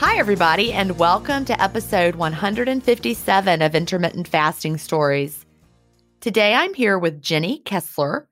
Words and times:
Hi, 0.00 0.16
everybody, 0.16 0.72
and 0.72 0.98
welcome 0.98 1.44
to 1.44 1.62
episode 1.62 2.14
157 2.14 3.60
of 3.60 3.74
Intermittent 3.74 4.28
Fasting 4.28 4.78
Stories. 4.78 5.44
Today 6.20 6.54
I'm 6.54 6.72
here 6.72 6.98
with 6.98 7.20
Jeni 7.20 7.62
Kessler. 7.66 8.26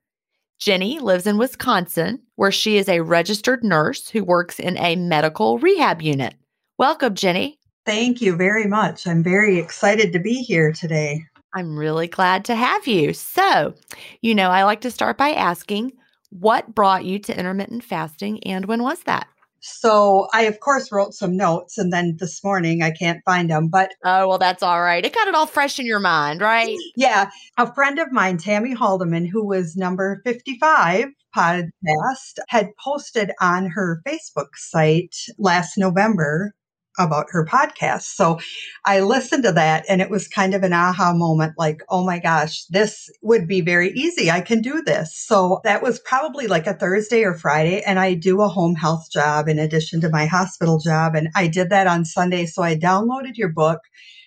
Jeni 0.59 0.99
lives 0.99 1.27
in 1.27 1.37
Wisconsin, 1.37 2.23
where 2.37 2.51
she 2.51 2.77
is 2.77 2.89
a 2.89 3.01
registered 3.01 3.63
nurse 3.63 4.09
who 4.09 4.23
works 4.23 4.59
in 4.59 4.79
a 4.79 4.95
medical 4.95 5.59
rehab 5.59 6.01
unit. 6.01 6.33
Welcome, 6.79 7.13
Jeni. 7.13 7.57
Thank 7.85 8.19
you 8.19 8.35
very 8.35 8.65
much. 8.65 9.05
I'm 9.05 9.21
very 9.21 9.59
excited 9.59 10.11
to 10.13 10.19
be 10.19 10.41
here 10.41 10.73
today. 10.73 11.23
I'm 11.53 11.77
really 11.77 12.07
glad 12.07 12.45
to 12.45 12.55
have 12.55 12.87
you. 12.87 13.13
So, 13.13 13.75
you 14.23 14.33
know, 14.33 14.49
I 14.49 14.63
like 14.63 14.81
to 14.81 14.91
start 14.91 15.19
by 15.19 15.33
asking 15.33 15.91
what 16.31 16.73
brought 16.73 17.05
you 17.05 17.19
to 17.19 17.39
intermittent 17.39 17.83
fasting 17.83 18.43
and 18.43 18.65
when 18.65 18.81
was 18.81 19.03
that? 19.03 19.27
So 19.61 20.27
I, 20.33 20.43
of 20.43 20.59
course, 20.59 20.91
wrote 20.91 21.13
some 21.13 21.35
notes 21.35 21.77
and 21.77 21.91
then 21.91 22.17
this 22.19 22.43
morning 22.43 22.81
I 22.81 22.91
can't 22.91 23.23
find 23.25 23.49
them, 23.49 23.67
but. 23.67 23.93
Oh, 24.03 24.27
well, 24.27 24.37
that's 24.37 24.63
all 24.63 24.81
right. 24.81 25.05
It 25.05 25.13
got 25.13 25.27
it 25.27 25.35
all 25.35 25.45
fresh 25.45 25.79
in 25.79 25.85
your 25.85 25.99
mind, 25.99 26.41
right? 26.41 26.77
Yeah. 26.95 27.29
A 27.57 27.73
friend 27.73 27.97
of 27.97 28.11
mine, 28.11 28.37
Tammy 28.37 28.75
Haldeman, 28.75 29.25
who 29.25 29.45
was 29.45 29.77
number 29.77 30.21
55 30.25 31.07
podcast, 31.35 32.39
had 32.49 32.69
posted 32.83 33.31
on 33.39 33.67
her 33.67 34.01
Facebook 34.05 34.49
site 34.55 35.15
last 35.37 35.77
November 35.77 36.53
about 36.97 37.27
her 37.29 37.45
podcast. 37.45 38.03
So 38.03 38.39
I 38.85 39.01
listened 39.01 39.43
to 39.43 39.51
that 39.53 39.85
and 39.87 40.01
it 40.01 40.09
was 40.09 40.27
kind 40.27 40.53
of 40.53 40.63
an 40.63 40.73
aha 40.73 41.13
moment 41.13 41.53
like, 41.57 41.81
oh 41.89 42.05
my 42.05 42.19
gosh, 42.19 42.65
this 42.65 43.09
would 43.21 43.47
be 43.47 43.61
very 43.61 43.91
easy. 43.91 44.31
I 44.31 44.41
can 44.41 44.61
do 44.61 44.81
this. 44.81 45.15
So 45.15 45.61
that 45.63 45.81
was 45.83 45.99
probably 45.99 46.47
like 46.47 46.67
a 46.67 46.73
Thursday 46.73 47.23
or 47.23 47.33
Friday. 47.33 47.81
And 47.81 47.99
I 47.99 48.13
do 48.13 48.41
a 48.41 48.47
home 48.47 48.75
health 48.75 49.11
job 49.11 49.47
in 49.47 49.59
addition 49.59 50.01
to 50.01 50.09
my 50.09 50.25
hospital 50.25 50.79
job. 50.79 51.15
And 51.15 51.29
I 51.35 51.47
did 51.47 51.69
that 51.69 51.87
on 51.87 52.05
Sunday. 52.05 52.45
So 52.45 52.63
I 52.63 52.75
downloaded 52.75 53.35
your 53.35 53.49
book. 53.49 53.79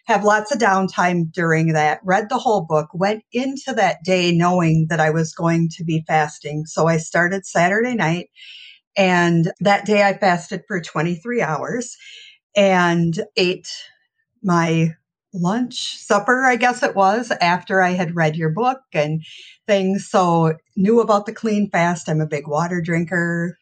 Have 0.06 0.24
lots 0.24 0.52
of 0.52 0.58
downtime 0.58 1.30
during 1.30 1.74
that, 1.74 2.00
read 2.02 2.28
the 2.28 2.38
whole 2.38 2.62
book, 2.62 2.88
went 2.92 3.22
into 3.32 3.72
that 3.76 4.02
day 4.02 4.32
knowing 4.32 4.88
that 4.90 4.98
I 4.98 5.10
was 5.10 5.32
going 5.32 5.68
to 5.76 5.84
be 5.84 6.02
fasting. 6.08 6.64
So 6.66 6.88
I 6.88 6.96
started 6.96 7.46
Saturday 7.46 7.94
night 7.94 8.28
and 8.96 9.52
that 9.60 9.86
day 9.86 10.02
I 10.02 10.16
fasted 10.18 10.62
for 10.66 10.80
23 10.80 11.40
hours 11.40 11.96
and 12.56 13.20
ate 13.36 13.68
my 14.42 14.94
lunch, 15.34 15.96
supper, 15.96 16.44
I 16.44 16.56
guess 16.56 16.82
it 16.82 16.94
was, 16.94 17.32
after 17.40 17.80
I 17.80 17.90
had 17.90 18.16
read 18.16 18.36
your 18.36 18.50
book 18.50 18.80
and 18.92 19.22
things. 19.66 20.08
So 20.08 20.54
knew 20.76 21.00
about 21.00 21.26
the 21.26 21.32
clean 21.32 21.70
fast. 21.70 22.08
I'm 22.08 22.20
a 22.20 22.26
big 22.26 22.46
water 22.46 22.80
drinker. 22.80 23.58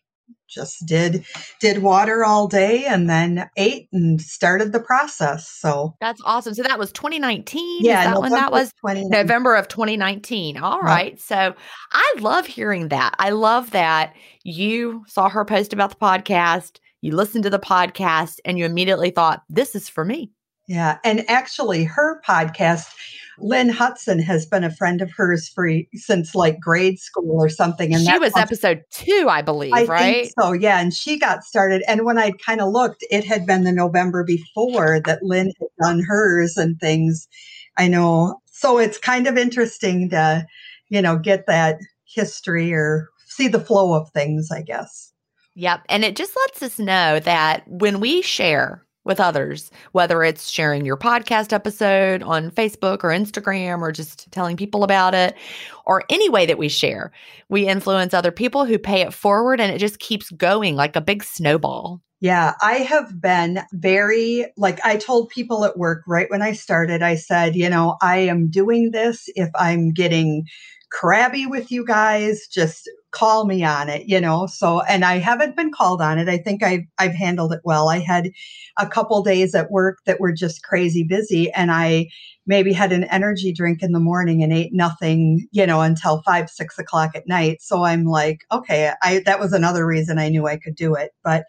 Just 0.49 0.85
did 0.85 1.25
did 1.61 1.81
water 1.81 2.25
all 2.25 2.49
day 2.49 2.85
and 2.85 3.09
then 3.09 3.49
ate 3.57 3.89
and 3.93 4.21
started 4.21 4.73
the 4.73 4.81
process. 4.81 5.49
So 5.49 5.95
that's 6.01 6.21
awesome. 6.25 6.55
So 6.55 6.65
that 6.65 6.77
was 6.77 6.91
2019. 6.91 7.85
Yeah, 7.85 8.03
that 8.03 8.21
when 8.21 8.33
that 8.33 8.51
was 8.51 8.73
November 8.85 9.55
of 9.55 9.69
2019. 9.69 10.59
All 10.59 10.81
right. 10.81 10.87
right. 10.87 11.21
So 11.21 11.55
I 11.93 12.15
love 12.19 12.47
hearing 12.47 12.89
that. 12.89 13.15
I 13.21 13.31
love 13.31 13.71
that 13.71 14.17
you 14.43 15.05
saw 15.07 15.29
her 15.29 15.45
post 15.45 15.73
about 15.73 15.91
the 15.91 15.97
podcast 15.97 16.81
you 17.01 17.15
listened 17.15 17.45
to 17.45 17.51
the 17.51 17.59
podcast 17.59 18.39
and 18.45 18.59
you 18.59 18.65
immediately 18.65 19.11
thought, 19.11 19.43
this 19.49 19.75
is 19.75 19.89
for 19.89 20.05
me. 20.05 20.33
Yeah. 20.69 20.99
And 21.03 21.29
actually, 21.29 21.85
her 21.85 22.21
podcast 22.27 22.93
Lynn 23.41 23.71
Hudson 23.71 24.19
has 24.21 24.47
been 24.47 24.65
a 24.65 24.71
friend 24.71 25.01
of 25.01 25.11
hers 25.11 25.49
for 25.49 25.69
since 25.95 26.35
like 26.35 26.61
grade 26.61 26.99
school 26.99 27.41
or 27.41 27.49
something. 27.49 27.95
And 27.95 28.05
she 28.07 28.19
was 28.19 28.37
episode 28.37 28.83
two, 28.91 29.27
I 29.29 29.43
believe, 29.43 29.73
I 29.73 29.85
right? 29.85 30.33
so, 30.39 30.53
yeah. 30.53 30.81
And 30.81 30.93
she 30.93 31.19
got 31.19 31.43
started. 31.45 31.83
And 31.89 32.05
when 32.05 32.19
I 32.19 32.33
kind 32.45 32.61
of 32.61 32.73
looked, 32.73 33.05
it 33.11 33.25
had 33.25 33.47
been 33.47 33.65
the 33.65 33.73
November 33.73 34.25
before 34.25 35.01
that 35.07 35.23
Lynn 35.23 35.53
had 35.59 35.87
done 35.87 36.05
hers 36.07 36.57
and 36.57 36.79
things. 36.79 37.27
I 37.79 37.89
know. 37.89 38.41
So 38.47 38.79
it's 38.79 38.99
kind 38.99 39.27
of 39.27 39.39
interesting 39.39 40.11
to, 40.11 40.47
you 40.89 41.01
know, 41.01 41.19
get 41.19 41.47
that 41.47 41.79
history 42.05 42.73
or 42.73 43.09
see 43.27 43.49
the 43.49 43.61
flow 43.61 43.95
of 43.95 44.11
things, 44.11 44.51
I 44.53 44.63
guess. 44.63 45.10
Yep. 45.55 45.83
And 45.89 46.05
it 46.05 46.17
just 46.17 46.37
lets 46.37 46.63
us 46.63 46.79
know 46.79 47.21
that 47.21 47.67
when 47.67 48.01
we 48.01 48.23
share 48.23 48.85
with 49.05 49.19
others, 49.19 49.71
whether 49.93 50.23
it's 50.23 50.49
sharing 50.49 50.85
your 50.85 50.97
podcast 50.97 51.53
episode 51.53 52.23
on 52.23 52.51
Facebook 52.51 53.03
or 53.03 53.09
Instagram 53.09 53.81
or 53.81 53.93
just 53.93 54.31
telling 54.31 54.57
people 54.57 54.85
about 54.85 55.15
it, 55.15 55.35
or 55.87 56.05
any 56.11 56.29
way 56.29 56.47
that 56.47 56.59
we 56.59 56.69
share, 56.69 57.11
we 57.49 57.67
influence 57.67 58.13
other 58.13 58.31
people 58.31 58.67
who 58.67 58.79
pay 58.79 59.01
it 59.01 59.15
forward 59.15 59.59
and 59.59 59.73
it 59.73 59.79
just 59.79 59.99
keeps 59.99 60.31
going 60.31 60.77
like 60.77 60.97
a 60.97 61.01
big 61.01 61.25
snowball. 61.25 62.01
Yeah, 62.21 62.53
I 62.61 62.75
have 62.75 63.19
been 63.19 63.61
very, 63.73 64.53
like, 64.59 64.79
I 64.85 64.99
told 64.99 65.31
people 65.31 65.65
at 65.65 65.79
work 65.79 66.03
right 66.07 66.29
when 66.29 66.43
I 66.43 66.53
started, 66.53 67.03
I 67.03 67.15
said, 67.15 67.57
you 67.57 67.71
know, 67.71 67.97
I 68.03 68.19
am 68.19 68.51
doing 68.51 68.91
this 68.91 69.25
if 69.29 69.49
I'm 69.55 69.93
getting 69.93 70.45
crabby 70.93 71.47
with 71.47 71.71
you 71.71 71.87
guys, 71.87 72.47
just 72.47 72.91
call 73.13 73.45
me 73.45 73.65
on 73.65 73.89
it, 73.89 74.09
you 74.09 74.21
know. 74.21 74.47
So, 74.47 74.81
and 74.83 75.05
I 75.05 75.19
haven't 75.19 75.57
been 75.57 75.73
called 75.73 76.01
on 76.01 76.19
it. 76.19 76.29
I 76.29 76.39
think 76.39 76.63
I've 76.63 76.85
I've 76.99 77.15
handled 77.15 77.53
it 77.53 77.61
well. 77.65 77.89
I 77.89 77.99
had 77.99 78.31
a 78.79 78.87
couple 78.87 79.23
days 79.23 79.55
at 79.55 79.71
work 79.71 79.99
that 80.07 80.21
were 80.21 80.33
just 80.33 80.63
crazy 80.63 81.03
busy, 81.03 81.51
and 81.53 81.71
I 81.71 82.09
maybe 82.47 82.73
had 82.73 82.93
an 82.93 83.05
energy 83.05 83.53
drink 83.53 83.83
in 83.83 83.93
the 83.93 84.01
morning 84.01 84.43
and 84.43 84.53
ate 84.53 84.73
nothing, 84.73 85.47
you 85.53 85.67
know, 85.67 85.81
until 85.81 86.23
five 86.23 86.51
six 86.51 86.79
o'clock 86.79 87.13
at 87.15 87.27
night. 87.27 87.63
So 87.63 87.85
I'm 87.85 88.05
like, 88.05 88.45
okay, 88.53 88.93
I 89.03 89.23
that 89.27 89.41
was 89.41 89.53
another 89.53 89.87
reason 89.87 90.19
I 90.19 90.29
knew 90.29 90.47
I 90.47 90.57
could 90.57 90.75
do 90.75 90.95
it, 90.95 91.13
but. 91.23 91.45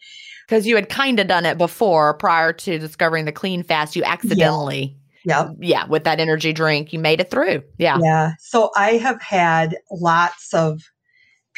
Because 0.47 0.67
you 0.67 0.75
had 0.75 0.89
kind 0.89 1.19
of 1.19 1.27
done 1.27 1.45
it 1.45 1.57
before 1.57 2.13
prior 2.15 2.51
to 2.51 2.77
discovering 2.77 3.23
the 3.25 3.31
clean 3.31 3.63
fast, 3.63 3.95
you 3.95 4.03
accidentally 4.03 4.97
yeah. 5.23 5.49
Yeah. 5.59 5.85
With 5.85 6.03
that 6.05 6.19
energy 6.19 6.53
drink, 6.53 6.93
you 6.93 6.99
made 6.99 7.19
it 7.21 7.29
through. 7.29 7.63
Yeah. 7.77 7.97
Yeah. 8.01 8.33
So 8.39 8.71
I 8.75 8.93
have 8.93 9.21
had 9.21 9.77
lots 9.91 10.53
of 10.53 10.81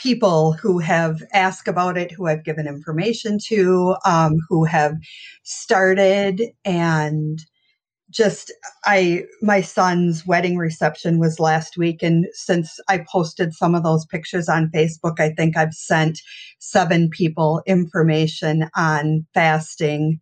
people 0.04 0.52
who 0.54 0.80
have 0.80 1.24
asked 1.34 1.68
about 1.68 1.98
it, 1.98 2.12
who 2.12 2.28
I've 2.28 2.44
given 2.44 2.68
information 2.68 3.40
to, 3.48 3.96
um, 4.06 4.34
who 4.50 4.66
have 4.66 4.98
started 5.44 6.44
and 6.66 7.40
just 8.10 8.54
I 8.86 9.24
my 9.42 9.62
son's 9.62 10.26
wedding 10.28 10.58
reception 10.58 11.20
was 11.20 11.40
last 11.40 11.78
week 11.78 12.04
and 12.04 12.28
since 12.34 12.80
I 12.88 13.04
posted 13.12 13.54
some 13.54 13.74
of 13.74 13.84
those 13.84 14.06
pictures 14.06 14.48
on 14.48 14.70
Facebook 14.70 15.20
I 15.20 15.32
think 15.32 15.58
I've 15.58 15.74
sent 15.74 16.22
seven 16.60 17.10
people 17.10 17.64
information 17.66 18.70
on 18.76 19.26
fasting 19.34 20.20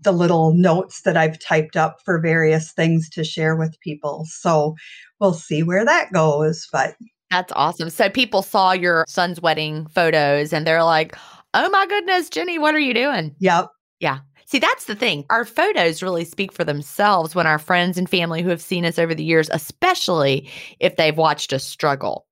the 0.00 0.12
little 0.12 0.54
notes 0.54 1.02
that 1.02 1.16
I've 1.16 1.38
typed 1.38 1.76
up 1.76 1.98
for 2.04 2.20
various 2.20 2.72
things 2.72 3.08
to 3.10 3.24
share 3.24 3.56
with 3.56 3.78
people. 3.80 4.24
So 4.28 4.76
we'll 5.20 5.34
see 5.34 5.62
where 5.62 5.84
that 5.84 6.12
goes. 6.12 6.68
But 6.72 6.94
that's 7.30 7.52
awesome. 7.54 7.90
So 7.90 8.08
people 8.08 8.42
saw 8.42 8.72
your 8.72 9.04
son's 9.08 9.40
wedding 9.40 9.86
photos 9.88 10.52
and 10.52 10.66
they're 10.66 10.84
like, 10.84 11.16
oh 11.54 11.68
my 11.70 11.86
goodness, 11.86 12.30
Jeni, 12.30 12.58
what 12.58 12.74
are 12.74 12.80
you 12.80 12.94
doing? 12.94 13.34
Yep. 13.38 13.68
Yeah. 14.00 14.18
See, 14.46 14.58
that's 14.58 14.86
the 14.86 14.94
thing. 14.94 15.24
Our 15.28 15.44
photos 15.44 16.02
really 16.02 16.24
speak 16.24 16.52
for 16.52 16.64
themselves 16.64 17.34
when 17.34 17.46
our 17.46 17.58
friends 17.58 17.98
and 17.98 18.08
family 18.08 18.42
who 18.42 18.48
have 18.48 18.62
seen 18.62 18.86
us 18.86 18.98
over 18.98 19.14
the 19.14 19.24
years, 19.24 19.50
especially 19.52 20.50
if 20.80 20.96
they've 20.96 21.16
watched 21.16 21.52
us 21.52 21.64
struggle. 21.64 22.26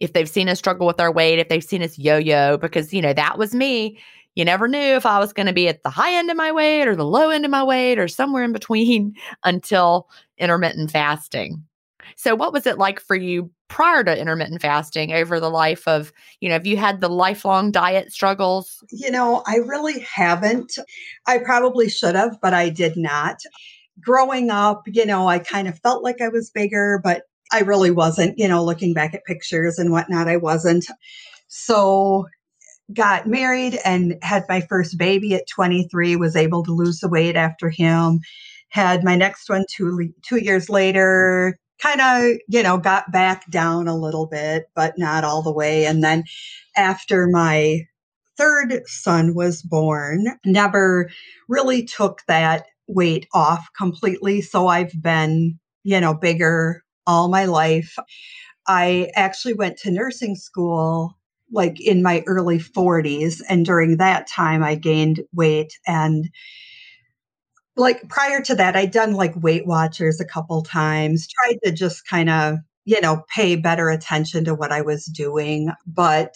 If 0.00 0.14
they've 0.14 0.28
seen 0.28 0.48
us 0.48 0.58
struggle 0.58 0.86
with 0.86 1.00
our 1.00 1.12
weight, 1.12 1.38
if 1.38 1.48
they've 1.48 1.62
seen 1.62 1.82
us 1.82 1.98
yo 1.98 2.16
yo, 2.16 2.56
because, 2.56 2.92
you 2.92 3.02
know, 3.02 3.12
that 3.12 3.38
was 3.38 3.54
me 3.54 3.98
you 4.38 4.44
never 4.44 4.68
knew 4.68 4.78
if 4.78 5.04
I 5.04 5.18
was 5.18 5.32
going 5.32 5.48
to 5.48 5.52
be 5.52 5.66
at 5.66 5.82
the 5.82 5.90
high 5.90 6.14
end 6.14 6.30
of 6.30 6.36
my 6.36 6.52
weight 6.52 6.86
or 6.86 6.94
the 6.94 7.04
low 7.04 7.30
end 7.30 7.44
of 7.44 7.50
my 7.50 7.64
weight 7.64 7.98
or 7.98 8.06
somewhere 8.06 8.44
in 8.44 8.52
between 8.52 9.16
until 9.44 10.08
intermittent 10.38 10.92
fasting. 10.92 11.64
So, 12.16 12.34
what 12.34 12.52
was 12.52 12.66
it 12.66 12.78
like 12.78 13.00
for 13.00 13.16
you 13.16 13.50
prior 13.68 14.02
to 14.04 14.18
intermittent 14.18 14.62
fasting 14.62 15.12
over 15.12 15.40
the 15.40 15.50
life 15.50 15.86
of, 15.86 16.12
you 16.40 16.48
know, 16.48 16.54
have 16.54 16.66
you 16.66 16.76
had 16.76 17.00
the 17.00 17.08
lifelong 17.08 17.70
diet 17.70 18.12
struggles? 18.12 18.82
You 18.90 19.10
know, 19.10 19.42
I 19.46 19.56
really 19.56 20.00
haven't. 20.00 20.78
I 21.26 21.38
probably 21.38 21.88
should 21.88 22.14
have, 22.14 22.38
but 22.40 22.54
I 22.54 22.70
did 22.70 22.96
not. 22.96 23.38
Growing 24.00 24.50
up, 24.50 24.82
you 24.86 25.04
know, 25.04 25.28
I 25.28 25.38
kind 25.38 25.68
of 25.68 25.78
felt 25.80 26.02
like 26.02 26.20
I 26.20 26.28
was 26.28 26.50
bigger, 26.50 27.00
but 27.02 27.22
I 27.52 27.60
really 27.60 27.90
wasn't, 27.90 28.38
you 28.38 28.48
know, 28.48 28.64
looking 28.64 28.94
back 28.94 29.14
at 29.14 29.24
pictures 29.24 29.78
and 29.78 29.90
whatnot, 29.90 30.28
I 30.28 30.36
wasn't. 30.36 30.86
So, 31.48 32.26
got 32.94 33.26
married 33.26 33.78
and 33.84 34.16
had 34.22 34.44
my 34.48 34.62
first 34.62 34.96
baby 34.96 35.34
at 35.34 35.46
23 35.48 36.16
was 36.16 36.34
able 36.34 36.64
to 36.64 36.72
lose 36.72 37.00
the 37.00 37.08
weight 37.08 37.36
after 37.36 37.68
him 37.68 38.20
had 38.70 39.04
my 39.04 39.16
next 39.16 39.48
one 39.48 39.64
two 39.70 40.12
two 40.22 40.38
years 40.38 40.68
later 40.68 41.58
kind 41.80 42.00
of 42.00 42.38
you 42.48 42.62
know 42.62 42.78
got 42.78 43.10
back 43.12 43.48
down 43.50 43.88
a 43.88 43.96
little 43.96 44.26
bit 44.26 44.68
but 44.74 44.98
not 44.98 45.24
all 45.24 45.42
the 45.42 45.52
way 45.52 45.86
and 45.86 46.02
then 46.02 46.24
after 46.76 47.28
my 47.28 47.80
third 48.36 48.82
son 48.86 49.34
was 49.34 49.62
born 49.62 50.26
never 50.44 51.10
really 51.48 51.84
took 51.84 52.20
that 52.28 52.66
weight 52.86 53.26
off 53.34 53.68
completely 53.76 54.40
so 54.40 54.68
i've 54.68 54.92
been 55.02 55.58
you 55.84 56.00
know 56.00 56.14
bigger 56.14 56.82
all 57.06 57.28
my 57.28 57.44
life 57.44 57.96
i 58.66 59.10
actually 59.14 59.54
went 59.54 59.76
to 59.76 59.90
nursing 59.90 60.36
school 60.36 61.18
like 61.52 61.80
in 61.80 62.02
my 62.02 62.22
early 62.26 62.58
40s. 62.58 63.40
And 63.48 63.64
during 63.64 63.96
that 63.96 64.26
time, 64.26 64.62
I 64.62 64.74
gained 64.74 65.20
weight. 65.32 65.72
And 65.86 66.28
like 67.78 68.08
prior 68.08 68.42
to 68.42 68.54
that, 68.56 68.76
I'd 68.76 68.90
done 68.90 69.14
like 69.14 69.32
Weight 69.42 69.66
Watchers 69.66 70.20
a 70.20 70.24
couple 70.24 70.62
times, 70.62 71.26
tried 71.28 71.58
to 71.64 71.72
just 71.72 72.06
kind 72.06 72.28
of, 72.28 72.56
you 72.84 73.00
know, 73.00 73.24
pay 73.34 73.56
better 73.56 73.88
attention 73.88 74.44
to 74.44 74.54
what 74.54 74.72
I 74.72 74.82
was 74.82 75.04
doing. 75.06 75.70
But, 75.86 76.34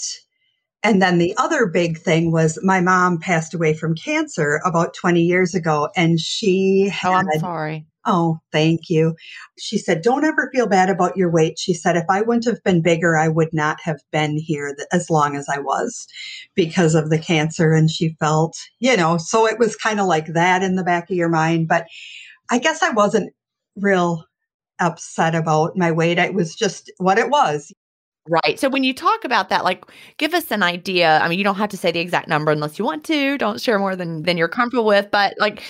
and 0.83 1.03
then 1.03 1.19
the 1.19 1.35
other 1.37 1.67
big 1.67 1.99
thing 1.99 2.33
was 2.33 2.59
my 2.62 2.81
mom 2.81 3.19
passed 3.19 3.55
away 3.55 3.75
from 3.75 3.94
cancer 3.94 4.61
about 4.65 4.94
20 4.94 5.21
years 5.21 5.55
ago. 5.55 5.89
And 5.97 6.21
she 6.21 6.89
had, 6.93 7.11
Oh, 7.11 7.31
I'm 7.33 7.41
sorry. 7.41 7.87
Oh, 8.04 8.40
thank 8.50 8.88
you. 8.88 9.14
She 9.58 9.78
said, 9.78 10.02
Don't 10.02 10.25
ever 10.25 10.50
feel 10.52 10.66
bad 10.66 10.90
about 10.90 11.16
your 11.16 11.31
weight. 11.31 11.58
She 11.58 11.72
said, 11.72 11.96
If 11.96 12.04
I 12.08 12.22
wouldn't 12.22 12.46
have 12.46 12.62
been 12.64 12.82
bigger, 12.82 13.17
I 13.17 13.29
would 13.29 13.53
not 13.53 13.79
have 13.82 14.00
been 14.10 14.36
here 14.36 14.77
as 14.93 15.08
long 15.08 15.36
as 15.36 15.48
I 15.48 15.60
was 15.60 16.06
because 16.55 16.94
of 16.94 17.10
the 17.10 17.19
cancer. 17.19 17.72
And 17.72 17.91
she 17.91 18.17
felt, 18.19 18.56
you 18.81 18.96
know, 18.96 19.19
so 19.19 19.46
it 19.46 19.58
was 19.58 19.77
kind 19.77 20.00
of 20.00 20.06
like 20.06 20.27
that 20.34 20.62
in 20.62 20.77
the 20.77 20.84
back 20.84 21.10
of 21.10 21.17
your 21.17 21.29
mind. 21.29 21.69
But 21.69 21.86
I 22.50 22.58
guess 22.58 22.82
I 22.82 22.91
wasn't 22.91 23.32
real 23.77 24.24
upset 24.81 25.34
about 25.34 25.77
my 25.77 25.93
weight. 25.93 26.19
It 26.19 26.34
was 26.34 26.56
just 26.56 26.91
what 26.98 27.19
it 27.19 27.31
was. 27.31 27.72
Right. 28.29 28.58
So 28.58 28.69
when 28.69 28.84
you 28.84 28.94
talk 28.94 29.24
about 29.24 29.48
that, 29.48 29.65
like 29.65 29.84
give 30.17 30.32
us 30.32 30.50
an 30.53 30.62
idea. 30.62 31.19
I 31.19 31.29
mean, 31.29 31.38
you 31.38 31.44
don't 31.44 31.56
have 31.56 31.70
to 31.70 31.77
say 31.77 31.91
the 31.91 31.98
exact 32.00 32.29
number 32.29 32.53
unless 32.53 32.79
you 32.79 32.84
want 32.84 33.05
to. 33.05 33.36
Don't 33.36 33.60
share 33.60 33.79
more 33.81 33.96
than 33.96 34.22
than 34.22 34.36
you're 34.36 34.48
comfortable 34.48 34.84
with, 34.84 35.10
but 35.10 35.34
like 35.38 35.62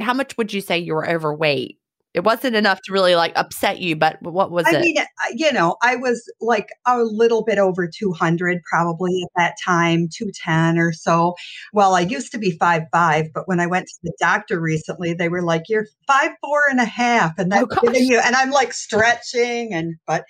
how 0.00 0.14
much 0.14 0.36
would 0.36 0.52
you 0.52 0.60
say 0.60 0.78
you 0.78 0.94
were 0.94 1.08
overweight? 1.08 1.78
It 2.14 2.24
wasn't 2.24 2.56
enough 2.56 2.80
to 2.82 2.92
really 2.92 3.14
like 3.14 3.32
upset 3.36 3.80
you, 3.80 3.94
but 3.94 4.16
what 4.22 4.50
was 4.50 4.66
I 4.66 4.76
it? 4.76 4.80
mean, 4.80 4.98
uh, 4.98 5.04
you 5.34 5.52
know, 5.52 5.76
I 5.82 5.94
was 5.94 6.28
like 6.40 6.68
a 6.86 7.02
little 7.02 7.44
bit 7.44 7.58
over 7.58 7.86
200 7.86 8.60
probably 8.68 9.22
at 9.22 9.30
that 9.36 9.54
time, 9.62 10.08
210 10.16 10.78
or 10.78 10.92
so. 10.92 11.34
Well, 11.72 11.94
I 11.94 12.00
used 12.00 12.32
to 12.32 12.38
be 12.38 12.52
five 12.52 12.84
five, 12.90 13.26
but 13.34 13.46
when 13.46 13.60
I 13.60 13.66
went 13.66 13.86
to 13.86 13.94
the 14.02 14.14
doctor 14.18 14.58
recently, 14.58 15.12
they 15.12 15.28
were 15.28 15.42
like, 15.42 15.64
"You're 15.68 15.86
five 16.06 16.30
four 16.42 16.62
and 16.70 16.80
a 16.80 16.86
half," 16.86 17.38
and 17.38 17.52
that's 17.52 17.66
oh, 17.70 17.80
giving 17.82 18.08
you. 18.08 18.18
And 18.18 18.34
I'm 18.34 18.50
like 18.50 18.72
stretching, 18.72 19.74
and 19.74 19.94
but 20.06 20.24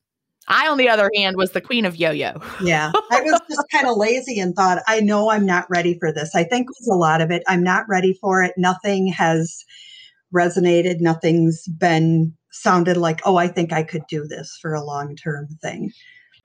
I, 0.49 0.69
on 0.69 0.79
the 0.79 0.89
other 0.89 1.11
hand, 1.15 1.37
was 1.37 1.53
the 1.53 1.61
queen 1.61 1.85
of 1.85 1.97
yo 1.97 2.11
yo. 2.11 2.33
yeah. 2.63 2.93
I 3.11 3.21
was 3.23 3.41
just 3.49 3.65
kind 3.73 3.87
of 3.87 3.97
lazy 3.97 4.39
and 4.39 4.55
thought, 4.55 4.83
I 4.87 5.01
know 5.01 5.31
I'm 5.31 5.47
not 5.47 5.67
ready 5.71 5.99
for 5.99 6.13
this. 6.13 6.35
I 6.35 6.45
think 6.45 6.65
it 6.65 6.77
was 6.81 6.89
a 6.89 6.99
lot 6.99 7.21
of 7.21 7.31
it. 7.31 7.43
I'm 7.49 7.63
not 7.63 7.89
ready 7.89 8.17
for 8.21 8.43
it. 8.43 8.53
Nothing 8.57 9.09
has 9.09 9.65
resonated. 10.35 11.01
Nothing's 11.01 11.67
been 11.69 12.35
sounded 12.51 12.97
like, 12.97 13.21
oh, 13.25 13.37
I 13.37 13.49
think 13.49 13.73
I 13.73 13.83
could 13.83 14.03
do 14.09 14.27
this 14.27 14.59
for 14.61 14.75
a 14.75 14.85
long 14.85 15.17
term 15.17 15.49
thing. 15.63 15.91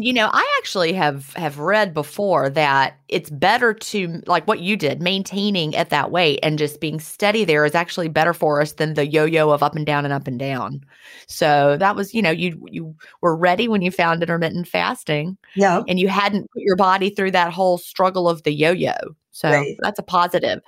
You 0.00 0.12
know, 0.12 0.30
I 0.32 0.58
actually 0.58 0.92
have 0.92 1.32
have 1.34 1.58
read 1.58 1.92
before 1.94 2.48
that 2.50 2.98
it's 3.08 3.30
better 3.30 3.74
to 3.74 4.22
like 4.26 4.46
what 4.46 4.60
you 4.60 4.76
did, 4.76 5.02
maintaining 5.02 5.74
at 5.76 5.90
that 5.90 6.10
weight 6.10 6.40
and 6.42 6.58
just 6.58 6.80
being 6.80 7.00
steady 7.00 7.44
there 7.44 7.64
is 7.64 7.74
actually 7.74 8.08
better 8.08 8.32
for 8.32 8.60
us 8.60 8.72
than 8.72 8.94
the 8.94 9.06
yo-yo 9.06 9.50
of 9.50 9.62
up 9.62 9.74
and 9.74 9.86
down 9.86 10.04
and 10.04 10.12
up 10.12 10.26
and 10.26 10.38
down. 10.38 10.84
So 11.26 11.76
that 11.78 11.96
was, 11.96 12.14
you 12.14 12.22
know, 12.22 12.30
you 12.30 12.64
you 12.70 12.94
were 13.20 13.36
ready 13.36 13.68
when 13.68 13.82
you 13.82 13.90
found 13.90 14.22
intermittent 14.22 14.68
fasting. 14.68 15.36
Yeah. 15.56 15.82
And 15.88 15.98
you 15.98 16.08
hadn't 16.08 16.50
put 16.52 16.62
your 16.62 16.76
body 16.76 17.10
through 17.10 17.32
that 17.32 17.52
whole 17.52 17.78
struggle 17.78 18.28
of 18.28 18.42
the 18.42 18.52
yo-yo. 18.52 18.96
So 19.30 19.50
right. 19.50 19.76
that's 19.80 19.98
a 19.98 20.04
positive. 20.04 20.60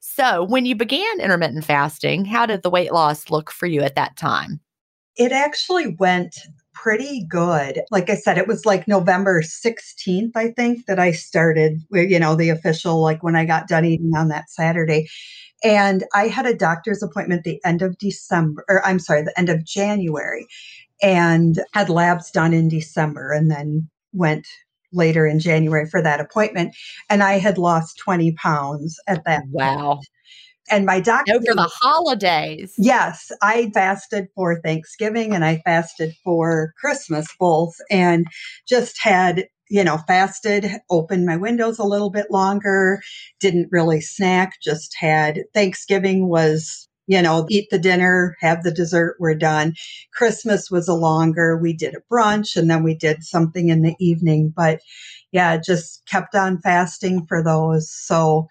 So 0.00 0.44
when 0.44 0.66
you 0.66 0.74
began 0.74 1.20
intermittent 1.20 1.64
fasting, 1.64 2.24
how 2.24 2.46
did 2.46 2.62
the 2.62 2.70
weight 2.70 2.92
loss 2.92 3.30
look 3.30 3.50
for 3.50 3.66
you 3.66 3.82
at 3.82 3.94
that 3.94 4.16
time? 4.16 4.60
It 5.16 5.32
actually 5.32 5.96
went 5.98 6.36
pretty 6.82 7.24
good. 7.24 7.82
Like 7.90 8.08
I 8.10 8.14
said, 8.14 8.38
it 8.38 8.46
was 8.46 8.64
like 8.64 8.86
November 8.86 9.42
16th, 9.42 10.32
I 10.34 10.50
think, 10.52 10.86
that 10.86 10.98
I 10.98 11.12
started, 11.12 11.82
uh, 11.94 12.00
you 12.00 12.18
know, 12.18 12.34
the 12.34 12.50
official, 12.50 13.00
like 13.00 13.22
when 13.22 13.36
I 13.36 13.44
got 13.44 13.68
done 13.68 13.84
eating 13.84 14.12
on 14.16 14.28
that 14.28 14.50
Saturday. 14.50 15.08
And 15.64 16.04
I 16.14 16.28
had 16.28 16.46
a 16.46 16.54
doctor's 16.54 17.02
appointment 17.02 17.42
the 17.42 17.60
end 17.64 17.82
of 17.82 17.98
December, 17.98 18.64
or 18.68 18.84
I'm 18.86 19.00
sorry, 19.00 19.22
the 19.22 19.36
end 19.38 19.48
of 19.48 19.64
January, 19.64 20.46
and 21.02 21.60
had 21.72 21.88
labs 21.88 22.30
done 22.30 22.52
in 22.52 22.68
December 22.68 23.32
and 23.32 23.50
then 23.50 23.88
went 24.12 24.46
later 24.92 25.26
in 25.26 25.40
January 25.40 25.86
for 25.86 26.00
that 26.00 26.20
appointment. 26.20 26.74
And 27.10 27.22
I 27.22 27.38
had 27.38 27.58
lost 27.58 27.98
20 27.98 28.32
pounds 28.32 29.00
at 29.08 29.24
that. 29.24 29.44
Wow. 29.50 29.94
Point. 29.94 30.06
And 30.70 30.86
my 30.86 31.00
doctor. 31.00 31.34
For 31.34 31.54
the 31.54 31.70
holidays. 31.80 32.74
Yes. 32.78 33.30
I 33.42 33.70
fasted 33.74 34.28
for 34.34 34.60
Thanksgiving 34.60 35.34
and 35.34 35.44
I 35.44 35.62
fasted 35.64 36.14
for 36.24 36.72
Christmas 36.80 37.26
both 37.38 37.74
and 37.90 38.26
just 38.68 38.98
had, 39.00 39.46
you 39.70 39.84
know, 39.84 39.98
fasted, 40.06 40.70
opened 40.90 41.26
my 41.26 41.36
windows 41.36 41.78
a 41.78 41.84
little 41.84 42.10
bit 42.10 42.30
longer, 42.30 43.00
didn't 43.40 43.68
really 43.70 44.00
snack, 44.00 44.54
just 44.62 44.94
had 44.98 45.40
Thanksgiving 45.54 46.28
was 46.28 46.88
you 47.08 47.22
know, 47.22 47.46
eat 47.48 47.68
the 47.70 47.78
dinner, 47.78 48.36
have 48.40 48.62
the 48.62 48.70
dessert, 48.70 49.16
we're 49.18 49.34
done. 49.34 49.72
Christmas 50.12 50.70
was 50.70 50.88
a 50.88 50.94
longer, 50.94 51.56
we 51.56 51.72
did 51.72 51.94
a 51.94 52.02
brunch 52.12 52.54
and 52.54 52.70
then 52.70 52.82
we 52.84 52.94
did 52.94 53.24
something 53.24 53.70
in 53.70 53.80
the 53.80 53.96
evening. 53.98 54.52
But 54.54 54.80
yeah, 55.32 55.56
just 55.56 56.02
kept 56.06 56.34
on 56.34 56.60
fasting 56.60 57.24
for 57.26 57.42
those. 57.42 57.90
So 57.90 58.46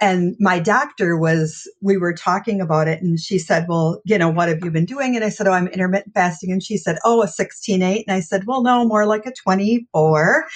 and 0.00 0.36
my 0.38 0.60
doctor 0.60 1.16
was, 1.18 1.68
we 1.82 1.96
were 1.96 2.12
talking 2.12 2.60
about 2.60 2.86
it 2.86 3.02
and 3.02 3.18
she 3.18 3.38
said, 3.38 3.66
well, 3.68 4.00
you 4.04 4.16
know, 4.16 4.28
what 4.28 4.48
have 4.48 4.64
you 4.64 4.70
been 4.70 4.84
doing? 4.84 5.16
And 5.16 5.24
I 5.24 5.28
said, 5.28 5.48
oh, 5.48 5.52
I'm 5.52 5.66
intermittent 5.68 6.14
fasting. 6.14 6.52
And 6.52 6.62
she 6.62 6.76
said, 6.76 6.98
oh, 7.04 7.22
a 7.22 7.28
16 7.28 7.82
8. 7.82 8.04
And 8.06 8.14
I 8.16 8.20
said, 8.20 8.44
well, 8.46 8.62
no, 8.62 8.86
more 8.86 9.06
like 9.06 9.26
a 9.26 9.32
24. 9.32 10.46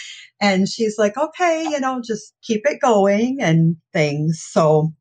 And 0.40 0.68
she's 0.68 0.96
like, 0.96 1.16
okay, 1.16 1.64
you 1.68 1.80
know, 1.80 2.00
just 2.04 2.34
keep 2.42 2.62
it 2.64 2.80
going 2.80 3.38
and 3.40 3.76
things. 3.92 4.44
So, 4.48 4.92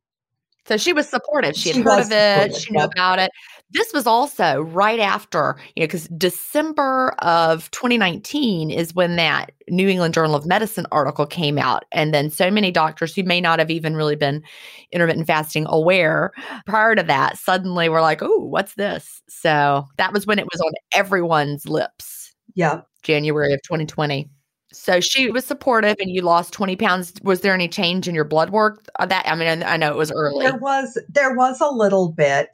so 0.66 0.76
she 0.76 0.92
was 0.92 1.08
supportive. 1.08 1.56
She 1.56 1.70
had 1.70 1.76
she 1.76 1.82
heard 1.82 2.00
of 2.00 2.12
it. 2.12 2.56
She 2.56 2.72
knew 2.72 2.82
about 2.82 3.18
it. 3.18 3.30
This 3.72 3.92
was 3.92 4.06
also 4.06 4.60
right 4.60 5.00
after, 5.00 5.56
you 5.74 5.82
know, 5.82 5.86
because 5.86 6.08
December 6.08 7.14
of 7.20 7.70
2019 7.70 8.70
is 8.70 8.94
when 8.94 9.16
that 9.16 9.52
New 9.68 9.88
England 9.88 10.14
Journal 10.14 10.34
of 10.34 10.46
Medicine 10.46 10.86
article 10.92 11.26
came 11.26 11.58
out. 11.58 11.84
And 11.92 12.12
then 12.12 12.30
so 12.30 12.50
many 12.50 12.70
doctors 12.70 13.14
who 13.14 13.22
may 13.22 13.40
not 13.40 13.58
have 13.58 13.70
even 13.70 13.96
really 13.96 14.16
been 14.16 14.42
intermittent 14.92 15.26
fasting 15.26 15.66
aware 15.68 16.32
prior 16.66 16.94
to 16.94 17.02
that 17.02 17.38
suddenly 17.38 17.88
were 17.88 18.00
like, 18.00 18.22
oh, 18.22 18.44
what's 18.44 18.74
this? 18.74 19.22
So 19.28 19.86
that 19.96 20.12
was 20.12 20.26
when 20.26 20.38
it 20.38 20.46
was 20.52 20.60
on 20.60 20.72
everyone's 20.94 21.66
lips. 21.66 22.34
Yeah. 22.54 22.82
January 23.02 23.52
of 23.52 23.62
2020. 23.62 24.28
So 24.72 25.00
she 25.00 25.30
was 25.30 25.44
supportive 25.44 25.96
and 26.00 26.10
you 26.10 26.22
lost 26.22 26.52
20 26.54 26.76
pounds. 26.76 27.12
Was 27.22 27.42
there 27.42 27.52
any 27.52 27.68
change 27.68 28.08
in 28.08 28.14
your 28.14 28.24
blood 28.24 28.50
work? 28.50 28.84
Uh, 28.98 29.06
that 29.06 29.26
I 29.26 29.34
mean, 29.34 29.62
I 29.62 29.76
know 29.76 29.90
it 29.90 29.98
was 29.98 30.10
early. 30.10 30.46
There 30.46 30.58
was 30.58 30.98
there 31.10 31.34
was 31.34 31.60
a 31.60 31.68
little 31.68 32.10
bit. 32.10 32.48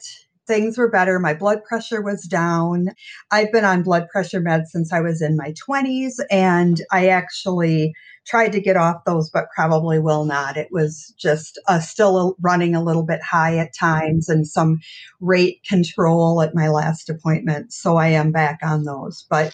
Things 0.49 0.79
were 0.79 0.89
better. 0.89 1.19
My 1.19 1.35
blood 1.35 1.63
pressure 1.63 2.01
was 2.01 2.23
down. 2.23 2.89
I've 3.29 3.51
been 3.51 3.65
on 3.65 3.83
blood 3.83 4.07
pressure 4.09 4.41
meds 4.41 4.69
since 4.69 4.91
I 4.91 4.99
was 4.99 5.21
in 5.21 5.37
my 5.37 5.53
20s 5.53 6.13
and 6.31 6.81
I 6.91 7.09
actually 7.09 7.93
tried 8.25 8.53
to 8.53 8.59
get 8.59 8.75
off 8.75 9.05
those 9.05 9.29
but 9.29 9.45
probably 9.55 9.99
will 9.99 10.25
not. 10.25 10.57
It 10.57 10.69
was 10.71 11.13
just 11.19 11.59
uh, 11.67 11.79
still 11.79 12.35
running 12.41 12.73
a 12.73 12.83
little 12.83 13.03
bit 13.03 13.21
high 13.21 13.59
at 13.59 13.75
times 13.75 14.27
and 14.27 14.47
some 14.47 14.79
rate 15.19 15.63
control 15.69 16.41
at 16.41 16.55
my 16.55 16.67
last 16.67 17.11
appointment. 17.11 17.71
So 17.71 17.97
I 17.97 18.07
am 18.07 18.31
back 18.31 18.57
on 18.63 18.85
those. 18.85 19.27
But 19.29 19.53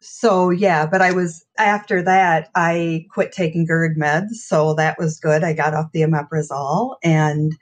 so 0.00 0.48
yeah, 0.48 0.86
but 0.86 1.02
I 1.02 1.12
was 1.12 1.44
after 1.58 2.02
that 2.04 2.48
I 2.54 3.04
quit 3.12 3.32
taking 3.32 3.66
GERD 3.66 3.98
meds, 3.98 4.30
so 4.46 4.72
that 4.76 4.98
was 4.98 5.20
good. 5.20 5.44
I 5.44 5.52
got 5.52 5.74
off 5.74 5.92
the 5.92 6.00
omeprazole 6.00 6.96
and 7.04 7.52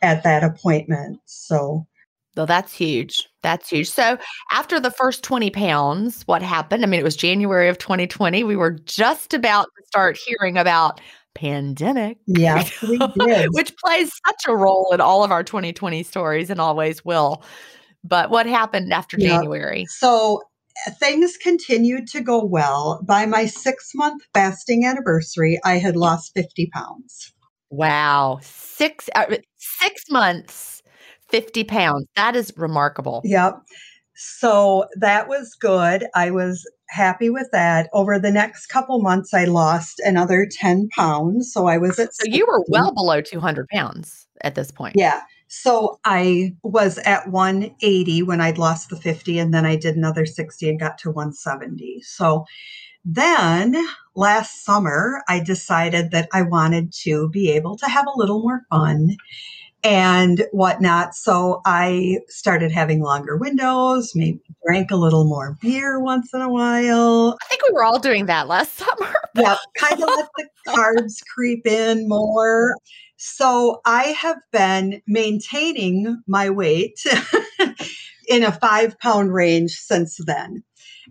at 0.00 0.22
that 0.22 0.44
appointment. 0.44 1.18
So 1.24 1.86
well, 2.36 2.46
that's 2.46 2.72
huge. 2.72 3.28
That's 3.42 3.68
huge. 3.68 3.90
So, 3.90 4.16
after 4.50 4.80
the 4.80 4.90
first 4.90 5.22
20 5.22 5.50
pounds, 5.50 6.22
what 6.22 6.42
happened? 6.42 6.82
I 6.82 6.86
mean, 6.86 7.00
it 7.00 7.04
was 7.04 7.16
January 7.16 7.68
of 7.68 7.78
2020. 7.78 8.44
We 8.44 8.56
were 8.56 8.70
just 8.70 9.34
about 9.34 9.64
to 9.64 9.86
start 9.86 10.18
hearing 10.24 10.56
about 10.56 11.00
pandemic. 11.34 12.18
Yeah, 12.26 12.66
we 12.82 12.98
did. 12.98 13.48
which 13.52 13.76
plays 13.76 14.12
such 14.26 14.42
a 14.48 14.56
role 14.56 14.90
in 14.92 15.00
all 15.00 15.24
of 15.24 15.30
our 15.30 15.42
2020 15.42 16.02
stories 16.02 16.48
and 16.48 16.60
always 16.60 17.04
will. 17.04 17.42
But 18.04 18.30
what 18.30 18.46
happened 18.46 18.92
after 18.92 19.16
January? 19.16 19.86
So, 19.88 20.42
things 20.98 21.36
continued 21.36 22.06
to 22.08 22.20
go 22.20 22.42
well. 22.42 23.00
By 23.04 23.26
my 23.26 23.46
six 23.46 23.92
month 23.94 24.22
fasting 24.32 24.86
anniversary, 24.86 25.60
I 25.64 25.78
had 25.78 25.96
lost 25.96 26.32
50 26.34 26.70
pounds. 26.72 27.32
Wow. 27.70 28.38
Six, 28.42 29.08
uh, 29.14 29.36
six 29.56 30.04
months, 30.10 30.71
50 31.32 31.64
pounds. 31.64 32.06
That 32.14 32.36
is 32.36 32.52
remarkable. 32.56 33.22
Yep. 33.24 33.54
So 34.14 34.86
that 35.00 35.26
was 35.26 35.56
good. 35.58 36.06
I 36.14 36.30
was 36.30 36.64
happy 36.90 37.30
with 37.30 37.48
that. 37.50 37.88
Over 37.92 38.18
the 38.18 38.30
next 38.30 38.66
couple 38.66 39.00
months, 39.00 39.34
I 39.34 39.44
lost 39.46 40.00
another 40.04 40.46
10 40.48 40.90
pounds. 40.96 41.50
So 41.52 41.66
I 41.66 41.78
was 41.78 41.98
at. 41.98 42.14
So 42.14 42.26
you 42.26 42.46
were 42.46 42.62
well 42.68 42.92
below 42.92 43.20
200 43.20 43.66
pounds 43.68 44.28
at 44.42 44.54
this 44.54 44.70
point. 44.70 44.94
Yeah. 44.96 45.22
So 45.48 45.98
I 46.04 46.54
was 46.62 46.98
at 46.98 47.28
180 47.28 48.22
when 48.22 48.40
I'd 48.40 48.58
lost 48.58 48.90
the 48.90 48.96
50, 48.96 49.38
and 49.38 49.52
then 49.52 49.66
I 49.66 49.76
did 49.76 49.96
another 49.96 50.24
60 50.24 50.68
and 50.68 50.80
got 50.80 50.98
to 50.98 51.10
170. 51.10 52.00
So 52.02 52.44
then 53.04 53.76
last 54.14 54.64
summer, 54.64 55.22
I 55.28 55.40
decided 55.40 56.10
that 56.12 56.28
I 56.32 56.42
wanted 56.42 56.92
to 57.02 57.28
be 57.30 57.50
able 57.50 57.76
to 57.78 57.86
have 57.86 58.06
a 58.06 58.18
little 58.18 58.40
more 58.40 58.62
fun 58.70 59.16
and 59.84 60.46
whatnot. 60.52 61.14
So 61.14 61.60
I 61.64 62.18
started 62.28 62.70
having 62.72 63.02
longer 63.02 63.36
windows, 63.36 64.12
maybe 64.14 64.40
drank 64.64 64.90
a 64.90 64.96
little 64.96 65.24
more 65.24 65.56
beer 65.60 66.00
once 66.00 66.32
in 66.32 66.40
a 66.40 66.50
while. 66.50 67.36
I 67.42 67.46
think 67.46 67.62
we 67.68 67.74
were 67.74 67.84
all 67.84 67.98
doing 67.98 68.26
that 68.26 68.48
last 68.48 68.74
summer. 68.78 69.12
yeah, 69.36 69.56
kind 69.76 70.02
of 70.02 70.08
let 70.08 70.28
the 70.36 70.48
carbs 70.68 71.16
creep 71.34 71.66
in 71.66 72.08
more. 72.08 72.76
So 73.16 73.80
I 73.84 74.04
have 74.04 74.38
been 74.52 75.00
maintaining 75.06 76.22
my 76.26 76.50
weight 76.50 77.00
in 78.28 78.42
a 78.44 78.52
five 78.52 78.98
pound 78.98 79.32
range 79.32 79.72
since 79.72 80.18
then. 80.24 80.64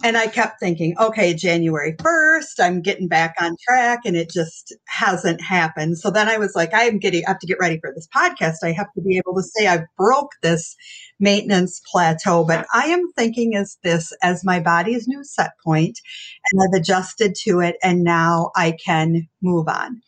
And 0.04 0.18
I 0.18 0.28
kept 0.28 0.60
thinking, 0.60 0.96
okay, 1.00 1.34
January 1.34 1.94
1st, 1.98 2.60
I'm 2.60 2.82
getting 2.82 3.08
back 3.08 3.36
on 3.42 3.56
track. 3.68 4.00
And 4.06 4.16
it 4.16 4.30
just 4.30 4.76
hasn't 4.88 5.42
happened. 5.42 5.98
So 5.98 6.10
then 6.10 6.28
I 6.28 6.38
was 6.38 6.56
like, 6.56 6.74
I 6.74 6.84
am 6.84 6.98
getting, 6.98 7.26
I 7.26 7.32
have 7.32 7.40
to 7.40 7.48
get 7.48 7.60
ready 7.60 7.80
for 7.80 7.92
this 7.94 8.08
podcast. 8.16 8.58
I 8.64 8.72
have 8.72 8.92
to 8.94 9.02
be 9.02 9.18
able 9.18 9.36
to 9.36 9.44
say 9.44 9.68
I 9.68 9.84
broke 9.98 10.32
this 10.42 10.76
maintenance 11.20 11.82
plateau. 11.92 12.46
But 12.46 12.66
I 12.74 12.86
am 12.86 13.12
thinking 13.18 13.56
as 13.56 13.78
this 13.84 14.14
as 14.24 14.46
my 14.46 14.60
body's 14.60 15.08
new 15.08 15.24
set 15.24 15.52
point 15.64 16.00
and 16.52 16.62
I've 16.62 16.80
adjusted 16.80 17.36
to 17.44 17.60
it. 17.60 17.76
And 17.84 18.04
now 18.04 18.52
I 18.56 18.78
can 18.84 19.28
move 19.42 19.68
on. 19.68 20.02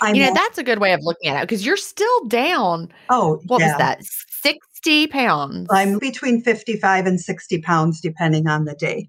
I 0.00 0.12
you 0.12 0.24
know, 0.24 0.32
that's 0.34 0.56
a 0.56 0.62
good 0.62 0.78
way 0.78 0.94
of 0.94 1.00
looking 1.02 1.30
at 1.30 1.42
it 1.42 1.42
because 1.42 1.66
you're 1.66 1.76
still 1.76 2.24
down. 2.26 2.90
Oh, 3.10 3.40
what 3.46 3.60
yeah. 3.60 3.68
was 3.68 3.78
that? 3.78 4.02
60 4.84 5.06
pounds. 5.06 5.66
I'm 5.70 5.98
between 5.98 6.42
55 6.42 7.06
and 7.06 7.18
60 7.18 7.62
pounds, 7.62 8.02
depending 8.02 8.46
on 8.46 8.66
the 8.66 8.74
day. 8.74 9.08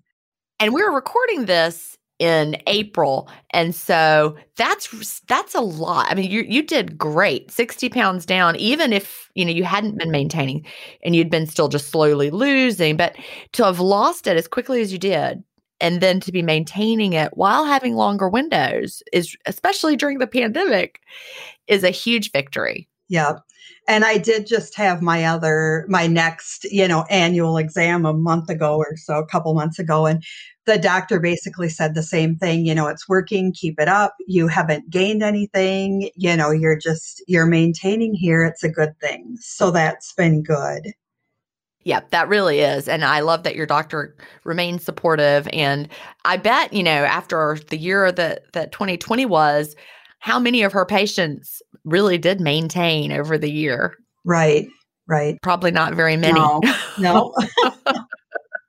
And 0.57 0.73
we 0.73 0.81
we're 0.81 0.95
recording 0.95 1.45
this 1.45 1.97
in 2.17 2.55
April. 2.65 3.29
And 3.51 3.75
so 3.75 4.37
that's 4.55 5.19
that's 5.27 5.53
a 5.53 5.59
lot. 5.59 6.09
I 6.09 6.15
mean, 6.15 6.31
you 6.31 6.43
you 6.47 6.61
did 6.61 6.97
great. 6.97 7.51
60 7.51 7.89
pounds 7.89 8.25
down, 8.25 8.55
even 8.55 8.93
if 8.93 9.29
you 9.35 9.43
know 9.43 9.51
you 9.51 9.65
hadn't 9.65 9.97
been 9.97 10.11
maintaining 10.11 10.65
and 11.03 11.13
you'd 11.13 11.29
been 11.29 11.45
still 11.45 11.67
just 11.67 11.89
slowly 11.89 12.29
losing. 12.29 12.95
But 12.95 13.17
to 13.53 13.65
have 13.65 13.81
lost 13.81 14.27
it 14.27 14.37
as 14.37 14.47
quickly 14.47 14.79
as 14.79 14.93
you 14.93 14.97
did 14.97 15.43
and 15.81 15.99
then 15.99 16.21
to 16.21 16.31
be 16.31 16.41
maintaining 16.41 17.11
it 17.11 17.35
while 17.35 17.65
having 17.65 17.95
longer 17.95 18.29
windows 18.29 19.03
is 19.11 19.35
especially 19.45 19.97
during 19.97 20.19
the 20.19 20.27
pandemic 20.27 21.01
is 21.67 21.83
a 21.83 21.89
huge 21.89 22.31
victory 22.31 22.87
yeah 23.07 23.33
and 23.87 24.03
i 24.03 24.17
did 24.17 24.47
just 24.47 24.75
have 24.75 25.01
my 25.01 25.23
other 25.23 25.85
my 25.87 26.07
next 26.07 26.65
you 26.65 26.87
know 26.87 27.05
annual 27.09 27.57
exam 27.57 28.05
a 28.05 28.13
month 28.13 28.49
ago 28.49 28.77
or 28.77 28.95
so 28.97 29.17
a 29.17 29.25
couple 29.25 29.53
months 29.53 29.79
ago 29.79 30.05
and 30.05 30.23
the 30.65 30.77
doctor 30.79 31.19
basically 31.19 31.69
said 31.69 31.93
the 31.93 32.03
same 32.03 32.35
thing 32.35 32.65
you 32.65 32.73
know 32.73 32.87
it's 32.87 33.07
working 33.07 33.53
keep 33.53 33.79
it 33.79 33.87
up 33.87 34.15
you 34.27 34.47
haven't 34.47 34.89
gained 34.89 35.23
anything 35.23 36.09
you 36.15 36.35
know 36.35 36.51
you're 36.51 36.77
just 36.77 37.23
you're 37.27 37.45
maintaining 37.45 38.13
here 38.13 38.43
it's 38.43 38.63
a 38.63 38.69
good 38.69 38.97
thing 38.99 39.35
so 39.39 39.71
that's 39.71 40.13
been 40.13 40.41
good 40.41 40.93
yeah, 41.85 42.01
that 42.09 42.27
really 42.27 42.61
is. 42.61 42.87
And 42.87 43.05
I 43.05 43.19
love 43.19 43.43
that 43.43 43.55
your 43.55 43.67
doctor 43.67 44.15
remains 44.43 44.83
supportive. 44.83 45.47
And 45.53 45.87
I 46.25 46.35
bet, 46.35 46.73
you 46.73 46.81
know, 46.81 47.05
after 47.05 47.59
the 47.69 47.77
year 47.77 48.11
that, 48.11 48.51
that 48.53 48.71
2020 48.71 49.27
was, 49.27 49.75
how 50.25 50.39
many 50.39 50.63
of 50.63 50.73
her 50.73 50.87
patients 50.87 51.61
really 51.83 52.17
did 52.17 52.41
maintain 52.41 53.11
over 53.11 53.37
the 53.37 53.51
year? 53.51 53.95
Right, 54.23 54.65
right. 55.07 55.37
Probably 55.43 55.69
not 55.69 55.93
very 55.93 56.17
many. 56.17 56.39
No, 56.39 56.61
no. 56.97 57.35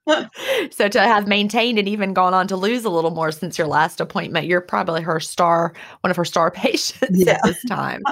so 0.70 0.88
to 0.88 1.00
have 1.00 1.26
maintained 1.26 1.78
and 1.78 1.88
even 1.88 2.12
gone 2.12 2.34
on 2.34 2.46
to 2.46 2.56
lose 2.56 2.84
a 2.84 2.90
little 2.90 3.10
more 3.10 3.32
since 3.32 3.58
your 3.58 3.66
last 3.66 4.00
appointment, 4.00 4.46
you're 4.46 4.60
probably 4.60 5.02
her 5.02 5.18
star, 5.18 5.72
one 6.02 6.10
of 6.10 6.16
her 6.16 6.24
star 6.24 6.50
patients 6.52 7.24
yeah. 7.24 7.32
at 7.32 7.40
this 7.44 7.62
time. 7.64 8.02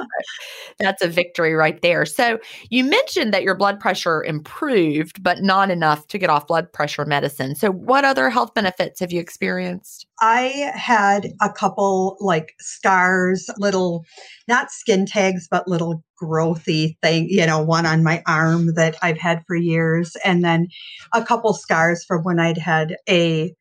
that's 0.78 1.02
a 1.02 1.08
victory 1.08 1.54
right 1.54 1.80
there. 1.82 2.04
So 2.06 2.38
you 2.70 2.84
mentioned 2.84 3.32
that 3.34 3.42
your 3.42 3.54
blood 3.54 3.78
pressure 3.78 4.24
improved, 4.24 5.22
but 5.22 5.42
not 5.42 5.70
enough 5.70 6.06
to 6.08 6.18
get 6.18 6.30
off 6.30 6.46
blood 6.46 6.72
pressure 6.72 7.04
medicine. 7.04 7.54
So 7.54 7.70
what 7.70 8.04
other 8.04 8.30
health 8.30 8.54
benefits 8.54 9.00
have 9.00 9.12
you 9.12 9.20
experienced? 9.20 10.06
I 10.20 10.70
had 10.74 11.28
a 11.40 11.50
couple 11.50 12.16
like 12.20 12.54
scars, 12.60 13.50
little, 13.58 14.04
not 14.48 14.70
skin 14.70 15.06
tags, 15.06 15.48
but 15.50 15.68
little 15.68 16.02
growthy 16.22 16.96
thing, 17.02 17.26
you 17.28 17.44
know, 17.46 17.62
one 17.62 17.86
on 17.86 18.02
my 18.04 18.22
arm 18.26 18.74
that 18.74 18.96
I've 19.02 19.18
had 19.18 19.42
for 19.46 19.56
years, 19.56 20.16
and 20.24 20.44
then 20.44 20.68
a 21.12 21.24
couple 21.24 21.52
scars 21.54 22.04
from 22.04 22.22
when 22.22 22.38
I'd 22.38 22.58
had 22.58 22.96
a 23.08 23.52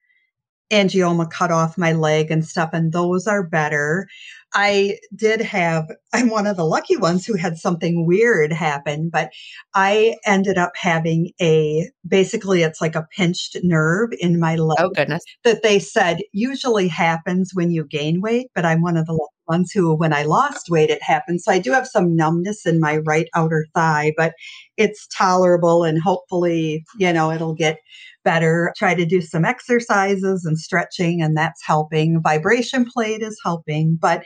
angioma 0.71 1.29
cut 1.29 1.51
off 1.51 1.77
my 1.77 1.93
leg 1.93 2.31
and 2.31 2.45
stuff, 2.45 2.71
and 2.73 2.91
those 2.93 3.27
are 3.27 3.43
better. 3.43 4.07
I 4.53 4.97
did 5.15 5.41
have, 5.41 5.89
I'm 6.13 6.29
one 6.29 6.45
of 6.47 6.57
the 6.57 6.65
lucky 6.65 6.95
ones 6.97 7.25
who 7.25 7.35
had 7.35 7.57
something 7.57 8.05
weird 8.05 8.53
happen, 8.53 9.09
but 9.09 9.31
I 9.73 10.15
ended 10.25 10.57
up 10.57 10.73
having 10.75 11.31
a 11.41 11.89
basically 12.07 12.61
it's 12.61 12.79
like 12.79 12.95
a 12.95 13.07
pinched 13.15 13.57
nerve 13.63 14.09
in 14.19 14.39
my 14.39 14.55
leg. 14.55 14.77
Oh, 14.79 14.89
goodness. 14.89 15.23
That 15.43 15.63
they 15.63 15.79
said 15.79 16.19
usually 16.31 16.87
happens 16.87 17.51
when 17.53 17.71
you 17.71 17.85
gain 17.85 18.21
weight, 18.21 18.47
but 18.53 18.65
I'm 18.65 18.81
one 18.81 18.97
of 18.97 19.07
the 19.07 19.13
lucky 19.13 19.31
ones 19.47 19.71
who, 19.71 19.95
when 19.95 20.13
I 20.13 20.23
lost 20.23 20.69
weight, 20.69 20.89
it 20.89 21.03
happened. 21.03 21.41
So 21.41 21.51
I 21.51 21.59
do 21.59 21.71
have 21.71 21.87
some 21.87 22.15
numbness 22.15 22.65
in 22.65 22.79
my 22.79 22.97
right 22.97 23.27
outer 23.35 23.65
thigh, 23.73 24.13
but 24.15 24.33
it's 24.77 25.07
tolerable 25.07 25.83
and 25.83 26.01
hopefully, 26.01 26.85
you 26.97 27.11
know, 27.11 27.31
it'll 27.31 27.55
get 27.55 27.77
better. 28.23 28.73
Try 28.77 28.95
to 28.95 29.05
do 29.05 29.21
some 29.21 29.45
exercises 29.45 30.45
and 30.45 30.57
stretching, 30.57 31.21
and 31.21 31.37
that's 31.37 31.65
helping. 31.65 32.21
Vibration 32.21 32.85
plate 32.85 33.21
is 33.21 33.39
helping, 33.43 33.97
but 33.99 34.23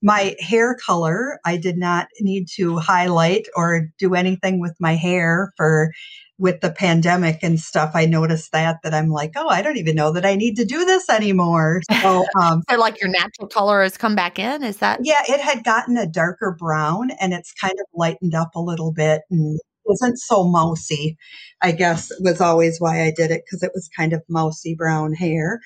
my 0.00 0.36
hair 0.38 0.76
color, 0.76 1.40
I 1.44 1.56
did 1.56 1.76
not 1.76 2.06
need 2.20 2.46
to 2.56 2.78
highlight 2.78 3.46
or 3.56 3.88
do 3.98 4.14
anything 4.14 4.60
with 4.60 4.76
my 4.78 4.94
hair 4.94 5.52
for 5.56 5.90
with 6.38 6.60
the 6.60 6.70
pandemic 6.70 7.40
and 7.42 7.58
stuff, 7.58 7.90
I 7.94 8.06
noticed 8.06 8.52
that 8.52 8.78
that 8.82 8.94
I'm 8.94 9.08
like, 9.08 9.32
oh, 9.36 9.48
I 9.48 9.60
don't 9.60 9.76
even 9.76 9.96
know 9.96 10.12
that 10.12 10.24
I 10.24 10.36
need 10.36 10.54
to 10.56 10.64
do 10.64 10.84
this 10.84 11.10
anymore. 11.10 11.82
So, 12.00 12.24
um, 12.40 12.62
so 12.70 12.78
like 12.78 13.00
your 13.00 13.10
natural 13.10 13.48
color 13.48 13.82
has 13.82 13.96
come 13.96 14.14
back 14.14 14.38
in. 14.38 14.62
Is 14.62 14.76
that? 14.78 15.00
Yeah, 15.02 15.22
it 15.28 15.40
had 15.40 15.64
gotten 15.64 15.96
a 15.96 16.06
darker 16.06 16.54
brown, 16.56 17.10
and 17.20 17.32
it's 17.32 17.52
kind 17.52 17.74
of 17.74 17.86
lightened 17.92 18.34
up 18.34 18.54
a 18.54 18.60
little 18.60 18.92
bit 18.92 19.22
and 19.30 19.58
isn't 19.90 20.18
so 20.18 20.44
mousy. 20.44 21.16
I 21.62 21.72
guess 21.72 22.10
was 22.20 22.40
always 22.40 22.80
why 22.80 23.02
I 23.02 23.12
did 23.14 23.30
it 23.30 23.42
because 23.44 23.62
it 23.62 23.72
was 23.74 23.90
kind 23.96 24.12
of 24.12 24.22
mousy 24.28 24.74
brown 24.74 25.12
hair. 25.14 25.60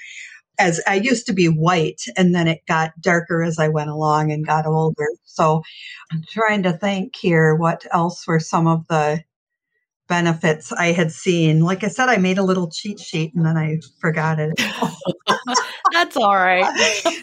As 0.59 0.81
I 0.87 0.97
used 0.97 1.27
to 1.27 1.33
be 1.33 1.47
white, 1.47 2.03
and 2.17 2.35
then 2.35 2.47
it 2.47 2.61
got 2.69 2.93
darker 3.01 3.43
as 3.43 3.59
I 3.59 3.69
went 3.69 3.91
along 3.91 4.31
and 4.31 4.47
got 4.47 4.67
older. 4.67 5.09
So 5.25 5.63
I'm 6.13 6.23
trying 6.29 6.63
to 6.65 6.73
think 6.73 7.17
here 7.17 7.55
what 7.55 7.87
else 7.93 8.27
were 8.27 8.41
some 8.41 8.67
of 8.67 8.87
the 8.89 9.23
benefits 10.09 10.73
I 10.73 10.93
had 10.93 11.11
seen. 11.11 11.61
Like 11.61 11.83
I 11.85 11.89
said, 11.89 12.11
I 12.11 12.19
made 12.19 12.37
a 12.37 12.43
little 12.43 12.69
cheat 12.71 13.01
sheet 13.01 13.35
and 13.35 13.47
then 13.47 13.57
I 13.57 13.79
forgot 13.99 14.39
it. 14.39 14.53
That's 15.93 16.19
all 16.19 16.35
right. 16.35 16.69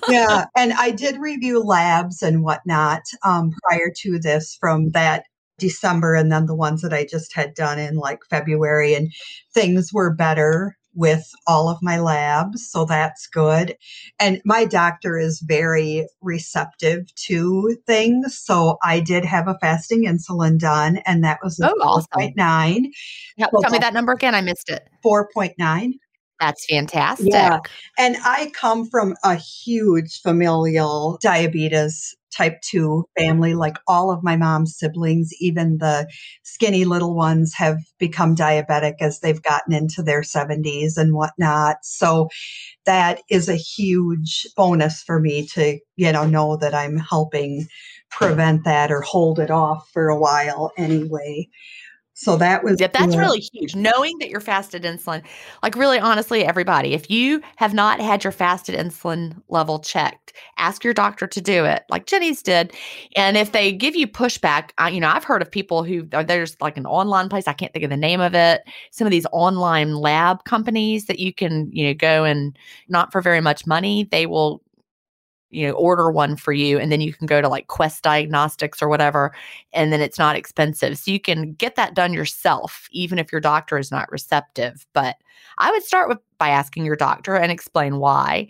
yeah. 0.10 0.46
And 0.58 0.74
I 0.74 0.92
did 0.92 1.20
review 1.20 1.62
labs 1.62 2.24
and 2.24 2.44
whatnot 2.44 3.02
um, 3.24 3.52
prior 3.64 3.92
to 3.98 4.18
this 4.18 4.58
from 4.60 4.90
that 4.92 5.26
December 5.60 6.16
and 6.16 6.32
then 6.32 6.46
the 6.46 6.56
ones 6.56 6.82
that 6.82 6.94
I 6.94 7.06
just 7.06 7.34
had 7.34 7.54
done 7.54 7.80
in 7.80 7.96
like 7.96 8.20
February, 8.30 8.94
and 8.94 9.12
things 9.54 9.92
were 9.94 10.14
better 10.14 10.78
with 10.96 11.32
all 11.48 11.70
of 11.70 11.78
my 11.82 12.00
labs. 12.00 12.70
So 12.70 12.84
that's 12.84 13.28
good. 13.28 13.78
And 14.20 14.42
my 14.44 14.66
doctor 14.66 15.18
is 15.18 15.40
very 15.40 16.08
receptive 16.22 17.14
to 17.28 17.78
things. 17.86 18.38
So 18.38 18.78
I 18.84 19.00
did 19.00 19.24
have 19.24 19.48
a 19.48 19.58
fasting 19.62 20.06
insulin 20.06 20.60
done, 20.60 20.98
and 21.06 21.24
that 21.24 21.40
was 21.44 21.60
oh, 21.64 21.74
awesome. 21.82 22.08
4.9. 22.18 22.88
Yeah, 23.38 23.48
so 23.52 23.62
tell 23.62 23.72
me 23.72 23.78
that 23.80 23.94
number 23.94 24.14
again. 24.14 24.36
I 24.36 24.42
missed 24.42 24.70
it. 24.70 24.88
4.9. 25.06 25.94
That's 26.40 26.66
fantastic. 26.66 27.28
Yeah. 27.32 27.60
And 27.98 28.16
I 28.24 28.52
come 28.54 28.86
from 28.86 29.16
a 29.24 29.36
huge 29.36 30.22
familial 30.22 31.20
diabetes 31.22 32.16
type 32.36 32.62
2 32.62 33.06
family. 33.18 33.54
Like 33.54 33.78
all 33.88 34.12
of 34.12 34.24
my 34.24 34.36
mom's 34.36 34.78
siblings, 34.78 35.30
even 35.40 35.78
the 35.78 36.08
skinny 36.44 36.86
little 36.86 37.16
ones, 37.16 37.54
have 37.56 37.78
become 37.98 38.36
diabetic 38.36 38.96
as 39.00 39.20
they've 39.20 39.42
gotten 39.42 39.74
into 39.74 40.02
their 40.04 40.22
70s 40.22 40.98
and 40.98 41.14
whatnot. 41.14 41.78
So 41.84 42.30
that 42.86 43.22
is 43.30 43.50
a 43.50 43.56
huge 43.56 44.48
bonus 44.56 45.02
for 45.02 45.20
me 45.20 45.48
to, 45.48 45.80
you 45.96 46.12
know, 46.12 46.26
know 46.26 46.58
that 46.58 46.74
I'm 46.74 46.98
helping 46.98 47.68
prevent 48.12 48.64
that 48.64 48.92
or 48.92 49.02
hold 49.02 49.40
it 49.40 49.52
off 49.52 49.88
for 49.94 50.10
a 50.10 50.20
while 50.20 50.72
anyway. 50.78 51.48
So 52.20 52.36
that 52.36 52.66
was 52.66 52.82
yeah, 52.82 52.88
that's 52.88 53.16
really 53.16 53.40
huge. 53.40 53.78
Knowing 53.78 54.18
that 54.20 54.28
you're 54.30 54.42
fasted 54.42 54.84
insulin, 54.84 55.24
like 55.64 55.78
really 55.78 56.00
honestly, 56.00 56.44
everybody, 56.44 56.94
if 56.94 57.10
you 57.10 57.42
have 57.56 57.74
not 57.74 58.02
had 58.02 58.26
your 58.26 58.34
fasted 58.34 58.76
insulin 58.76 59.42
level 59.48 59.80
checked, 59.80 60.34
ask 60.58 60.84
your 60.84 60.94
doctor 60.94 61.28
to 61.28 61.40
do 61.40 61.64
it, 61.64 61.86
like 61.90 62.08
Jeni's 62.08 62.44
did. 62.44 62.74
And 63.16 63.38
if 63.38 63.54
they 63.54 63.72
give 63.72 63.96
you 63.96 64.06
pushback, 64.06 64.72
I, 64.78 64.90
you 64.90 65.00
know, 65.00 65.08
I've 65.08 65.24
heard 65.24 65.42
of 65.42 65.50
people 65.50 65.86
who 65.86 66.10
uh, 66.12 66.24
there's 66.24 66.58
like 66.60 66.76
an 66.76 66.86
online 66.86 67.30
place, 67.30 67.48
I 67.48 67.54
can't 67.54 67.72
think 67.72 67.86
of 67.86 67.90
the 67.90 67.96
name 67.96 68.20
of 68.20 68.36
it. 68.36 68.64
Some 68.92 69.08
of 69.08 69.12
these 69.12 69.26
online 69.32 69.96
lab 69.96 70.44
companies 70.44 71.06
that 71.06 71.20
you 71.20 71.34
can, 71.34 71.70
you 71.72 71.88
know, 71.88 71.94
go 71.94 72.26
and 72.26 72.60
not 72.90 73.14
for 73.14 73.22
very 73.22 73.40
much 73.40 73.66
money, 73.66 74.10
they 74.12 74.26
will 74.26 74.62
you 75.52 75.68
know 75.68 75.74
order 75.74 76.12
one 76.12 76.36
for 76.36 76.54
you 76.54 76.80
and 76.80 76.92
then 76.92 77.02
you 77.02 77.14
can 77.14 77.26
go 77.26 77.42
to 77.42 77.50
like 77.50 77.68
quest 77.68 78.04
diagnostics 78.04 78.82
or 78.82 78.88
whatever 78.90 79.34
and 79.74 79.92
then 79.92 80.02
it's 80.02 80.20
not 80.20 80.36
expensive. 80.36 80.98
So 80.98 81.12
you 81.12 81.20
can 81.20 81.54
get 81.54 81.76
that 81.76 81.94
done 81.96 82.14
yourself 82.14 82.88
even 82.92 83.20
if 83.20 83.32
your 83.32 83.42
doctor 83.42 83.78
is 83.78 83.92
not 83.92 84.12
receptive. 84.12 84.86
But 84.94 85.16
i 85.58 85.72
would 85.72 85.84
start 85.84 86.10
with 86.10 86.20
by 86.38 86.50
asking 86.50 86.86
your 86.86 86.96
doctor 86.96 87.36
and 87.36 87.52
explain 87.52 87.98
why. 87.98 88.48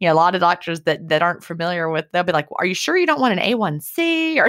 You 0.00 0.08
know 0.08 0.14
a 0.14 0.16
lot 0.16 0.34
of 0.34 0.40
doctors 0.40 0.82
that 0.82 1.08
that 1.08 1.22
aren't 1.22 1.44
familiar 1.44 1.88
with 1.88 2.06
they'll 2.12 2.24
be 2.24 2.32
like 2.32 2.48
are 2.56 2.66
you 2.66 2.74
sure 2.74 2.96
you 2.96 3.06
don't 3.06 3.20
want 3.20 3.38
an 3.38 3.44
a1c 3.44 4.36
or 4.38 4.48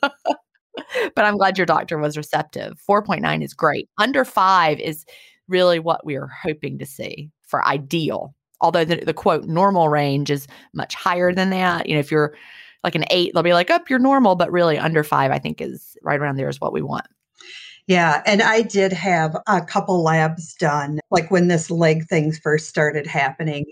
but 1.15 1.25
i'm 1.25 1.37
glad 1.37 1.57
your 1.57 1.65
doctor 1.65 1.97
was 1.97 2.17
receptive. 2.17 2.81
4.9 2.87 3.43
is 3.43 3.53
great. 3.53 3.89
Under 3.97 4.25
5 4.25 4.79
is 4.79 5.05
really 5.47 5.79
what 5.79 6.05
we 6.05 6.15
are 6.15 6.27
hoping 6.27 6.79
to 6.79 6.85
see 6.85 7.29
for 7.43 7.65
ideal 7.65 8.33
although 8.61 8.85
the, 8.85 8.97
the 8.97 9.13
quote 9.13 9.45
normal 9.45 9.89
range 9.89 10.29
is 10.29 10.47
much 10.73 10.95
higher 10.95 11.33
than 11.33 11.49
that. 11.49 11.87
You 11.87 11.95
know, 11.95 11.99
if 11.99 12.11
you're 12.11 12.35
like 12.83 12.95
an 12.95 13.05
eight, 13.09 13.33
they'll 13.33 13.43
be 13.43 13.53
like, 13.53 13.69
up, 13.69 13.81
oh, 13.81 13.85
you're 13.89 13.99
normal, 13.99 14.35
but 14.35 14.51
really 14.51 14.77
under 14.77 15.03
five, 15.03 15.31
I 15.31 15.39
think 15.39 15.61
is 15.61 15.97
right 16.01 16.19
around 16.19 16.37
there 16.37 16.49
is 16.49 16.61
what 16.61 16.73
we 16.73 16.81
want. 16.81 17.05
Yeah, 17.87 18.21
and 18.25 18.41
I 18.41 18.61
did 18.61 18.93
have 18.93 19.35
a 19.47 19.61
couple 19.61 20.03
labs 20.03 20.53
done. 20.53 20.99
Like 21.09 21.31
when 21.31 21.47
this 21.47 21.71
leg 21.71 22.07
thing 22.07 22.31
first 22.31 22.69
started 22.69 23.07
happening, 23.07 23.65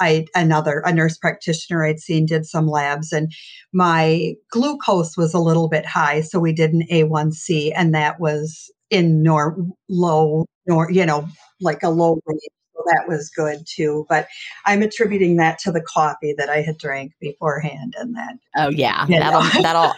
I 0.00 0.26
another 0.34 0.82
a 0.86 0.92
nurse 0.92 1.18
practitioner 1.18 1.84
I'd 1.84 2.00
seen 2.00 2.26
did 2.26 2.46
some 2.46 2.68
labs, 2.68 3.12
and 3.12 3.32
my 3.72 4.34
glucose 4.50 5.16
was 5.16 5.34
a 5.34 5.40
little 5.40 5.68
bit 5.68 5.84
high, 5.84 6.20
so 6.22 6.38
we 6.38 6.52
did 6.52 6.72
an 6.72 6.84
A1C, 6.90 7.72
and 7.74 7.94
that 7.94 8.20
was 8.20 8.70
in 8.90 9.22
nor 9.22 9.56
low, 9.88 10.46
nor 10.66 10.90
you 10.90 11.04
know, 11.04 11.28
like 11.60 11.82
a 11.82 11.90
low 11.90 12.20
range 12.24 12.40
that 12.86 13.04
was 13.08 13.30
good 13.30 13.66
too. 13.66 14.06
But 14.08 14.28
I'm 14.64 14.82
attributing 14.82 15.36
that 15.36 15.58
to 15.60 15.72
the 15.72 15.82
coffee 15.82 16.34
that 16.38 16.48
I 16.48 16.62
had 16.62 16.78
drank 16.78 17.12
beforehand, 17.20 17.94
and 17.98 18.14
that. 18.16 18.36
Oh 18.56 18.68
yeah, 18.68 19.06
that'll 19.08 19.62
that'll 19.62 19.94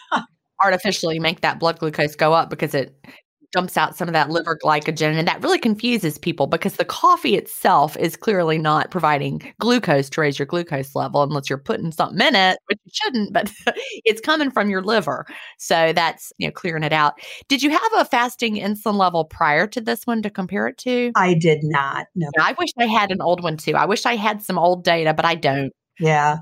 artificially 0.62 1.18
make 1.18 1.40
that 1.40 1.60
blood 1.60 1.78
glucose 1.78 2.16
go 2.16 2.32
up 2.32 2.50
because 2.50 2.74
it 2.74 2.94
dumps 3.52 3.76
out 3.76 3.96
some 3.96 4.08
of 4.08 4.12
that 4.12 4.30
liver 4.30 4.58
glycogen. 4.62 5.18
And 5.18 5.26
that 5.26 5.42
really 5.42 5.58
confuses 5.58 6.18
people 6.18 6.46
because 6.46 6.74
the 6.74 6.84
coffee 6.84 7.34
itself 7.34 7.96
is 7.96 8.16
clearly 8.16 8.58
not 8.58 8.90
providing 8.90 9.52
glucose 9.58 10.10
to 10.10 10.20
raise 10.20 10.38
your 10.38 10.46
glucose 10.46 10.94
level 10.94 11.22
unless 11.22 11.48
you're 11.48 11.58
putting 11.58 11.92
something 11.92 12.26
in 12.26 12.34
it, 12.34 12.58
which 12.66 12.78
you 12.84 12.90
shouldn't, 12.94 13.32
but 13.32 13.50
it's 14.04 14.20
coming 14.20 14.50
from 14.50 14.70
your 14.70 14.82
liver. 14.82 15.26
So 15.58 15.92
that's, 15.92 16.32
you 16.38 16.46
know, 16.48 16.52
clearing 16.52 16.82
it 16.82 16.92
out. 16.92 17.14
Did 17.48 17.62
you 17.62 17.70
have 17.70 17.92
a 17.96 18.04
fasting 18.04 18.56
insulin 18.56 18.96
level 18.96 19.24
prior 19.24 19.66
to 19.68 19.80
this 19.80 20.06
one 20.06 20.22
to 20.22 20.30
compare 20.30 20.68
it 20.68 20.78
to? 20.78 21.12
I 21.16 21.34
did 21.34 21.60
not. 21.62 22.06
No. 22.14 22.28
I 22.40 22.54
wish 22.58 22.70
I 22.78 22.86
had 22.86 23.10
an 23.10 23.22
old 23.22 23.42
one 23.42 23.56
too. 23.56 23.74
I 23.74 23.86
wish 23.86 24.04
I 24.06 24.16
had 24.16 24.42
some 24.42 24.58
old 24.58 24.84
data, 24.84 25.14
but 25.14 25.24
I 25.24 25.34
don't. 25.34 25.72
Yeah 25.98 26.38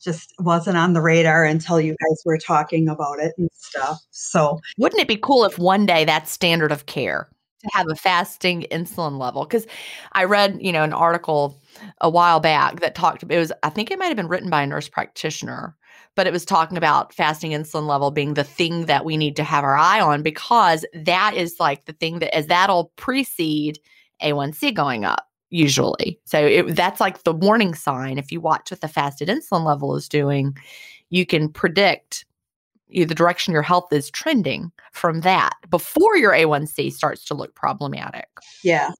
just 0.00 0.32
wasn't 0.38 0.76
on 0.76 0.92
the 0.92 1.00
radar 1.00 1.44
until 1.44 1.80
you 1.80 1.96
guys 2.00 2.22
were 2.24 2.38
talking 2.38 2.88
about 2.88 3.18
it 3.18 3.34
and 3.38 3.48
stuff. 3.52 3.98
So, 4.10 4.60
wouldn't 4.78 5.00
it 5.00 5.08
be 5.08 5.16
cool 5.16 5.44
if 5.44 5.58
one 5.58 5.86
day 5.86 6.04
that 6.04 6.28
standard 6.28 6.72
of 6.72 6.86
care 6.86 7.28
to 7.62 7.70
have 7.72 7.88
a 7.90 7.96
fasting 7.96 8.66
insulin 8.70 9.18
level? 9.18 9.44
Because 9.44 9.66
I 10.12 10.24
read, 10.24 10.58
you 10.60 10.72
know, 10.72 10.84
an 10.84 10.92
article 10.92 11.60
a 12.00 12.10
while 12.10 12.40
back 12.40 12.80
that 12.80 12.94
talked. 12.94 13.24
It 13.28 13.38
was, 13.38 13.52
I 13.62 13.70
think, 13.70 13.90
it 13.90 13.98
might 13.98 14.06
have 14.06 14.16
been 14.16 14.28
written 14.28 14.50
by 14.50 14.62
a 14.62 14.66
nurse 14.66 14.88
practitioner, 14.88 15.76
but 16.14 16.26
it 16.26 16.32
was 16.32 16.44
talking 16.44 16.76
about 16.76 17.14
fasting 17.14 17.52
insulin 17.52 17.86
level 17.86 18.10
being 18.10 18.34
the 18.34 18.44
thing 18.44 18.86
that 18.86 19.04
we 19.04 19.16
need 19.16 19.36
to 19.36 19.44
have 19.44 19.64
our 19.64 19.76
eye 19.76 20.00
on 20.00 20.22
because 20.22 20.84
that 20.92 21.34
is 21.34 21.56
like 21.60 21.84
the 21.84 21.92
thing 21.92 22.18
that 22.20 22.34
as 22.34 22.46
that'll 22.46 22.92
precede 22.96 23.78
A1C 24.22 24.74
going 24.74 25.04
up 25.04 25.27
usually. 25.50 26.20
So 26.24 26.38
it, 26.38 26.76
that's 26.76 27.00
like 27.00 27.22
the 27.24 27.32
warning 27.32 27.74
sign. 27.74 28.18
If 28.18 28.30
you 28.30 28.40
watch 28.40 28.70
what 28.70 28.80
the 28.80 28.88
fasted 28.88 29.28
insulin 29.28 29.64
level 29.64 29.96
is 29.96 30.08
doing, 30.08 30.56
you 31.10 31.26
can 31.26 31.48
predict 31.48 32.24
you 32.88 33.04
the 33.04 33.14
direction 33.14 33.52
your 33.52 33.62
health 33.62 33.92
is 33.92 34.10
trending 34.10 34.72
from 34.92 35.20
that 35.20 35.52
before 35.70 36.16
your 36.16 36.32
A1C 36.32 36.92
starts 36.92 37.24
to 37.26 37.34
look 37.34 37.54
problematic. 37.54 38.28
Yeah. 38.64 38.92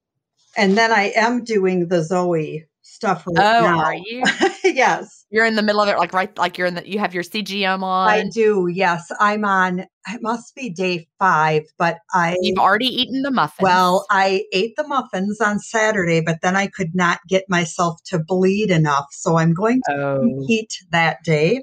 And 0.57 0.77
then 0.77 0.93
I 0.93 1.13
am 1.17 1.45
doing 1.45 1.89
the 1.89 2.03
Zoe 2.03 2.67
stuff 2.83 3.25
right 3.27 3.59
oh, 3.59 3.63
now. 3.63 3.79
are 3.85 3.95
you? 3.95 4.23
yes. 4.75 5.27
You're 5.31 5.47
in 5.47 5.57
the 5.57 5.63
middle 5.63 5.81
of 5.81 5.89
it, 5.89 5.99
like 5.99 6.13
right, 6.13 6.37
like 6.39 6.57
you're 6.57 6.67
in 6.67 6.75
the. 6.75 6.89
You 6.89 6.99
have 6.99 7.15
your 7.15 7.23
CGM 7.23 7.83
on. 7.83 8.09
I 8.09 8.29
do. 8.29 8.67
Yes, 8.67 9.11
I'm 9.21 9.45
on. 9.45 9.81
It 9.81 10.23
must 10.23 10.55
be 10.55 10.71
day 10.71 11.07
five, 11.19 11.65
but 11.79 11.99
I. 12.15 12.37
You've 12.41 12.59
already 12.59 12.87
eaten 12.87 13.23
the 13.23 13.31
muffins. 13.31 13.63
Well, 13.63 14.07
I 14.11 14.45
ate 14.53 14.75
the 14.77 14.87
muffins 14.87 15.41
on 15.41 15.59
Saturday, 15.59 16.21
but 16.21 16.39
then 16.43 16.57
I 16.57 16.67
could 16.67 16.95
not 16.95 17.21
get 17.29 17.45
myself 17.49 17.99
to 18.07 18.19
bleed 18.19 18.71
enough, 18.71 19.07
so 19.11 19.37
I'm 19.37 19.53
going 19.53 19.83
to 19.89 19.95
oh. 19.95 20.47
eat 20.49 20.73
that 20.91 21.23
day. 21.25 21.63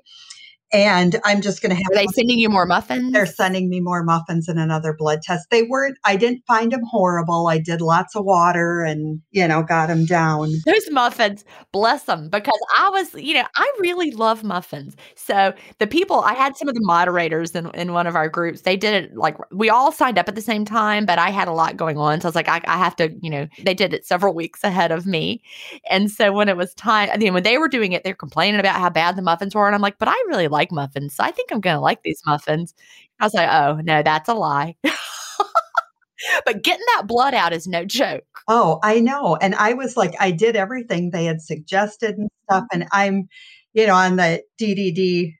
And 0.76 1.20
I'm 1.24 1.42
just 1.42 1.62
going 1.62 1.70
to 1.70 1.76
have. 1.76 1.92
Are 1.92 1.96
they 1.96 2.08
sending 2.14 2.38
you 2.38 2.50
more 2.50 2.66
muffins? 2.66 3.14
They're 3.14 3.26
sending 3.26 3.70
me 3.70 3.80
more 3.80 4.04
muffins 4.04 4.48
and 4.50 4.60
another 4.60 4.94
blood 4.94 5.22
test. 5.22 5.50
They 5.50 5.64
weren't. 5.64 5.98
I 6.04 6.18
didn't 6.18 6.44
find 6.46 6.72
them 6.72 6.82
horrible. 6.84 7.48
I 7.48 7.60
did 7.60 7.82
lots 7.82 8.16
of 8.16 8.26
water 8.26 8.82
and 8.82 9.22
you 9.32 9.48
know 9.48 9.64
got 9.64 9.88
them 9.88 10.06
down. 10.06 10.52
Those 10.66 10.92
muffins, 10.92 11.46
bless 11.72 12.04
them, 12.04 12.30
because 12.30 12.60
I 12.78 12.90
was, 12.90 13.14
you 13.16 13.34
know, 13.34 13.46
I 13.56 13.72
really 13.80 14.12
love 14.12 14.44
muffins. 14.44 14.96
So 15.16 15.54
the 15.80 15.88
people, 15.88 16.20
I 16.22 16.34
had 16.34 16.58
some 16.58 16.68
of 16.68 16.76
the 16.76 16.84
moderators 16.84 17.52
in 17.52 17.70
in 17.72 17.94
one 17.94 18.08
of 18.08 18.16
our 18.16 18.30
groups. 18.30 18.62
They 18.62 18.78
did 18.78 19.06
it 19.06 19.16
like 19.16 19.38
we 19.52 19.70
all 19.70 19.92
signed 19.92 20.18
up 20.18 20.28
at 20.28 20.36
the 20.36 20.42
same 20.42 20.66
time, 20.66 21.06
but 21.06 21.20
I 21.20 21.30
had 21.30 21.48
a 21.48 21.54
lot 21.54 21.78
going 21.78 21.98
on, 21.98 22.22
so 22.22 22.28
I 22.28 22.30
was 22.30 22.36
like, 22.36 22.50
I, 22.50 22.62
I 22.66 22.78
have 22.78 22.96
to, 22.98 23.14
you 23.22 23.30
know, 23.30 23.48
they 23.64 23.74
did 23.74 23.94
it 23.94 24.06
several 24.06 24.34
weeks 24.34 24.64
ahead 24.64 24.92
of 24.92 25.06
me, 25.06 25.42
and 25.90 26.12
so 26.12 26.34
when 26.34 26.50
it 26.50 26.58
was 26.58 26.74
time, 26.74 27.10
I 27.12 27.18
mean, 27.18 27.34
when 27.34 27.44
they 27.44 27.58
were 27.58 27.68
doing 27.68 27.92
it, 27.94 28.04
they're 28.04 28.14
complaining 28.14 28.60
about 28.60 28.76
how 28.76 28.90
bad 28.90 29.16
the 29.16 29.22
muffins 29.22 29.56
were, 29.56 29.66
and 29.66 29.76
I'm 29.76 29.82
like, 29.82 29.98
but 29.98 30.08
I 30.08 30.24
really 30.28 30.48
like 30.48 30.65
muffins, 30.72 31.16
so 31.16 31.24
I 31.24 31.32
think 31.32 31.52
I'm 31.52 31.62
going 31.62 31.76
to 31.76 31.82
like 31.82 32.04
these 32.04 32.22
muffins. 32.26 32.74
I 33.20 33.26
was 33.26 33.34
like, 33.34 33.50
oh, 33.50 33.82
no, 33.84 34.04
that's 34.04 34.30
a 34.30 34.34
lie. 34.34 34.76
but 36.46 36.64
getting 36.64 36.86
that 36.96 37.08
blood 37.08 37.34
out 37.34 37.54
is 37.54 37.68
no 37.68 37.86
joke. 37.86 38.24
Oh, 38.48 38.80
I 38.84 39.00
know. 39.00 39.36
And 39.36 39.56
I 39.56 39.74
was 39.74 39.98
like, 39.98 40.14
I 40.20 40.32
did 40.32 40.56
everything 40.56 41.10
they 41.10 41.26
had 41.26 41.42
suggested 41.42 42.16
and 42.18 42.30
stuff. 42.44 42.66
And 42.72 42.84
mm-hmm. 42.84 42.98
I'm, 42.98 43.30
you 43.74 43.88
know, 43.88 43.96
on 43.96 44.16
the 44.18 44.44
DDD 44.60 45.34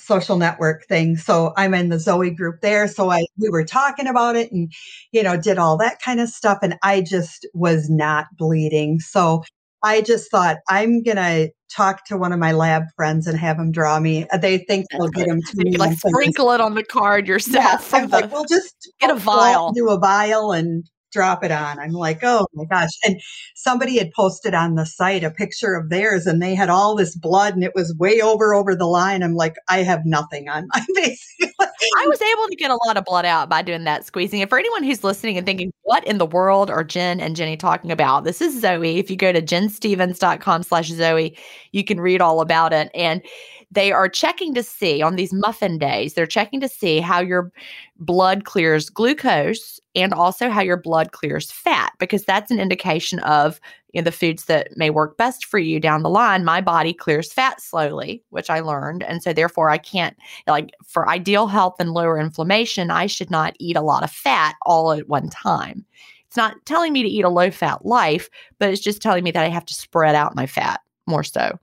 social 0.00 0.36
network 0.36 0.86
thing. 0.86 1.16
So 1.16 1.52
I'm 1.56 1.74
in 1.74 1.88
the 1.88 1.98
Zoe 1.98 2.30
group 2.30 2.60
there. 2.60 2.88
So 2.88 3.10
I 3.10 3.26
we 3.38 3.50
were 3.50 3.64
talking 3.64 4.06
about 4.06 4.36
it 4.36 4.50
and 4.50 4.72
you 5.12 5.22
know 5.22 5.36
did 5.36 5.58
all 5.58 5.76
that 5.78 6.00
kind 6.02 6.20
of 6.20 6.28
stuff 6.28 6.58
and 6.62 6.76
I 6.82 7.02
just 7.02 7.46
was 7.54 7.88
not 7.90 8.26
bleeding. 8.36 9.00
So 9.00 9.44
I 9.82 10.00
just 10.02 10.30
thought 10.30 10.58
I'm 10.68 11.02
gonna 11.02 11.48
talk 11.74 12.04
to 12.06 12.16
one 12.16 12.32
of 12.32 12.38
my 12.38 12.52
lab 12.52 12.84
friends 12.96 13.26
and 13.26 13.38
have 13.38 13.56
them 13.56 13.72
draw 13.72 13.98
me. 14.00 14.28
Uh, 14.28 14.38
they 14.38 14.58
think 14.58 14.86
they'll 14.90 15.08
get 15.08 15.28
them 15.28 15.40
to 15.42 15.56
me. 15.56 15.76
Like 15.76 15.98
sprinkle 15.98 16.50
it 16.52 16.60
on 16.60 16.74
the 16.74 16.84
card 16.84 17.26
yourself. 17.26 17.90
Yeah, 17.92 17.98
I'm 17.98 18.10
like, 18.10 18.32
we'll 18.32 18.44
just 18.44 18.92
get 19.00 19.10
a 19.10 19.16
vial, 19.16 19.72
do 19.72 19.88
a 19.90 19.98
vial, 19.98 20.52
and 20.52 20.84
drop 21.12 21.44
it 21.44 21.50
on. 21.50 21.78
I'm 21.78 21.92
like, 21.92 22.20
oh 22.22 22.46
my 22.54 22.64
gosh. 22.64 22.90
And 23.04 23.20
somebody 23.54 23.98
had 23.98 24.12
posted 24.12 24.54
on 24.54 24.74
the 24.74 24.86
site 24.86 25.24
a 25.24 25.30
picture 25.30 25.74
of 25.74 25.90
theirs 25.90 26.26
and 26.26 26.40
they 26.40 26.54
had 26.54 26.68
all 26.68 26.94
this 26.94 27.16
blood 27.16 27.54
and 27.54 27.64
it 27.64 27.74
was 27.74 27.94
way 27.98 28.20
over 28.20 28.54
over 28.54 28.74
the 28.74 28.86
line. 28.86 29.22
I'm 29.22 29.34
like, 29.34 29.56
I 29.68 29.82
have 29.82 30.04
nothing 30.04 30.48
on 30.48 30.68
my 30.74 30.80
face. 30.94 31.26
I 31.40 32.06
was 32.06 32.20
able 32.20 32.48
to 32.48 32.56
get 32.56 32.70
a 32.70 32.78
lot 32.86 32.96
of 32.96 33.04
blood 33.04 33.24
out 33.24 33.48
by 33.48 33.62
doing 33.62 33.84
that 33.84 34.04
squeezing. 34.04 34.40
And 34.40 34.48
for 34.48 34.58
anyone 34.58 34.82
who's 34.82 35.04
listening 35.04 35.36
and 35.36 35.46
thinking, 35.46 35.72
what 35.82 36.04
in 36.06 36.18
the 36.18 36.26
world 36.26 36.70
are 36.70 36.84
Gin 36.84 37.20
and 37.20 37.36
Jeni 37.36 37.58
talking 37.58 37.90
about? 37.90 38.24
This 38.24 38.40
is 38.40 38.60
Zoe. 38.60 38.98
If 38.98 39.10
you 39.10 39.16
go 39.16 39.32
to 39.32 39.42
ginstevens.com 39.42 40.62
slash 40.62 40.88
Zoe, 40.88 41.36
you 41.72 41.84
can 41.84 42.00
read 42.00 42.20
all 42.20 42.40
about 42.40 42.72
it. 42.72 42.90
And 42.94 43.22
they 43.70 43.92
are 43.92 44.08
checking 44.08 44.54
to 44.54 44.62
see 44.62 45.00
on 45.00 45.16
these 45.16 45.32
muffin 45.32 45.78
days, 45.78 46.14
they're 46.14 46.26
checking 46.26 46.60
to 46.60 46.68
see 46.68 47.00
how 47.00 47.20
your 47.20 47.52
blood 47.98 48.44
clears 48.44 48.90
glucose 48.90 49.78
and 49.94 50.12
also 50.12 50.48
how 50.48 50.60
your 50.60 50.76
blood 50.76 51.12
clears 51.12 51.50
fat, 51.50 51.92
because 51.98 52.24
that's 52.24 52.50
an 52.50 52.58
indication 52.58 53.20
of 53.20 53.60
you 53.92 54.00
know, 54.00 54.04
the 54.04 54.12
foods 54.12 54.44
that 54.46 54.76
may 54.76 54.90
work 54.90 55.16
best 55.16 55.44
for 55.44 55.58
you 55.58 55.80
down 55.80 56.02
the 56.02 56.10
line. 56.10 56.44
My 56.44 56.60
body 56.60 56.92
clears 56.92 57.32
fat 57.32 57.60
slowly, 57.60 58.22
which 58.30 58.50
I 58.50 58.60
learned. 58.60 59.02
And 59.02 59.22
so 59.22 59.32
therefore 59.32 59.70
I 59.70 59.78
can't 59.78 60.16
like 60.46 60.70
for 60.84 61.08
ideal 61.08 61.46
health 61.46 61.76
and 61.78 61.90
lower 61.90 62.18
inflammation, 62.18 62.90
I 62.90 63.06
should 63.06 63.30
not 63.30 63.56
eat 63.58 63.76
a 63.76 63.82
lot 63.82 64.04
of 64.04 64.10
fat 64.10 64.56
all 64.62 64.92
at 64.92 65.08
one 65.08 65.28
time. 65.28 65.84
It's 66.26 66.36
not 66.36 66.64
telling 66.64 66.92
me 66.92 67.02
to 67.02 67.08
eat 67.08 67.24
a 67.24 67.28
low 67.28 67.50
fat 67.50 67.84
life, 67.84 68.30
but 68.60 68.70
it's 68.70 68.80
just 68.80 69.02
telling 69.02 69.24
me 69.24 69.32
that 69.32 69.44
I 69.44 69.48
have 69.48 69.66
to 69.66 69.74
spread 69.74 70.14
out 70.14 70.36
my 70.36 70.46
fat 70.46 70.80
more 71.06 71.24
so 71.24 71.58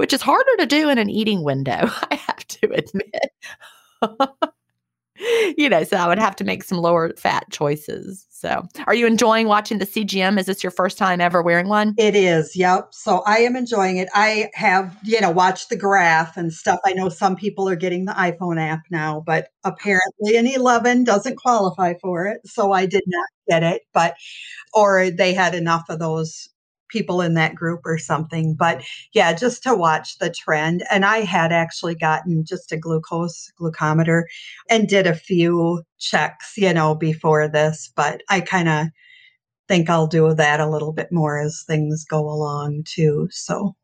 which 0.00 0.14
is 0.14 0.22
harder 0.22 0.56
to 0.58 0.64
do 0.64 0.88
in 0.88 0.96
an 0.96 1.10
eating 1.10 1.44
window, 1.44 1.72
I 2.10 2.14
have 2.14 2.46
to 2.46 2.72
admit. 2.72 3.30
you 5.58 5.68
know, 5.68 5.84
so 5.84 5.98
I 5.98 6.08
would 6.08 6.18
have 6.18 6.34
to 6.36 6.44
make 6.44 6.64
some 6.64 6.78
lower 6.78 7.12
fat 7.18 7.44
choices. 7.50 8.26
So, 8.30 8.66
are 8.86 8.94
you 8.94 9.06
enjoying 9.06 9.46
watching 9.46 9.76
the 9.76 9.84
CGM? 9.84 10.38
Is 10.38 10.46
this 10.46 10.64
your 10.64 10.70
first 10.70 10.96
time 10.96 11.20
ever 11.20 11.42
wearing 11.42 11.68
one? 11.68 11.94
It 11.98 12.16
is. 12.16 12.56
Yep. 12.56 12.94
So, 12.94 13.18
I 13.26 13.40
am 13.40 13.56
enjoying 13.56 13.98
it. 13.98 14.08
I 14.14 14.48
have, 14.54 14.96
you 15.04 15.20
know, 15.20 15.30
watched 15.30 15.68
the 15.68 15.76
graph 15.76 16.38
and 16.38 16.50
stuff. 16.50 16.80
I 16.86 16.94
know 16.94 17.10
some 17.10 17.36
people 17.36 17.68
are 17.68 17.76
getting 17.76 18.06
the 18.06 18.12
iPhone 18.12 18.58
app 18.58 18.80
now, 18.90 19.22
but 19.26 19.48
apparently 19.64 20.34
an 20.34 20.46
11 20.46 21.04
doesn't 21.04 21.36
qualify 21.36 21.92
for 22.00 22.24
it. 22.24 22.40
So, 22.46 22.72
I 22.72 22.86
did 22.86 23.04
not 23.06 23.28
get 23.50 23.62
it, 23.62 23.82
but 23.92 24.14
or 24.72 25.10
they 25.10 25.34
had 25.34 25.54
enough 25.54 25.84
of 25.90 25.98
those 25.98 26.48
people 26.90 27.20
in 27.20 27.34
that 27.34 27.54
group 27.54 27.80
or 27.84 27.98
something. 27.98 28.54
But 28.54 28.82
yeah, 29.12 29.32
just 29.32 29.62
to 29.64 29.74
watch 29.74 30.18
the 30.18 30.30
trend. 30.30 30.84
And 30.90 31.04
I 31.04 31.18
had 31.18 31.52
actually 31.52 31.94
gotten 31.94 32.44
just 32.44 32.72
a 32.72 32.76
glucose 32.76 33.50
glucometer 33.60 34.24
and 34.68 34.88
did 34.88 35.06
a 35.06 35.14
few 35.14 35.82
checks, 35.98 36.54
you 36.56 36.72
know, 36.72 36.94
before 36.94 37.48
this, 37.48 37.90
but 37.94 38.22
I 38.28 38.40
kind 38.40 38.68
of 38.68 38.86
think 39.68 39.88
I'll 39.88 40.08
do 40.08 40.34
that 40.34 40.60
a 40.60 40.68
little 40.68 40.92
bit 40.92 41.12
more 41.12 41.38
as 41.38 41.62
things 41.66 42.04
go 42.04 42.28
along 42.28 42.84
too. 42.86 43.28
So 43.30 43.74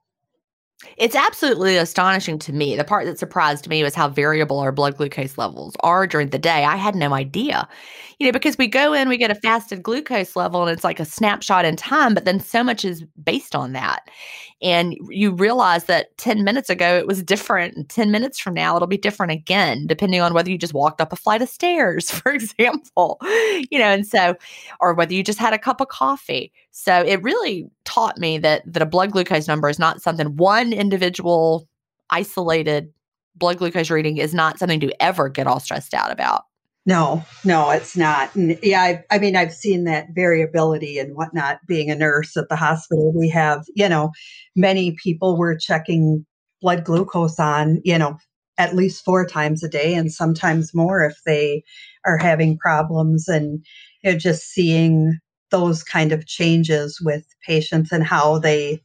it's 0.98 1.14
absolutely 1.14 1.76
astonishing 1.78 2.38
to 2.40 2.52
me. 2.52 2.76
The 2.76 2.84
part 2.84 3.06
that 3.06 3.18
surprised 3.18 3.66
me 3.68 3.82
was 3.82 3.94
how 3.94 4.10
variable 4.10 4.58
our 4.58 4.72
blood 4.72 4.96
glucose 4.96 5.38
levels 5.38 5.74
are 5.80 6.06
during 6.06 6.28
the 6.28 6.38
day. 6.38 6.64
I 6.64 6.76
had 6.76 6.94
no 6.94 7.14
idea, 7.14 7.66
you 8.18 8.26
know, 8.26 8.32
because 8.32 8.58
we 8.58 8.66
go 8.66 8.92
in, 8.92 9.08
we 9.08 9.16
get 9.16 9.30
a 9.30 9.34
fasted 9.36 9.82
glucose 9.82 10.36
level 10.36 10.62
and 10.62 10.70
it's 10.70 10.84
like 10.84 11.00
a 11.00 11.06
snapshot 11.06 11.64
in 11.64 11.76
time, 11.76 12.12
but 12.12 12.26
then 12.26 12.40
so 12.40 12.62
much 12.62 12.84
is 12.84 13.04
based 13.24 13.54
on 13.54 13.72
that. 13.72 14.08
And 14.62 14.96
you 15.10 15.32
realize 15.32 15.84
that 15.84 16.16
10 16.16 16.42
minutes 16.42 16.70
ago 16.70 16.96
it 16.96 17.06
was 17.06 17.22
different. 17.22 17.76
And 17.76 17.88
10 17.88 18.10
minutes 18.10 18.38
from 18.38 18.54
now, 18.54 18.74
it'll 18.74 18.88
be 18.88 18.96
different 18.96 19.32
again, 19.32 19.86
depending 19.86 20.20
on 20.20 20.32
whether 20.32 20.50
you 20.50 20.56
just 20.56 20.72
walked 20.72 21.00
up 21.00 21.12
a 21.12 21.16
flight 21.16 21.42
of 21.42 21.48
stairs, 21.48 22.10
for 22.20 22.32
example, 22.32 23.18
you 23.70 23.78
know, 23.78 23.86
and 23.86 24.06
so, 24.06 24.34
or 24.80 24.94
whether 24.94 25.12
you 25.12 25.22
just 25.22 25.38
had 25.38 25.52
a 25.52 25.58
cup 25.58 25.80
of 25.80 25.88
coffee. 25.88 26.52
So 26.70 27.02
it 27.02 27.22
really 27.22 27.68
taught 27.84 28.18
me 28.18 28.38
that, 28.38 28.62
that 28.72 28.82
a 28.82 28.86
blood 28.86 29.12
glucose 29.12 29.48
number 29.48 29.68
is 29.68 29.78
not 29.78 30.00
something 30.00 30.36
one 30.36 30.72
individual 30.72 31.68
isolated 32.10 32.92
blood 33.34 33.58
glucose 33.58 33.90
reading 33.90 34.16
is 34.16 34.34
not 34.34 34.58
something 34.58 34.80
to 34.80 35.02
ever 35.02 35.28
get 35.28 35.46
all 35.46 35.60
stressed 35.60 35.92
out 35.92 36.10
about. 36.10 36.44
No, 36.86 37.24
no, 37.44 37.70
it's 37.70 37.96
not. 37.96 38.34
And 38.36 38.56
yeah, 38.62 38.82
I, 38.82 39.04
I, 39.10 39.18
mean, 39.18 39.34
I've 39.34 39.52
seen 39.52 39.84
that 39.84 40.06
variability 40.14 41.00
and 41.00 41.16
whatnot. 41.16 41.58
Being 41.66 41.90
a 41.90 41.96
nurse 41.96 42.36
at 42.36 42.48
the 42.48 42.54
hospital, 42.54 43.12
we 43.12 43.28
have, 43.30 43.64
you 43.74 43.88
know, 43.88 44.12
many 44.54 44.92
people 44.92 45.36
were 45.36 45.56
checking 45.56 46.24
blood 46.62 46.84
glucose 46.84 47.40
on, 47.40 47.80
you 47.84 47.98
know, 47.98 48.16
at 48.56 48.76
least 48.76 49.04
four 49.04 49.26
times 49.26 49.64
a 49.64 49.68
day 49.68 49.94
and 49.94 50.12
sometimes 50.12 50.72
more 50.72 51.02
if 51.04 51.16
they 51.26 51.62
are 52.06 52.16
having 52.16 52.56
problems 52.56 53.26
and 53.28 53.64
you 54.04 54.12
know, 54.12 54.18
just 54.18 54.44
seeing 54.44 55.18
those 55.50 55.82
kind 55.82 56.12
of 56.12 56.26
changes 56.26 57.00
with 57.02 57.24
patients 57.44 57.90
and 57.90 58.04
how 58.04 58.38
they 58.38 58.80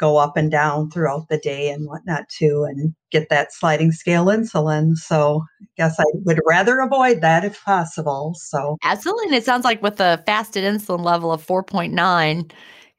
go 0.00 0.16
up 0.16 0.36
and 0.36 0.50
down 0.50 0.90
throughout 0.90 1.28
the 1.28 1.38
day 1.38 1.68
and 1.68 1.86
whatnot 1.86 2.28
too, 2.28 2.66
and 2.68 2.94
get 3.10 3.28
that 3.28 3.52
sliding 3.52 3.92
scale 3.92 4.26
insulin. 4.26 4.96
So 4.96 5.44
I 5.60 5.66
guess 5.76 6.00
I 6.00 6.04
would 6.24 6.40
rather 6.46 6.80
avoid 6.80 7.20
that 7.20 7.44
if 7.44 7.62
possible. 7.62 8.34
So 8.36 8.78
absolutely. 8.82 9.26
And 9.26 9.34
it 9.34 9.44
sounds 9.44 9.64
like 9.64 9.82
with 9.82 10.00
a 10.00 10.22
fasted 10.26 10.64
insulin 10.64 11.04
level 11.04 11.30
of 11.30 11.46
4.9, 11.46 12.50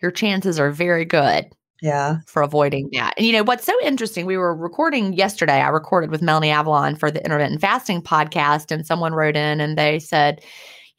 your 0.02 0.12
chances 0.12 0.60
are 0.60 0.72
very 0.72 1.06
good. 1.06 1.46
Yeah. 1.82 2.18
For 2.28 2.44
avoiding 2.44 2.90
that. 2.94 3.16
And 3.18 3.26
you 3.26 3.34
know, 3.34 3.42
what's 3.42 3.66
so 3.66 3.74
interesting, 3.82 4.28
we 4.28 4.38
were 4.38 4.56
recording 4.56 5.14
yesterday. 5.14 5.62
I 5.62 5.70
recorded 5.70 6.12
with 6.12 6.22
Melanie 6.22 6.52
Avalon 6.52 6.96
for 6.96 7.10
the 7.10 7.24
intermittent 7.26 7.60
fasting 7.60 8.04
podcast, 8.04 8.70
and 8.70 8.86
someone 8.86 9.16
wrote 9.16 9.36
in 9.36 9.60
and 9.60 9.76
they 9.76 9.98
said, 9.98 10.44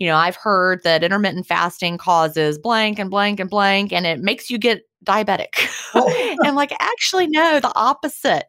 you 0.00 0.08
know, 0.08 0.16
I've 0.16 0.34
heard 0.34 0.82
that 0.82 1.04
intermittent 1.04 1.46
fasting 1.46 1.98
causes 1.98 2.58
blank 2.58 2.98
and 2.98 3.10
blank 3.10 3.38
and 3.38 3.48
blank, 3.48 3.92
and 3.92 4.04
it 4.06 4.18
makes 4.18 4.50
you 4.50 4.58
get 4.58 4.82
diabetic. 5.04 5.68
Oh. 5.94 6.36
and 6.42 6.56
like, 6.56 6.72
actually, 6.80 7.26
no, 7.26 7.60
the 7.60 7.70
opposite. 7.74 8.46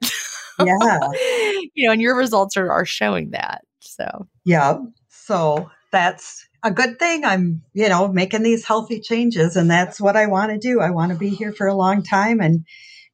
Yeah. 0.57 0.99
you 1.73 1.85
know, 1.85 1.91
and 1.91 2.01
your 2.01 2.15
results 2.15 2.55
are, 2.55 2.71
are 2.71 2.85
showing 2.85 3.31
that. 3.31 3.65
So, 3.81 4.29
yeah. 4.45 4.77
So 5.09 5.69
that's 5.91 6.47
a 6.63 6.71
good 6.71 6.99
thing. 6.99 7.25
I'm, 7.25 7.61
you 7.73 7.89
know, 7.89 8.07
making 8.07 8.43
these 8.43 8.65
healthy 8.65 9.01
changes, 9.01 9.57
and 9.57 9.69
that's 9.69 9.99
what 9.99 10.15
I 10.15 10.25
want 10.27 10.51
to 10.51 10.57
do. 10.57 10.79
I 10.79 10.91
want 10.91 11.11
to 11.11 11.17
be 11.17 11.31
here 11.31 11.51
for 11.51 11.67
a 11.67 11.75
long 11.75 12.01
time 12.01 12.39
and 12.39 12.65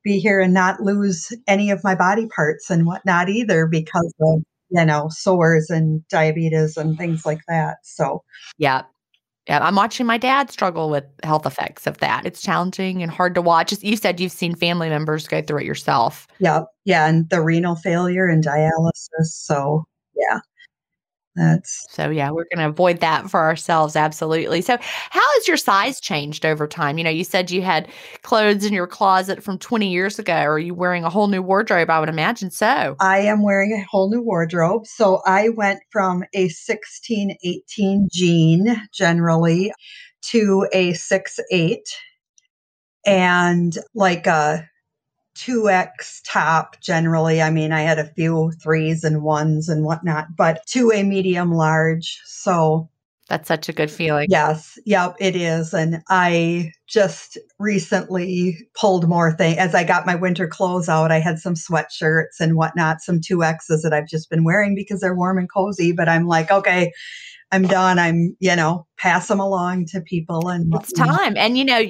be 0.04 0.20
here 0.20 0.40
and 0.40 0.54
not 0.54 0.80
lose 0.80 1.34
any 1.48 1.72
of 1.72 1.84
my 1.84 1.96
body 1.96 2.28
parts 2.28 2.70
and 2.70 2.86
whatnot 2.86 3.30
either 3.30 3.66
because 3.66 4.14
of, 4.22 4.44
you 4.70 4.86
know, 4.86 5.08
sores 5.10 5.70
and 5.70 6.08
diabetes 6.08 6.78
and 6.78 6.98
things 6.98 7.26
like 7.26 7.42
that. 7.48 7.78
So, 7.84 8.24
yeah. 8.58 8.84
Yeah, 9.50 9.66
I'm 9.66 9.74
watching 9.74 10.06
my 10.06 10.20
dad 10.20 10.52
struggle 10.52 10.92
with 10.92 11.06
health 11.24 11.44
effects 11.48 11.88
of 11.88 11.98
that. 11.98 12.24
It's 12.24 12.40
challenging 12.40 13.02
and 13.02 13.12
hard 13.12 13.34
to 13.34 13.42
watch. 13.42 13.74
You 13.82 13.98
said 13.98 14.20
you've 14.20 14.32
seen 14.32 14.54
family 14.54 14.90
members 14.90 15.28
go 15.28 15.42
through 15.42 15.62
it 15.62 15.66
yourself. 15.66 16.28
Yeah, 16.38 16.62
yeah, 16.86 17.08
and 17.08 17.28
the 17.32 17.42
renal 17.42 17.76
failure 17.76 18.28
and 18.28 18.46
dialysis. 18.46 19.24
So, 19.24 19.86
yeah, 20.16 20.42
That's 21.40 21.86
so 21.90 22.10
yeah, 22.10 22.32
we're 22.32 22.44
going 22.54 22.60
to 22.60 22.68
avoid 22.68 23.00
that 23.00 23.30
for 23.30 23.40
ourselves 23.40 23.96
absolutely. 23.96 24.62
So, 24.62 24.78
how 25.10 25.34
has 25.36 25.48
your 25.48 25.56
size 25.56 26.02
changed 26.02 26.46
over 26.46 26.68
time? 26.68 26.98
You 26.98 27.06
know, 27.06 27.10
you 27.10 27.24
said 27.24 27.50
you 27.50 27.62
had 27.62 27.88
clothes 28.24 28.66
in 28.66 28.74
your 28.74 28.88
closet 28.88 29.42
from 29.42 29.58
20 29.58 29.90
years 29.90 30.20
ago. 30.20 30.34
Are 30.34 30.60
you 30.60 30.74
wearing 30.74 31.06
a 31.06 31.10
whole 31.10 31.28
new 31.28 31.42
wardrobe? 31.42 31.90
I 31.90 32.02
would 32.02 32.10
imagine 32.10 32.52
so. 32.52 32.98
I 33.00 33.20
am 33.20 33.42
wearing 33.42 33.72
a 33.72 33.86
whole 33.90 34.10
new 34.10 34.22
wardrobe. 34.22 34.86
So, 34.86 35.22
I 35.26 35.48
went 35.48 35.80
from 35.92 36.26
a 36.34 36.50
16 36.50 37.38
18 37.42 38.10
jean 38.12 38.76
generally 38.94 39.72
to 40.32 40.68
a 40.74 40.92
6 40.92 41.40
8 41.52 41.80
and 43.06 43.78
like 43.96 44.28
a 44.28 44.69
2X 45.40 46.22
top 46.26 46.80
generally. 46.82 47.42
I 47.42 47.50
mean, 47.50 47.72
I 47.72 47.82
had 47.82 48.00
a 48.00 48.14
few 48.14 48.52
threes 48.62 49.04
and 49.04 49.24
ones 49.24 49.70
and 49.70 49.84
whatnot, 49.84 50.36
but 50.36 50.66
to 50.68 50.92
a 50.92 51.04
medium 51.04 51.54
large. 51.54 52.20
So 52.26 52.90
that's 53.30 53.48
such 53.48 53.70
a 53.70 53.74
good 53.74 53.92
feeling. 53.92 54.28
Yes. 54.30 54.78
Yep, 54.86 55.16
it 55.20 55.36
is. 55.36 55.72
And 55.74 56.02
I 56.10 56.72
just 56.88 57.38
recently 57.60 58.58
pulled 58.74 59.08
more 59.08 59.32
things 59.32 59.60
as 59.60 59.76
I 59.76 59.84
got 59.84 60.08
my 60.08 60.16
winter 60.16 60.48
clothes 60.48 60.90
out. 60.90 61.12
I 61.12 61.20
had 61.20 61.38
some 61.38 61.54
sweatshirts 61.54 62.40
and 62.40 62.56
whatnot, 62.56 63.02
some 63.02 63.20
2Xs 63.20 63.84
that 63.84 63.94
I've 63.94 64.08
just 64.08 64.32
been 64.32 64.44
wearing 64.44 64.74
because 64.74 65.00
they're 65.00 65.16
warm 65.16 65.38
and 65.38 65.48
cozy. 65.52 65.92
But 65.92 66.10
I'm 66.10 66.26
like, 66.26 66.50
okay, 66.50 66.92
I'm 67.52 67.68
done. 67.68 68.00
I'm, 68.00 68.36
you 68.40 68.56
know, 68.56 68.88
pass 68.98 69.28
them 69.28 69.40
along 69.40 69.86
to 69.92 70.02
people. 70.02 70.50
And 70.50 70.74
it's 70.74 70.92
time. 70.92 71.38
And, 71.38 71.56
you 71.56 71.66
know, 71.66 71.84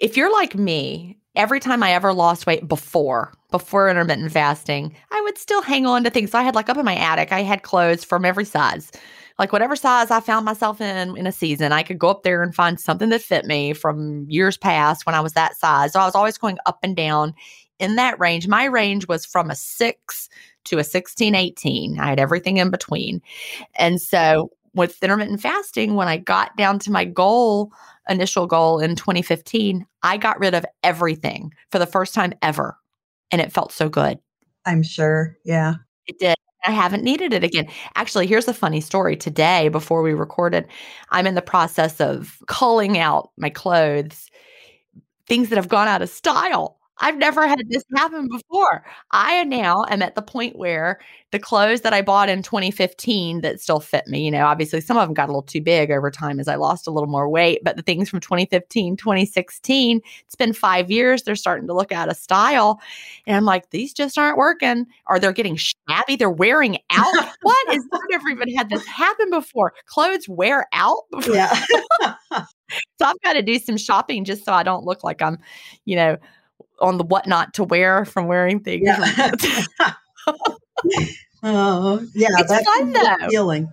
if 0.00 0.16
you're 0.16 0.32
like 0.32 0.54
me, 0.54 1.18
every 1.36 1.60
time 1.60 1.82
I 1.82 1.92
ever 1.92 2.12
lost 2.12 2.46
weight 2.46 2.66
before, 2.66 3.32
before 3.50 3.88
intermittent 3.88 4.32
fasting, 4.32 4.94
I 5.12 5.20
would 5.22 5.38
still 5.38 5.62
hang 5.62 5.86
on 5.86 6.02
to 6.04 6.10
things. 6.10 6.32
So 6.32 6.38
I 6.38 6.42
had 6.42 6.54
like 6.54 6.68
up 6.68 6.78
in 6.78 6.84
my 6.84 6.96
attic, 6.96 7.30
I 7.30 7.42
had 7.42 7.62
clothes 7.62 8.02
from 8.02 8.24
every 8.24 8.44
size. 8.44 8.90
Like 9.38 9.52
whatever 9.52 9.76
size 9.76 10.10
I 10.10 10.20
found 10.20 10.46
myself 10.46 10.80
in 10.80 11.16
in 11.16 11.26
a 11.26 11.32
season, 11.32 11.70
I 11.70 11.82
could 11.82 11.98
go 11.98 12.08
up 12.08 12.22
there 12.22 12.42
and 12.42 12.54
find 12.54 12.80
something 12.80 13.10
that 13.10 13.20
fit 13.20 13.44
me 13.44 13.74
from 13.74 14.24
years 14.30 14.56
past 14.56 15.04
when 15.04 15.14
I 15.14 15.20
was 15.20 15.34
that 15.34 15.56
size. 15.56 15.92
So 15.92 16.00
I 16.00 16.06
was 16.06 16.14
always 16.14 16.38
going 16.38 16.56
up 16.64 16.78
and 16.82 16.96
down 16.96 17.34
in 17.78 17.96
that 17.96 18.18
range. 18.18 18.48
My 18.48 18.64
range 18.64 19.06
was 19.06 19.26
from 19.26 19.50
a 19.50 19.54
6 19.54 20.28
to 20.64 20.78
a 20.78 20.84
16, 20.84 21.34
18. 21.34 22.00
I 22.00 22.08
had 22.08 22.18
everything 22.18 22.56
in 22.56 22.70
between. 22.70 23.20
And 23.74 24.00
so 24.00 24.50
with 24.74 25.02
intermittent 25.02 25.42
fasting, 25.42 25.94
when 25.94 26.08
I 26.08 26.16
got 26.16 26.56
down 26.56 26.78
to 26.80 26.90
my 26.90 27.04
goal 27.04 27.72
initial 28.08 28.46
goal 28.46 28.78
in 28.78 28.96
2015, 28.96 29.86
I 30.02 30.16
got 30.16 30.38
rid 30.38 30.54
of 30.54 30.64
everything 30.82 31.52
for 31.70 31.78
the 31.78 31.86
first 31.86 32.14
time 32.14 32.32
ever. 32.42 32.76
And 33.30 33.40
it 33.40 33.52
felt 33.52 33.72
so 33.72 33.88
good. 33.88 34.18
I'm 34.64 34.82
sure. 34.82 35.36
Yeah. 35.44 35.74
It 36.06 36.18
did. 36.18 36.36
I 36.64 36.72
haven't 36.72 37.04
needed 37.04 37.32
it 37.32 37.44
again. 37.44 37.68
Actually, 37.94 38.26
here's 38.26 38.48
a 38.48 38.54
funny 38.54 38.80
story. 38.80 39.16
Today, 39.16 39.68
before 39.68 40.02
we 40.02 40.14
recorded, 40.14 40.66
I'm 41.10 41.26
in 41.26 41.36
the 41.36 41.42
process 41.42 42.00
of 42.00 42.38
culling 42.48 42.98
out 42.98 43.30
my 43.36 43.50
clothes, 43.50 44.28
things 45.28 45.48
that 45.48 45.56
have 45.56 45.68
gone 45.68 45.86
out 45.86 46.02
of 46.02 46.08
style. 46.08 46.78
I've 46.98 47.16
never 47.16 47.46
had 47.46 47.68
this 47.68 47.84
happen 47.94 48.28
before. 48.28 48.84
I 49.10 49.44
now 49.44 49.84
am 49.90 50.00
at 50.02 50.14
the 50.14 50.22
point 50.22 50.56
where 50.56 50.98
the 51.30 51.38
clothes 51.38 51.82
that 51.82 51.92
I 51.92 52.00
bought 52.00 52.28
in 52.28 52.42
2015 52.42 53.42
that 53.42 53.60
still 53.60 53.80
fit 53.80 54.06
me, 54.06 54.24
you 54.24 54.30
know, 54.30 54.46
obviously 54.46 54.80
some 54.80 54.96
of 54.96 55.06
them 55.06 55.12
got 55.12 55.26
a 55.26 55.32
little 55.32 55.42
too 55.42 55.60
big 55.60 55.90
over 55.90 56.10
time 56.10 56.40
as 56.40 56.48
I 56.48 56.54
lost 56.54 56.86
a 56.86 56.90
little 56.90 57.08
more 57.08 57.28
weight, 57.28 57.60
but 57.62 57.76
the 57.76 57.82
things 57.82 58.08
from 58.08 58.20
2015, 58.20 58.96
2016, 58.96 60.00
it's 60.24 60.34
been 60.36 60.52
five 60.52 60.90
years, 60.90 61.24
they're 61.24 61.36
starting 61.36 61.66
to 61.66 61.74
look 61.74 61.92
out 61.92 62.08
of 62.08 62.16
style. 62.16 62.80
And 63.26 63.36
I'm 63.36 63.44
like, 63.44 63.70
these 63.70 63.92
just 63.92 64.16
aren't 64.16 64.38
working, 64.38 64.86
or 65.06 65.18
they're 65.18 65.32
getting 65.32 65.56
shabby, 65.56 66.16
they're 66.16 66.30
wearing 66.30 66.78
out. 66.90 67.14
what 67.42 67.74
is, 67.74 67.84
I've 67.92 68.00
never 68.10 68.28
even 68.30 68.54
had 68.56 68.70
this 68.70 68.86
happen 68.86 69.28
before. 69.30 69.74
Clothes 69.86 70.28
wear 70.28 70.66
out 70.72 71.02
before. 71.10 71.34
Yeah. 71.34 71.54
so 72.30 72.46
I've 73.02 73.20
got 73.22 73.34
to 73.34 73.42
do 73.42 73.58
some 73.58 73.76
shopping 73.76 74.24
just 74.24 74.44
so 74.44 74.52
I 74.52 74.62
don't 74.62 74.84
look 74.84 75.04
like 75.04 75.20
I'm, 75.20 75.38
you 75.84 75.96
know, 75.96 76.16
on 76.80 76.98
the 76.98 77.04
what 77.04 77.26
not 77.26 77.54
to 77.54 77.64
wear 77.64 78.04
from 78.04 78.26
wearing 78.26 78.60
things. 78.60 78.86
Yeah. 78.86 79.32
oh, 81.42 82.06
yeah, 82.14 82.28
it's 82.32 82.48
that's 82.48 82.64
fun 82.64 82.92
though. 82.92 83.28
Feeling. 83.28 83.68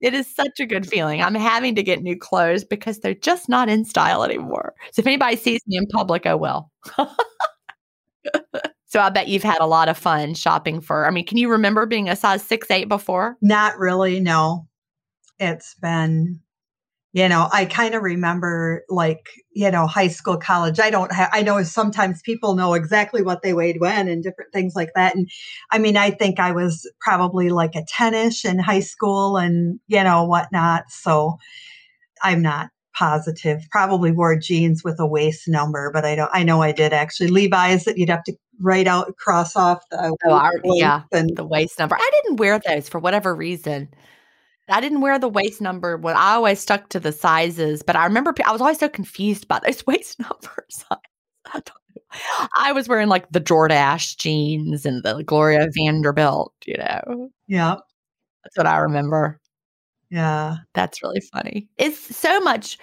it 0.00 0.14
is 0.14 0.32
such 0.32 0.60
a 0.60 0.66
good 0.66 0.86
feeling. 0.88 1.22
I'm 1.22 1.34
having 1.34 1.74
to 1.74 1.82
get 1.82 2.02
new 2.02 2.16
clothes 2.16 2.64
because 2.64 3.00
they're 3.00 3.14
just 3.14 3.48
not 3.48 3.68
in 3.68 3.84
style 3.84 4.22
anymore. 4.22 4.74
So 4.92 5.00
if 5.00 5.06
anybody 5.06 5.36
sees 5.36 5.60
me 5.66 5.76
in 5.76 5.86
public, 5.86 6.26
oh 6.26 6.36
well. 6.36 6.70
so 8.86 9.00
I 9.00 9.10
bet 9.10 9.28
you've 9.28 9.42
had 9.42 9.60
a 9.60 9.66
lot 9.66 9.88
of 9.88 9.98
fun 9.98 10.34
shopping 10.34 10.80
for. 10.80 11.06
I 11.06 11.10
mean, 11.10 11.26
can 11.26 11.38
you 11.38 11.50
remember 11.50 11.86
being 11.86 12.08
a 12.08 12.16
size 12.16 12.42
six 12.42 12.70
eight 12.70 12.88
before? 12.88 13.36
Not 13.40 13.78
really. 13.78 14.20
No, 14.20 14.68
it's 15.38 15.74
been 15.74 16.40
you 17.12 17.28
know 17.28 17.48
i 17.52 17.64
kind 17.64 17.94
of 17.94 18.02
remember 18.02 18.84
like 18.88 19.30
you 19.52 19.70
know 19.70 19.86
high 19.86 20.08
school 20.08 20.36
college 20.36 20.78
i 20.78 20.90
don't 20.90 21.12
have 21.12 21.30
i 21.32 21.42
know 21.42 21.62
sometimes 21.62 22.20
people 22.22 22.54
know 22.54 22.74
exactly 22.74 23.22
what 23.22 23.42
they 23.42 23.54
weighed 23.54 23.80
when 23.80 24.08
and 24.08 24.22
different 24.22 24.52
things 24.52 24.74
like 24.74 24.90
that 24.94 25.14
and 25.14 25.28
i 25.70 25.78
mean 25.78 25.96
i 25.96 26.10
think 26.10 26.38
i 26.38 26.52
was 26.52 26.90
probably 27.00 27.48
like 27.48 27.74
a 27.74 27.84
10ish 27.98 28.44
in 28.44 28.58
high 28.58 28.80
school 28.80 29.36
and 29.36 29.80
you 29.88 30.02
know 30.02 30.24
whatnot 30.24 30.84
so 30.90 31.36
i'm 32.22 32.42
not 32.42 32.68
positive. 32.98 33.60
Probably 33.70 34.10
wore 34.10 34.36
jeans 34.36 34.82
with 34.82 34.98
a 34.98 35.06
waist 35.06 35.46
number 35.46 35.90
but 35.92 36.04
i 36.04 36.16
don't 36.16 36.30
i 36.32 36.42
know 36.42 36.62
i 36.62 36.72
did 36.72 36.92
actually. 36.92 37.28
Levi's 37.28 37.84
that 37.84 37.96
you'd 37.96 38.08
have 38.08 38.24
to 38.24 38.34
write 38.60 38.88
out 38.88 39.16
cross 39.16 39.54
off 39.54 39.88
the 39.90 40.16
oh, 40.26 40.60
yeah 40.76 41.02
and, 41.12 41.36
the 41.36 41.44
waist 41.44 41.78
number. 41.78 41.96
I 41.96 42.10
didn't 42.24 42.38
wear 42.38 42.58
those 42.58 42.88
for 42.88 42.98
whatever 42.98 43.34
reason 43.36 43.88
I 44.68 44.80
didn't 44.80 45.00
wear 45.00 45.18
the 45.18 45.28
waist 45.28 45.60
number 45.60 45.96
when 45.96 46.16
I 46.16 46.34
always 46.34 46.60
stuck 46.60 46.90
to 46.90 47.00
the 47.00 47.12
sizes, 47.12 47.82
but 47.82 47.96
I 47.96 48.04
remember 48.04 48.34
I 48.44 48.52
was 48.52 48.60
always 48.60 48.78
so 48.78 48.88
confused 48.88 49.48
by 49.48 49.60
those 49.64 49.86
waist 49.86 50.18
numbers. 50.18 50.84
I, 51.46 51.62
I 52.56 52.72
was 52.72 52.88
wearing 52.88 53.08
like 53.08 53.30
the 53.30 53.40
Jordache 53.40 54.16
jeans 54.16 54.84
and 54.84 55.02
the 55.02 55.22
Gloria 55.22 55.68
Vanderbilt, 55.74 56.52
you 56.66 56.76
know. 56.76 57.30
Yeah. 57.46 57.76
That's 58.44 58.56
what 58.56 58.66
I 58.66 58.78
remember. 58.78 59.40
Yeah. 60.10 60.56
That's 60.74 61.02
really 61.02 61.20
funny. 61.32 61.68
It's 61.76 62.16
so 62.16 62.40
much, 62.40 62.78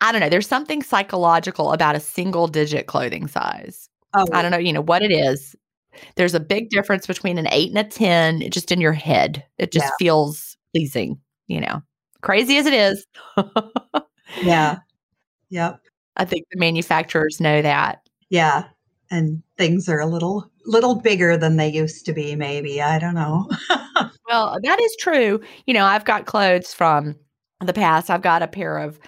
I 0.00 0.12
don't 0.12 0.20
know, 0.20 0.28
there's 0.28 0.48
something 0.48 0.82
psychological 0.82 1.72
about 1.72 1.96
a 1.96 2.00
single 2.00 2.48
digit 2.48 2.86
clothing 2.86 3.28
size. 3.28 3.88
Oh. 4.14 4.26
I 4.32 4.42
don't 4.42 4.50
know, 4.50 4.58
you 4.58 4.72
know, 4.72 4.82
what 4.82 5.02
it 5.02 5.12
is. 5.12 5.54
There's 6.16 6.34
a 6.34 6.40
big 6.40 6.68
difference 6.68 7.06
between 7.06 7.38
an 7.38 7.48
eight 7.50 7.70
and 7.70 7.78
a 7.78 7.84
10, 7.84 8.50
just 8.50 8.70
in 8.70 8.80
your 8.80 8.92
head. 8.92 9.44
It 9.58 9.72
just 9.72 9.86
yeah. 9.86 9.90
feels 9.98 10.56
pleasing 10.74 11.18
you 11.46 11.60
know, 11.60 11.82
crazy 12.22 12.56
as 12.56 12.66
it 12.66 12.74
is. 12.74 13.06
yeah. 14.42 14.78
Yep. 15.48 15.80
I 16.16 16.24
think 16.24 16.44
the 16.50 16.58
manufacturers 16.58 17.40
know 17.40 17.62
that. 17.62 18.00
Yeah. 18.30 18.64
And 19.12 19.44
things 19.56 19.88
are 19.88 20.00
a 20.00 20.06
little 20.06 20.50
little 20.64 20.96
bigger 20.96 21.36
than 21.36 21.56
they 21.56 21.68
used 21.68 22.04
to 22.06 22.12
be, 22.12 22.34
maybe. 22.34 22.82
I 22.82 22.98
don't 22.98 23.14
know. 23.14 23.48
well, 24.28 24.58
that 24.60 24.80
is 24.80 24.96
true. 24.98 25.40
You 25.66 25.74
know, 25.74 25.84
I've 25.84 26.04
got 26.04 26.26
clothes 26.26 26.74
from 26.74 27.14
the 27.64 27.72
past. 27.72 28.10
I've 28.10 28.22
got 28.22 28.42
a 28.42 28.48
pair 28.48 28.78
of 28.78 28.98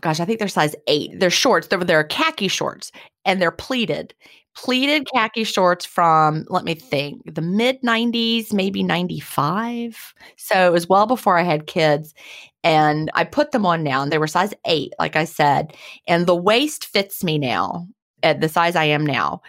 gosh, 0.00 0.20
I 0.20 0.24
think 0.24 0.38
they're 0.38 0.48
size 0.48 0.74
eight. 0.86 1.18
They're 1.18 1.30
shorts. 1.30 1.68
They're, 1.68 1.78
they're 1.78 2.04
khaki 2.04 2.48
shorts 2.48 2.92
and 3.24 3.40
they're 3.40 3.50
pleated 3.50 4.14
pleated 4.54 5.02
mm. 5.02 5.06
khaki 5.12 5.44
shorts 5.44 5.84
from, 5.84 6.46
let 6.48 6.64
me 6.64 6.74
think, 6.74 7.34
the 7.34 7.42
mid 7.42 7.80
90s, 7.82 8.52
maybe 8.52 8.82
95. 8.82 10.14
So 10.36 10.66
it 10.66 10.72
was 10.72 10.88
well 10.88 11.06
before 11.06 11.38
I 11.38 11.42
had 11.42 11.66
kids. 11.66 12.14
And 12.62 13.10
I 13.14 13.24
put 13.24 13.52
them 13.52 13.66
on 13.66 13.82
now, 13.82 14.02
and 14.02 14.10
they 14.10 14.16
were 14.16 14.26
size 14.26 14.54
eight, 14.64 14.94
like 14.98 15.16
I 15.16 15.24
said. 15.24 15.76
And 16.08 16.26
the 16.26 16.36
waist 16.36 16.86
fits 16.86 17.22
me 17.22 17.36
now 17.36 17.86
at 18.22 18.40
the 18.40 18.48
size 18.48 18.74
I 18.74 18.84
am 18.84 19.04
now, 19.04 19.42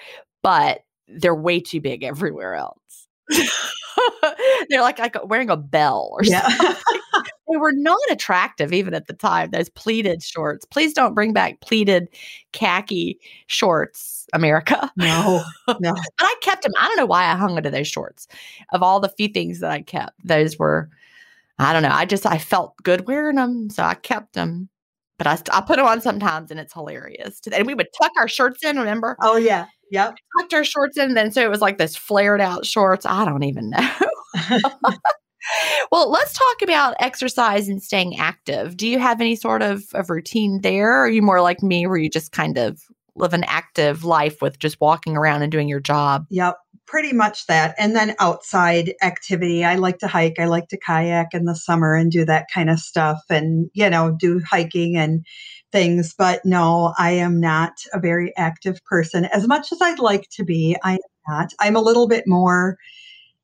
but 0.43 0.81
they're 1.07 1.35
way 1.35 1.61
too 1.61 1.79
big 1.79 2.03
everywhere 2.03 2.55
else. 2.55 3.07
they're 4.69 4.81
like, 4.81 4.99
like 4.99 5.15
wearing 5.25 5.49
a 5.49 5.57
bell 5.57 6.09
or 6.13 6.23
yeah. 6.23 6.47
something. 6.47 6.75
they 7.49 7.57
were 7.57 7.71
not 7.71 7.99
attractive 8.09 8.73
even 8.73 8.93
at 8.93 9.07
the 9.07 9.13
time. 9.13 9.51
Those 9.51 9.69
pleated 9.69 10.23
shorts. 10.23 10.65
Please 10.65 10.93
don't 10.93 11.13
bring 11.13 11.33
back 11.33 11.61
pleated 11.61 12.09
khaki 12.51 13.19
shorts, 13.47 14.25
America. 14.33 14.91
No, 14.97 15.43
no. 15.67 15.93
but 15.93 16.09
I 16.19 16.35
kept 16.41 16.63
them. 16.63 16.73
I 16.79 16.87
don't 16.87 16.97
know 16.97 17.05
why 17.05 17.25
I 17.25 17.35
hung 17.35 17.57
onto 17.57 17.69
those 17.69 17.87
shorts. 17.87 18.27
Of 18.71 18.83
all 18.83 18.99
the 18.99 19.09
few 19.09 19.27
things 19.27 19.59
that 19.59 19.71
I 19.71 19.81
kept, 19.81 20.13
those 20.23 20.57
were. 20.57 20.89
I 21.57 21.71
don't 21.71 21.83
know. 21.83 21.89
I 21.91 22.03
just 22.03 22.25
I 22.25 22.37
felt 22.37 22.75
good 22.83 23.07
wearing 23.07 23.37
them, 23.37 23.69
so 23.69 23.83
I 23.83 23.93
kept 23.93 24.33
them. 24.33 24.69
But 25.17 25.27
I, 25.27 25.39
I 25.53 25.61
put 25.61 25.77
them 25.77 25.85
on 25.85 26.01
sometimes, 26.01 26.51
and 26.51 26.59
it's 26.59 26.73
hilarious. 26.73 27.39
And 27.53 27.65
we 27.65 27.73
would 27.73 27.87
tuck 27.97 28.11
our 28.17 28.27
shirts 28.27 28.61
in. 28.63 28.77
Remember? 28.77 29.15
Oh 29.21 29.37
yeah, 29.37 29.67
yep. 29.91 30.15
Tucked 30.39 30.53
our 30.53 30.63
shorts 30.63 30.97
in, 30.97 31.09
and 31.09 31.17
then 31.17 31.31
so 31.31 31.41
it 31.41 31.49
was 31.49 31.61
like 31.61 31.77
this 31.77 31.95
flared 31.95 32.41
out 32.41 32.65
shorts. 32.65 33.05
I 33.05 33.25
don't 33.25 33.43
even 33.43 33.69
know. 33.71 33.89
well, 35.91 36.09
let's 36.09 36.33
talk 36.33 36.61
about 36.61 36.95
exercise 36.99 37.67
and 37.67 37.81
staying 37.81 38.17
active. 38.17 38.77
Do 38.77 38.87
you 38.87 38.99
have 38.99 39.21
any 39.21 39.35
sort 39.35 39.61
of, 39.61 39.83
of 39.93 40.09
routine 40.09 40.61
there? 40.61 40.91
Or 40.91 41.05
are 41.05 41.09
you 41.09 41.21
more 41.21 41.41
like 41.41 41.61
me 41.61 41.87
where 41.87 41.97
you 41.97 42.09
just 42.09 42.31
kind 42.31 42.57
of 42.57 42.81
live 43.15 43.33
an 43.33 43.45
active 43.45 44.03
life 44.03 44.41
with 44.41 44.59
just 44.59 44.81
walking 44.81 45.15
around 45.15 45.41
and 45.41 45.51
doing 45.51 45.69
your 45.69 45.79
job? 45.79 46.25
Yep. 46.29 46.57
pretty 46.87 47.13
much 47.13 47.47
that. 47.47 47.73
And 47.79 47.95
then 47.95 48.15
outside 48.19 48.93
activity, 49.01 49.65
I 49.65 49.75
like 49.75 49.99
to 49.99 50.07
hike. 50.07 50.39
I 50.39 50.45
like 50.45 50.67
to 50.67 50.77
kayak 50.77 51.33
in 51.33 51.45
the 51.45 51.55
summer 51.55 51.95
and 51.95 52.11
do 52.11 52.25
that 52.25 52.45
kind 52.53 52.69
of 52.69 52.79
stuff 52.79 53.19
and, 53.29 53.69
you 53.73 53.89
know, 53.89 54.15
do 54.17 54.41
hiking 54.47 54.95
and 54.95 55.25
things. 55.75 56.15
But 56.17 56.39
no, 56.45 56.93
I 56.97 57.11
am 57.11 57.41
not 57.41 57.73
a 57.91 57.99
very 57.99 58.35
active 58.37 58.79
person. 58.85 59.25
As 59.25 59.45
much 59.45 59.73
as 59.73 59.81
I'd 59.81 59.99
like 59.99 60.29
to 60.31 60.45
be, 60.45 60.77
I 60.83 60.93
am 60.93 60.99
not. 61.27 61.53
I'm 61.59 61.75
a 61.75 61.81
little 61.81 62.07
bit 62.07 62.23
more 62.25 62.77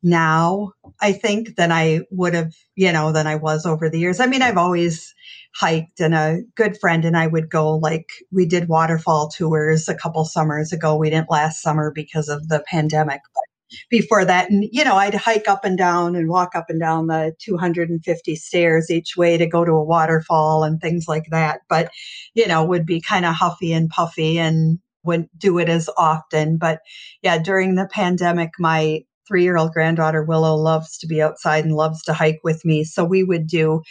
now, 0.02 0.72
I 1.02 1.12
think, 1.12 1.58
than 1.58 1.74
I 1.74 2.02
would 2.10 2.34
have, 2.34 2.54
you 2.76 2.94
know, 2.94 3.12
than 3.12 3.28
I 3.28 3.36
was 3.36 3.66
over 3.66 3.90
the 3.90 4.00
years. 4.00 4.22
I 4.22 4.28
mean, 4.28 4.42
I've 4.42 4.58
always 4.58 5.14
hiked 5.54 6.00
and 6.00 6.16
a 6.16 6.40
good 6.56 6.80
friend 6.80 7.04
and 7.04 7.18
I 7.18 7.28
would 7.28 7.50
go 7.50 7.76
like 7.76 8.08
we 8.32 8.46
did 8.46 8.70
waterfall 8.70 9.28
tours 9.28 9.90
a 9.90 9.96
couple 9.96 10.24
summers 10.24 10.72
ago. 10.72 10.96
We 10.96 11.10
didn't 11.10 11.30
last 11.30 11.62
summer 11.62 11.92
because 11.94 12.30
of 12.30 12.48
the 12.48 12.64
pandemic. 12.66 13.20
But 13.36 13.51
before 13.90 14.26
that 14.26 14.50
and 14.50 14.66
you 14.72 14.84
know 14.84 14.96
I'd 14.96 15.14
hike 15.14 15.48
up 15.48 15.66
and 15.66 15.78
down 15.78 16.16
and 16.16 16.30
walk 16.30 16.56
up 16.56 16.66
and 16.70 16.80
down 16.80 17.08
the 17.08 17.34
250 17.40 18.36
stairs 18.36 18.90
each 18.90 19.16
way 19.18 19.38
to 19.38 19.46
go 19.46 19.66
to 19.66 19.72
a 19.72 19.84
waterfall 19.84 20.64
and 20.64 20.80
things 20.80 21.06
like 21.08 21.26
that. 21.32 21.62
But 21.70 21.92
you 22.34 22.48
know, 22.48 22.64
would 22.64 22.86
be 22.86 23.02
kind 23.02 23.26
of 23.26 23.36
huffy 23.36 23.74
and 23.74 23.90
puffy 23.90 24.38
and 24.40 24.80
wouldn't 25.04 25.38
do 25.38 25.58
it 25.58 25.70
as 25.70 25.90
often. 25.98 26.58
But 26.58 26.82
yeah, 27.22 27.38
during 27.38 27.76
the 27.76 27.88
pandemic, 27.92 28.52
my 28.60 29.04
three 29.28 29.44
year 29.44 29.58
old 29.58 29.72
granddaughter 29.72 30.24
Willow 30.24 30.56
loves 30.56 30.98
to 31.00 31.08
be 31.08 31.22
outside 31.22 31.66
and 31.66 31.76
loves 31.76 32.02
to 32.04 32.14
hike 32.14 32.40
with 32.44 32.64
me. 32.66 32.84
So 32.84 33.04
we 33.04 33.24
would 33.24 33.48
do 33.48 33.82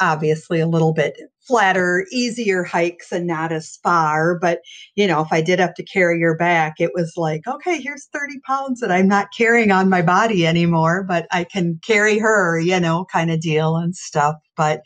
obviously 0.00 0.60
a 0.60 0.66
little 0.66 0.92
bit 0.92 1.16
flatter, 1.46 2.06
easier 2.10 2.64
hikes 2.64 3.12
and 3.12 3.26
not 3.26 3.52
as 3.52 3.78
far. 3.82 4.38
But, 4.38 4.60
you 4.94 5.06
know, 5.06 5.20
if 5.20 5.28
I 5.30 5.40
did 5.40 5.58
have 5.58 5.74
to 5.74 5.82
carry 5.84 6.20
her 6.22 6.36
back, 6.36 6.74
it 6.78 6.92
was 6.94 7.14
like, 7.16 7.46
okay, 7.46 7.80
here's 7.80 8.08
30 8.12 8.40
pounds 8.46 8.80
that 8.80 8.90
I'm 8.90 9.08
not 9.08 9.28
carrying 9.36 9.70
on 9.70 9.88
my 9.88 10.02
body 10.02 10.46
anymore, 10.46 11.04
but 11.04 11.26
I 11.30 11.44
can 11.44 11.78
carry 11.84 12.18
her, 12.18 12.58
you 12.58 12.80
know, 12.80 13.06
kind 13.12 13.30
of 13.30 13.40
deal 13.40 13.76
and 13.76 13.94
stuff. 13.94 14.36
But 14.56 14.82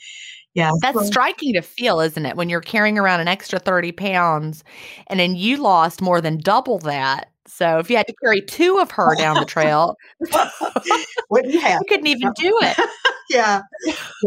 yeah. 0.54 0.72
That's 0.82 0.98
so. 0.98 1.04
striking 1.04 1.54
to 1.54 1.62
feel, 1.62 2.00
isn't 2.00 2.26
it? 2.26 2.36
When 2.36 2.48
you're 2.48 2.60
carrying 2.60 2.98
around 2.98 3.20
an 3.20 3.28
extra 3.28 3.58
30 3.58 3.92
pounds 3.92 4.64
and 5.06 5.20
then 5.20 5.36
you 5.36 5.58
lost 5.58 6.02
more 6.02 6.20
than 6.20 6.38
double 6.38 6.78
that 6.80 7.30
so 7.48 7.78
if 7.78 7.90
you 7.90 7.96
had 7.96 8.06
to 8.06 8.14
carry 8.22 8.40
two 8.42 8.78
of 8.78 8.90
her 8.92 9.14
down 9.16 9.36
the 9.36 9.44
trail, 9.46 9.96
wouldn't 11.30 11.54
have. 11.60 11.80
You 11.80 11.86
couldn't 11.88 12.06
even 12.06 12.32
do 12.36 12.58
it. 12.62 12.88
yeah. 13.30 13.62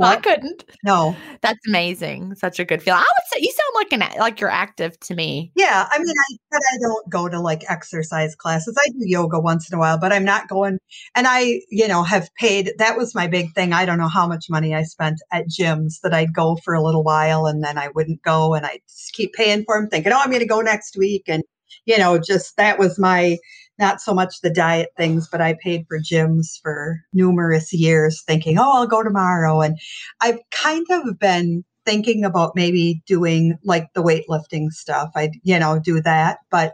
I 0.02 0.16
couldn't. 0.18 0.66
No. 0.84 1.16
That's 1.42 1.60
amazing. 1.68 2.36
Such 2.36 2.60
a 2.60 2.66
good 2.66 2.82
feeling. 2.82 3.00
I 3.00 3.02
would 3.02 3.34
say 3.34 3.40
you 3.42 3.52
sound 3.52 3.72
like 3.76 3.94
an 3.94 4.20
like 4.20 4.40
you're 4.40 4.50
active 4.50 5.00
to 5.02 5.16
me. 5.16 5.52
Yeah. 5.56 5.88
I 5.90 6.00
mean, 6.00 6.10
I 6.10 6.38
but 6.50 6.62
I 6.74 6.78
don't 6.82 7.10
go 7.10 7.30
to 7.30 7.40
like 7.40 7.64
exercise 7.70 8.36
classes. 8.36 8.78
I 8.80 8.90
do 8.90 9.00
yoga 9.00 9.40
once 9.40 9.72
in 9.72 9.76
a 9.78 9.80
while, 9.80 9.98
but 9.98 10.12
I'm 10.12 10.26
not 10.26 10.48
going 10.48 10.80
and 11.16 11.28
I, 11.28 11.62
you 11.70 11.88
know, 11.88 12.04
have 12.04 12.30
paid 12.36 12.74
that 12.78 12.98
was 12.98 13.16
my 13.16 13.28
big 13.28 13.54
thing. 13.54 13.74
I 13.74 13.86
don't 13.86 14.00
know 14.00 14.08
how 14.08 14.28
much 14.28 14.46
money 14.50 14.76
I 14.76 14.84
spent 14.84 15.20
at 15.32 15.48
gyms 15.48 16.02
that 16.04 16.14
I'd 16.14 16.34
go 16.34 16.58
for 16.64 16.74
a 16.74 16.84
little 16.84 17.04
while 17.04 17.46
and 17.46 17.64
then 17.64 17.78
I 17.78 17.90
wouldn't 17.90 18.22
go 18.24 18.54
and 18.54 18.66
I'd 18.66 18.82
keep 19.14 19.34
paying 19.34 19.64
for 19.66 19.80
them 19.80 19.90
thinking, 19.90 20.12
oh, 20.12 20.20
I'm 20.20 20.30
going 20.30 20.40
to 20.40 20.46
go 20.46 20.62
next 20.62 20.98
week. 20.98 21.24
And 21.28 21.44
you 21.86 21.98
know, 21.98 22.20
just 22.20 22.58
that 22.58 22.80
was 22.80 23.00
my 23.00 23.38
not 23.80 24.00
so 24.00 24.14
much 24.14 24.42
the 24.42 24.50
diet 24.50 24.90
things, 24.96 25.28
but 25.30 25.42
I 25.42 25.58
paid 25.62 25.86
for 25.88 26.00
gyms 26.00 26.62
for 26.62 27.02
numerous 27.14 27.74
years 27.74 28.22
thinking, 28.22 28.60
oh, 28.60 28.78
I'll 28.78 28.88
go 28.88 29.04
tomorrow. 29.04 29.62
And 29.62 29.78
I've 30.22 30.40
kind 30.52 30.86
of 30.92 31.18
been 31.20 31.66
thinking 31.84 32.24
about 32.24 32.56
maybe 32.56 33.02
doing 33.08 33.58
like 33.64 33.88
the 33.94 34.04
weightlifting 34.04 34.70
stuff. 34.70 35.10
I, 35.16 35.32
you 35.44 35.58
know, 35.58 35.80
do 35.80 36.00
that, 36.02 36.40
but 36.52 36.74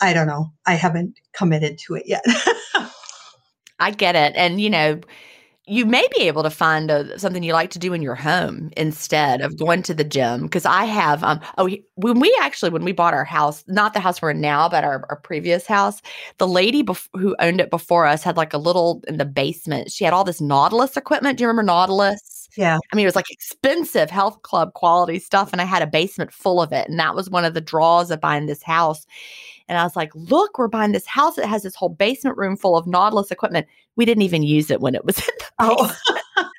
I 0.00 0.12
don't 0.12 0.26
know. 0.26 0.52
I 0.66 0.74
haven't 0.74 1.18
committed 1.32 1.78
to 1.86 1.94
it 1.94 2.04
yet. 2.06 2.24
I 3.80 3.90
get 3.92 4.14
it. 4.14 4.34
And, 4.36 4.60
you 4.60 4.68
know, 4.68 5.00
you 5.70 5.86
may 5.86 6.06
be 6.16 6.22
able 6.24 6.42
to 6.42 6.50
find 6.50 6.90
a, 6.90 7.16
something 7.16 7.44
you 7.44 7.52
like 7.52 7.70
to 7.70 7.78
do 7.78 7.92
in 7.92 8.02
your 8.02 8.16
home 8.16 8.70
instead 8.76 9.40
of 9.40 9.56
going 9.56 9.82
to 9.84 9.94
the 9.94 10.02
gym. 10.02 10.42
Because 10.42 10.66
I 10.66 10.84
have, 10.84 11.22
um, 11.22 11.40
oh, 11.58 11.70
when 11.94 12.18
we 12.18 12.36
actually 12.40 12.70
when 12.70 12.84
we 12.84 12.90
bought 12.90 13.14
our 13.14 13.24
house, 13.24 13.62
not 13.68 13.94
the 13.94 14.00
house 14.00 14.20
we're 14.20 14.30
in 14.30 14.40
now, 14.40 14.68
but 14.68 14.82
our, 14.82 15.04
our 15.08 15.16
previous 15.16 15.66
house, 15.66 16.02
the 16.38 16.48
lady 16.48 16.82
bef- 16.82 17.08
who 17.14 17.36
owned 17.38 17.60
it 17.60 17.70
before 17.70 18.04
us 18.04 18.24
had 18.24 18.36
like 18.36 18.52
a 18.52 18.58
little 18.58 19.02
in 19.06 19.16
the 19.16 19.24
basement. 19.24 19.92
She 19.92 20.04
had 20.04 20.12
all 20.12 20.24
this 20.24 20.40
Nautilus 20.40 20.96
equipment. 20.96 21.38
Do 21.38 21.42
you 21.42 21.48
remember 21.48 21.62
Nautilus? 21.62 22.48
Yeah. 22.56 22.78
I 22.92 22.96
mean, 22.96 23.04
it 23.04 23.08
was 23.08 23.16
like 23.16 23.30
expensive 23.30 24.10
health 24.10 24.42
club 24.42 24.72
quality 24.72 25.20
stuff, 25.20 25.52
and 25.52 25.60
I 25.60 25.64
had 25.64 25.82
a 25.82 25.86
basement 25.86 26.32
full 26.32 26.60
of 26.60 26.72
it, 26.72 26.88
and 26.88 26.98
that 26.98 27.14
was 27.14 27.30
one 27.30 27.44
of 27.44 27.54
the 27.54 27.60
draws 27.60 28.10
of 28.10 28.20
buying 28.20 28.46
this 28.46 28.62
house. 28.62 29.06
And 29.70 29.78
I 29.78 29.84
was 29.84 29.94
like, 29.94 30.10
look, 30.16 30.58
we're 30.58 30.66
buying 30.66 30.90
this 30.90 31.06
house. 31.06 31.38
It 31.38 31.46
has 31.46 31.62
this 31.62 31.76
whole 31.76 31.90
basement 31.90 32.36
room 32.36 32.56
full 32.56 32.76
of 32.76 32.88
Nautilus 32.88 33.30
equipment. 33.30 33.68
We 33.94 34.04
didn't 34.04 34.22
even 34.22 34.42
use 34.42 34.68
it 34.68 34.80
when 34.80 34.96
it 34.96 35.04
was 35.04 35.18
in 35.28 35.34
the 35.38 35.46
oh. 35.60 35.96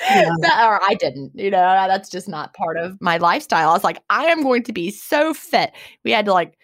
yeah. 0.00 0.30
that, 0.40 0.64
or 0.66 0.82
I 0.82 0.94
didn't, 0.94 1.32
you 1.34 1.50
know, 1.50 1.58
uh, 1.58 1.86
that's 1.88 2.08
just 2.08 2.26
not 2.26 2.54
part 2.54 2.78
of 2.78 2.96
my 3.02 3.18
lifestyle. 3.18 3.68
I 3.68 3.74
was 3.74 3.84
like, 3.84 4.02
I 4.08 4.24
am 4.24 4.42
going 4.42 4.62
to 4.62 4.72
be 4.72 4.90
so 4.90 5.34
fit. 5.34 5.72
We 6.04 6.10
had 6.10 6.24
to 6.24 6.32
like 6.32 6.56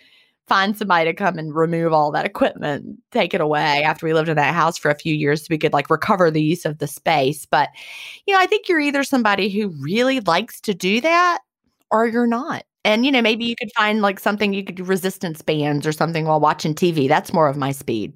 find 0.47 0.75
somebody 0.75 1.05
to 1.05 1.13
come 1.13 1.37
and 1.37 1.55
remove 1.55 1.93
all 1.93 2.11
that 2.13 2.25
equipment, 2.25 2.99
take 3.13 3.35
it 3.35 3.43
away 3.43 3.83
after 3.83 4.07
we 4.07 4.15
lived 4.15 4.31
in 4.31 4.37
that 4.37 4.55
house 4.55 4.79
for 4.79 4.91
a 4.91 4.99
few 4.99 5.15
years 5.15 5.43
so 5.43 5.49
we 5.51 5.59
could 5.59 5.75
like 5.75 5.91
recover 5.91 6.31
the 6.31 6.43
use 6.43 6.65
of 6.65 6.79
the 6.79 6.87
space. 6.87 7.45
But, 7.45 7.69
you 8.27 8.33
know, 8.33 8.41
I 8.41 8.47
think 8.47 8.71
you're 8.71 8.81
either 8.81 9.05
somebody 9.05 9.51
who 9.51 9.69
really 9.83 10.21
likes 10.21 10.63
to 10.63 10.73
do 10.73 11.03
that 11.03 11.41
or 11.91 12.07
you're 12.07 12.27
not. 12.27 12.65
And, 12.89 13.05
you 13.05 13.13
know, 13.13 13.21
maybe 13.21 13.45
you 13.45 13.55
could 13.55 13.71
find 13.77 14.01
like 14.01 14.19
something 14.19 14.55
you 14.55 14.65
could 14.65 14.77
do 14.77 14.83
resistance 14.83 15.43
bands 15.43 15.87
or 15.87 15.93
something 15.93 16.25
while 16.25 16.41
watching 16.41 16.75
TV. 16.75 17.07
That's 17.07 17.35
more 17.35 17.47
of 17.47 17.55
my 17.55 17.71
speed. 17.71 18.15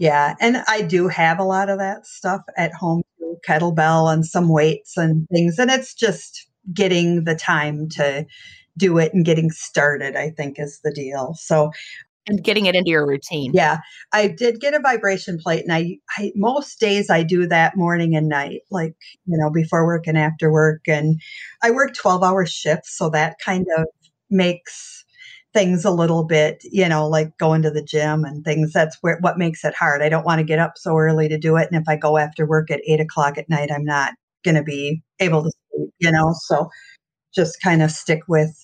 Yeah. 0.00 0.34
And 0.40 0.64
I 0.66 0.82
do 0.82 1.06
have 1.06 1.38
a 1.38 1.44
lot 1.44 1.68
of 1.68 1.78
that 1.78 2.04
stuff 2.04 2.40
at 2.56 2.74
home, 2.74 3.02
kettlebell 3.48 4.12
and 4.12 4.26
some 4.26 4.48
weights 4.48 4.96
and 4.96 5.28
things. 5.28 5.56
And 5.56 5.70
it's 5.70 5.94
just 5.94 6.48
getting 6.74 7.24
the 7.24 7.36
time 7.36 7.88
to 7.90 8.26
do 8.76 8.98
it 8.98 9.14
and 9.14 9.24
getting 9.24 9.52
started, 9.52 10.16
I 10.16 10.30
think 10.30 10.58
is 10.58 10.80
the 10.82 10.92
deal. 10.92 11.34
So, 11.38 11.70
and 12.26 12.42
getting 12.42 12.66
it 12.66 12.74
into 12.74 12.90
your 12.90 13.06
routine. 13.06 13.52
Yeah. 13.54 13.78
I 14.12 14.26
did 14.26 14.60
get 14.60 14.74
a 14.74 14.80
vibration 14.80 15.38
plate 15.38 15.62
and 15.62 15.72
I, 15.72 15.98
I 16.18 16.32
most 16.34 16.80
days 16.80 17.08
I 17.08 17.22
do 17.22 17.46
that 17.46 17.76
morning 17.76 18.16
and 18.16 18.28
night, 18.28 18.62
like, 18.70 18.96
you 19.26 19.38
know, 19.38 19.48
before 19.48 19.86
work 19.86 20.08
and 20.08 20.18
after 20.18 20.50
work. 20.50 20.82
And 20.88 21.20
I 21.62 21.70
work 21.70 21.94
12 21.94 22.24
hour 22.24 22.44
shifts. 22.46 22.98
So 22.98 23.10
that 23.10 23.36
kind 23.38 23.66
of 23.78 23.86
makes 24.30 25.04
things 25.54 25.84
a 25.84 25.90
little 25.90 26.24
bit, 26.24 26.62
you 26.64 26.88
know, 26.88 27.08
like 27.08 27.36
going 27.38 27.62
to 27.62 27.70
the 27.70 27.82
gym 27.82 28.24
and 28.24 28.44
things. 28.44 28.72
That's 28.72 28.96
where 29.00 29.18
what 29.20 29.38
makes 29.38 29.64
it 29.64 29.74
hard. 29.74 30.02
I 30.02 30.08
don't 30.08 30.26
want 30.26 30.38
to 30.40 30.44
get 30.44 30.58
up 30.58 30.72
so 30.76 30.96
early 30.96 31.28
to 31.28 31.38
do 31.38 31.56
it. 31.56 31.68
And 31.70 31.80
if 31.80 31.88
I 31.88 31.96
go 31.96 32.18
after 32.18 32.46
work 32.46 32.70
at 32.70 32.82
eight 32.86 33.00
o'clock 33.00 33.38
at 33.38 33.48
night, 33.48 33.70
I'm 33.72 33.84
not 33.84 34.12
going 34.44 34.56
to 34.56 34.62
be 34.62 35.02
able 35.20 35.42
to 35.42 35.50
sleep, 35.50 35.90
you 35.98 36.12
know. 36.12 36.34
So 36.42 36.68
just 37.34 37.60
kind 37.62 37.82
of 37.82 37.90
stick 37.90 38.20
with 38.28 38.56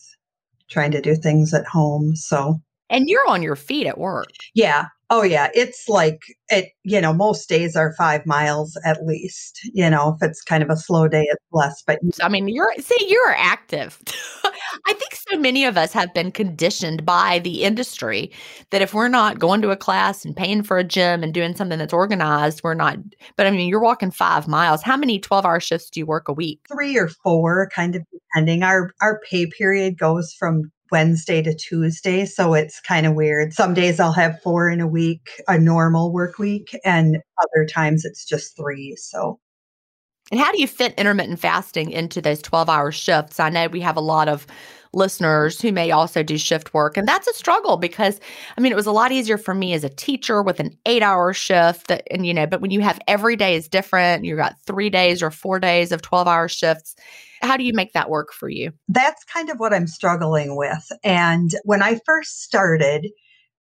trying 0.68 0.90
to 0.92 1.00
do 1.00 1.14
things 1.14 1.54
at 1.54 1.66
home. 1.66 2.16
So 2.16 2.60
and 2.95 3.09
you're 3.09 3.28
on 3.28 3.42
your 3.42 3.57
feet 3.57 3.86
at 3.86 3.99
work. 3.99 4.30
Yeah. 4.55 4.86
Oh 5.11 5.22
yeah. 5.22 5.49
It's 5.53 5.88
like 5.88 6.20
it, 6.49 6.70
you 6.82 7.01
know, 7.01 7.12
most 7.12 7.49
days 7.49 7.76
are 7.76 7.95
five 7.99 8.24
miles 8.24 8.78
at 8.86 9.05
least. 9.05 9.61
You 9.74 9.90
know, 9.90 10.14
if 10.14 10.26
it's 10.26 10.40
kind 10.40 10.62
of 10.62 10.70
a 10.70 10.76
slow 10.76 11.09
day, 11.09 11.26
it's 11.28 11.45
less. 11.53 11.82
But 11.86 11.99
I 12.22 12.28
mean, 12.28 12.49
you're 12.49 12.72
see, 12.78 13.07
you're 13.09 13.34
active. 13.36 14.01
I 14.86 14.92
think 14.95 15.14
so 15.14 15.36
many 15.36 15.66
of 15.66 15.76
us 15.76 15.92
have 15.92 16.14
been 16.14 16.32
conditioned 16.32 17.05
by 17.05 17.40
the 17.40 17.64
industry 17.64 18.32
that 18.70 18.80
if 18.80 18.95
we're 18.95 19.09
not 19.09 19.38
going 19.38 19.61
to 19.62 19.70
a 19.70 19.76
class 19.76 20.24
and 20.24 20.34
paying 20.34 20.62
for 20.62 20.78
a 20.78 20.84
gym 20.84 21.22
and 21.22 21.34
doing 21.34 21.55
something 21.55 21.78
that's 21.78 21.92
organized, 21.92 22.62
we're 22.64 22.74
not. 22.74 22.97
But 23.36 23.47
I 23.47 23.51
mean, 23.51 23.68
you're 23.68 23.80
walking 23.80 24.11
five 24.11 24.49
miles. 24.49 24.82
How 24.82 24.97
many 24.97 25.18
12 25.18 25.45
hour 25.45 25.61
shifts 25.61 25.90
do 25.90 26.01
you 26.01 26.07
work 26.07 26.28
a 26.28 26.32
week? 26.32 26.61
Three 26.72 26.97
or 26.97 27.09
four, 27.09 27.68
kind 27.74 27.95
of 27.95 28.03
depending. 28.11 28.62
Our 28.62 28.92
our 29.03 29.20
pay 29.28 29.47
period 29.47 29.99
goes 29.99 30.32
from 30.32 30.70
Wednesday 30.95 31.42
to 31.42 31.53
Tuesday. 31.53 32.24
So 32.24 32.55
it's 32.55 32.78
kind 32.78 33.05
of 33.05 33.14
weird. 33.14 33.53
Some 33.53 33.74
days 33.74 33.99
I'll 33.99 34.12
have 34.12 34.40
four 34.42 34.70
in 34.70 34.80
a 34.80 34.86
week, 34.86 35.28
a 35.49 35.59
normal 35.59 36.12
work 36.12 36.38
week, 36.38 36.78
and 36.84 37.16
other 37.42 37.66
times 37.66 38.05
it's 38.05 38.24
just 38.24 38.57
three. 38.57 38.95
So. 38.95 39.40
And 40.30 40.38
how 40.38 40.53
do 40.53 40.61
you 40.61 40.68
fit 40.68 40.95
intermittent 40.97 41.40
fasting 41.40 41.90
into 41.90 42.20
those 42.20 42.40
12 42.42 42.68
hour 42.68 42.92
shifts? 42.92 43.40
I 43.40 43.51
know 43.51 43.66
we 43.66 43.80
have 43.80 43.97
a 43.97 44.01
lot 44.01 44.28
of 44.28 44.47
listeners 44.92 45.61
who 45.61 45.72
may 45.72 45.90
also 45.90 46.22
do 46.22 46.38
shift 46.38 46.72
work. 46.72 46.97
And 46.97 47.09
that's 47.09 47.26
a 47.26 47.34
struggle 47.34 47.76
because, 47.76 48.20
I 48.57 48.61
mean, 48.61 48.70
it 48.70 48.76
was 48.76 48.86
a 48.86 48.92
lot 48.92 49.11
easier 49.11 49.36
for 49.36 49.53
me 49.53 49.74
as 49.74 49.82
a 49.82 49.88
teacher 49.88 50.45
with 50.45 50.61
an 50.61 50.78
eight 50.86 51.03
hour 51.03 51.32
shift. 51.32 51.88
That, 51.88 52.07
and, 52.09 52.24
you 52.24 52.32
know, 52.32 52.47
but 52.47 52.61
when 52.61 52.70
you 52.70 52.82
have 52.82 53.01
every 53.09 53.34
day 53.34 53.57
is 53.57 53.66
different, 53.66 54.24
you've 54.24 54.38
got 54.38 54.61
three 54.61 54.90
days 54.90 55.24
or 55.24 55.32
four 55.32 55.59
days 55.59 55.90
of 55.90 56.03
12 56.03 56.28
hour 56.28 56.47
shifts. 56.47 56.95
How 57.43 57.57
do 57.57 57.64
you 57.64 57.72
make 57.74 57.93
that 57.93 58.11
work 58.11 58.32
for 58.32 58.49
you? 58.49 58.72
That's 58.89 59.24
kind 59.24 59.51
of 59.51 59.59
what 59.59 59.74
I'm 59.74 59.87
struggling 59.87 60.57
with. 60.57 60.87
And 61.03 61.51
when 61.64 61.82
I 61.82 62.01
first 62.07 62.43
started, 62.43 63.09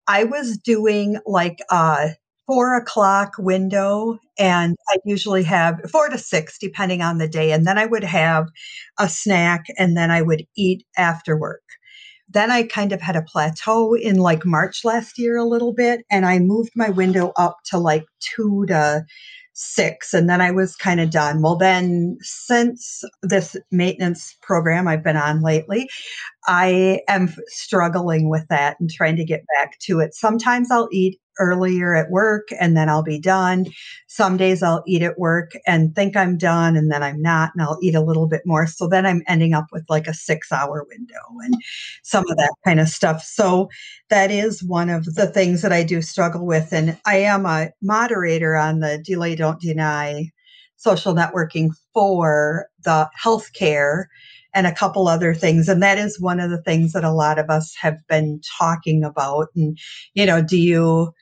I 0.07 0.25
was 0.25 0.59
doing 0.59 1.19
like 1.27 1.59
a 1.71 2.11
four 2.47 2.77
o'clock 2.77 3.35
window 3.39 4.19
and 4.39 4.75
I 4.89 4.97
usually 5.05 5.43
have 5.43 5.81
four 5.91 6.09
to 6.09 6.17
six, 6.17 6.59
depending 6.59 7.03
on 7.03 7.19
the 7.19 7.29
day. 7.29 7.53
And 7.53 7.67
then 7.67 7.77
I 7.77 7.85
would 7.85 8.05
have 8.05 8.49
a 8.99 9.09
snack 9.09 9.67
and 9.77 9.97
then 9.97 10.11
I 10.11 10.23
would 10.23 10.47
eat 10.57 10.87
after 10.97 11.39
work. 11.39 11.63
then 12.29 12.51
I 12.51 12.63
kind 12.65 12.93
of 12.93 13.01
had 13.01 13.17
a 13.17 13.23
plateau 13.23 13.95
in 13.95 14.17
like 14.17 14.45
March 14.45 14.85
last 14.85 15.19
year 15.19 15.37
a 15.37 15.45
little 15.45 15.73
bit, 15.73 16.05
and 16.11 16.27
I 16.27 16.39
moved 16.39 16.73
my 16.77 16.91
window 16.91 17.33
up 17.37 17.59
to 17.67 17.79
like 17.79 18.05
two 18.21 18.67
to 18.69 19.05
six, 19.59 20.15
and 20.15 20.31
then 20.31 20.41
I 20.41 20.53
was 20.53 20.77
kind 20.77 21.01
of 21.01 21.11
done. 21.11 21.43
Well, 21.43 21.57
then 21.57 22.17
since 22.21 23.03
this 23.23 23.57
maintenance 23.73 24.37
program 24.41 24.87
I've 24.87 25.03
been 25.03 25.17
on 25.17 25.43
lately, 25.43 25.89
I 26.47 27.01
am 27.09 27.35
struggling 27.49 28.31
with 28.31 28.47
that 28.49 28.79
and 28.79 28.89
trying 28.89 29.17
to 29.17 29.25
get 29.25 29.45
back 29.57 29.79
to 29.81 29.99
it. 30.01 30.15
Sometimes 30.15 30.71
I'll 30.71 30.89
eat 30.93 31.21
earlier 31.39 31.95
at 31.95 32.11
work 32.11 32.49
and 32.61 32.77
then 32.77 32.89
I'll 32.89 33.03
be 33.03 33.21
done. 33.21 33.67
Some 34.07 34.37
days 34.37 34.63
I'll 34.63 34.83
eat 34.87 35.03
at 35.03 35.19
work 35.19 35.53
and 35.67 35.95
think 35.95 36.17
I'm 36.17 36.37
done 36.37 36.77
and 36.77 36.91
then 36.91 37.03
I'm 37.03 37.21
not 37.21 37.53
and 37.55 37.63
I'll 37.63 37.79
eat 37.83 37.95
a 37.95 38.01
little 38.01 38.27
bit 38.27 38.43
more. 38.45 38.67
So 38.67 38.89
then 38.89 39.07
I'm 39.07 39.23
ending 39.27 39.55
up 39.55 39.67
with 39.73 39.85
like 39.89 40.07
a 40.07 40.15
six 40.15 40.51
hour 40.53 40.87
window 40.89 41.21
and 41.45 41.55
some 42.03 42.25
of 42.29 42.37
that 42.37 42.55
kind 42.65 42.81
of 42.81 42.89
stuff. 42.89 43.23
So 43.23 43.69
that 44.11 44.31
is 44.31 44.63
one 44.63 44.91
of 44.91 45.05
the 45.05 45.27
things 45.27 45.63
that 45.63 45.73
I 45.73 45.85
do 45.85 46.03
struggle 46.03 46.47
with. 46.47 46.73
And 46.73 46.99
I 47.07 47.17
am 47.19 47.47
a 47.47 47.71
moderator 47.83 48.57
on 48.57 48.81
the 48.81 48.99
Delay 48.99 49.37
Don't 49.37 49.61
Deny 49.61 50.31
social 50.77 51.15
networking 51.15 51.71
for 51.93 52.69
the 52.85 53.11
healthcare 53.23 54.05
and 54.55 54.67
a 54.67 54.75
couple 54.75 55.09
other 55.09 55.35
things. 55.35 55.69
And 55.69 55.83
that 55.83 55.99
is 55.99 56.21
one 56.21 56.41
of 56.41 56.51
the 56.51 56.63
things 56.63 56.93
that 56.93 57.05
a 57.05 57.13
lot 57.13 57.39
of 57.39 57.51
us 57.51 57.75
have 57.81 57.99
been 58.09 58.41
talking 58.59 59.05
about. 59.05 59.49
And, 59.55 59.79
you 60.15 60.25
know, 60.25 60.43
do 60.43 60.59
you 60.59 61.13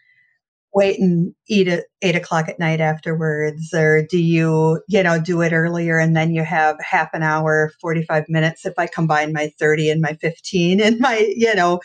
wait 0.77 1.01
and 1.01 1.35
eat 1.49 1.67
at 1.67 1.85
eight 2.03 2.15
o'clock 2.15 2.49
at 2.49 2.59
night 2.59 2.81
afterwards 2.81 3.73
or 3.73 4.07
do 4.09 4.23
you 4.23 4.81
you 4.89 5.03
know 5.03 5.19
do 5.19 5.41
it 5.41 5.53
earlier 5.53 5.99
and 5.99 6.15
then 6.15 6.35
you 6.35 6.45
have 6.45 6.77
half 6.81 7.09
an 7.15 7.23
hour 7.23 7.73
45 7.81 8.27
minutes 8.29 8.67
if 8.67 8.75
i 8.79 8.87
combine 8.87 9.33
my 9.33 9.51
30 9.59 9.91
and 9.91 10.01
my 10.03 10.13
15 10.21 10.81
and 10.81 11.01
my 11.01 11.33
you 11.35 11.55
know 11.55 11.81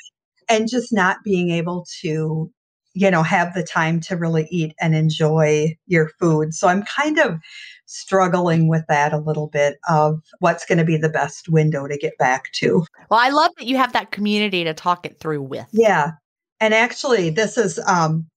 and 0.50 0.70
just 0.70 0.92
not 0.92 1.18
being 1.24 1.50
able 1.50 1.88
to 2.02 2.52
you 2.94 3.10
know 3.10 3.24
have 3.24 3.54
the 3.54 3.64
time 3.64 4.00
to 4.02 4.16
really 4.16 4.48
eat 4.52 4.74
and 4.82 4.94
enjoy 4.94 5.76
your 5.88 6.10
food. 6.20 6.54
So 6.54 6.68
i'm 6.68 6.84
kind 6.84 7.18
of 7.20 7.40
struggling 7.86 8.68
with 8.68 8.84
that 8.88 9.14
a 9.14 9.18
little 9.18 9.48
bit 9.48 9.78
of 9.90 10.22
what's 10.40 10.66
going 10.66 10.78
to 10.78 10.86
be 10.86 10.98
the 10.98 11.10
best 11.10 11.50
window 11.50 11.88
to 11.88 11.98
get 11.98 12.18
back 12.18 12.52
to. 12.54 12.86
Well 13.10 13.20
i 13.20 13.30
love 13.30 13.52
that 13.58 13.68
you 13.68 13.78
have 13.78 13.94
that 13.94 14.12
community 14.12 14.64
to 14.64 14.74
talk 14.74 15.06
it 15.06 15.20
through 15.20 15.44
with. 15.44 15.68
Yeah. 15.72 16.12
And 16.60 16.74
actually 16.74 17.30
this 17.30 17.58
is 17.58 17.80
um 17.88 18.28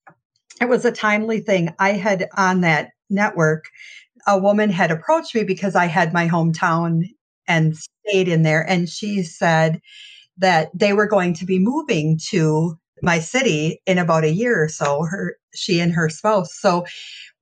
it 0.60 0.68
was 0.68 0.84
a 0.84 0.92
timely 0.92 1.40
thing. 1.40 1.74
I 1.78 1.92
had 1.92 2.28
on 2.36 2.60
that 2.62 2.90
network, 3.10 3.66
a 4.26 4.38
woman 4.38 4.70
had 4.70 4.90
approached 4.90 5.34
me 5.34 5.44
because 5.44 5.74
I 5.74 5.86
had 5.86 6.12
my 6.12 6.28
hometown 6.28 7.04
and 7.46 7.76
stayed 7.76 8.28
in 8.28 8.42
there. 8.42 8.68
And 8.68 8.88
she 8.88 9.22
said 9.22 9.80
that 10.38 10.70
they 10.74 10.92
were 10.92 11.06
going 11.06 11.34
to 11.34 11.44
be 11.44 11.58
moving 11.58 12.18
to 12.30 12.78
my 13.02 13.18
city 13.18 13.80
in 13.86 13.98
about 13.98 14.24
a 14.24 14.32
year 14.32 14.62
or 14.62 14.68
so, 14.68 15.04
her 15.04 15.36
she 15.54 15.80
and 15.80 15.92
her 15.92 16.08
spouse. 16.08 16.54
So 16.54 16.86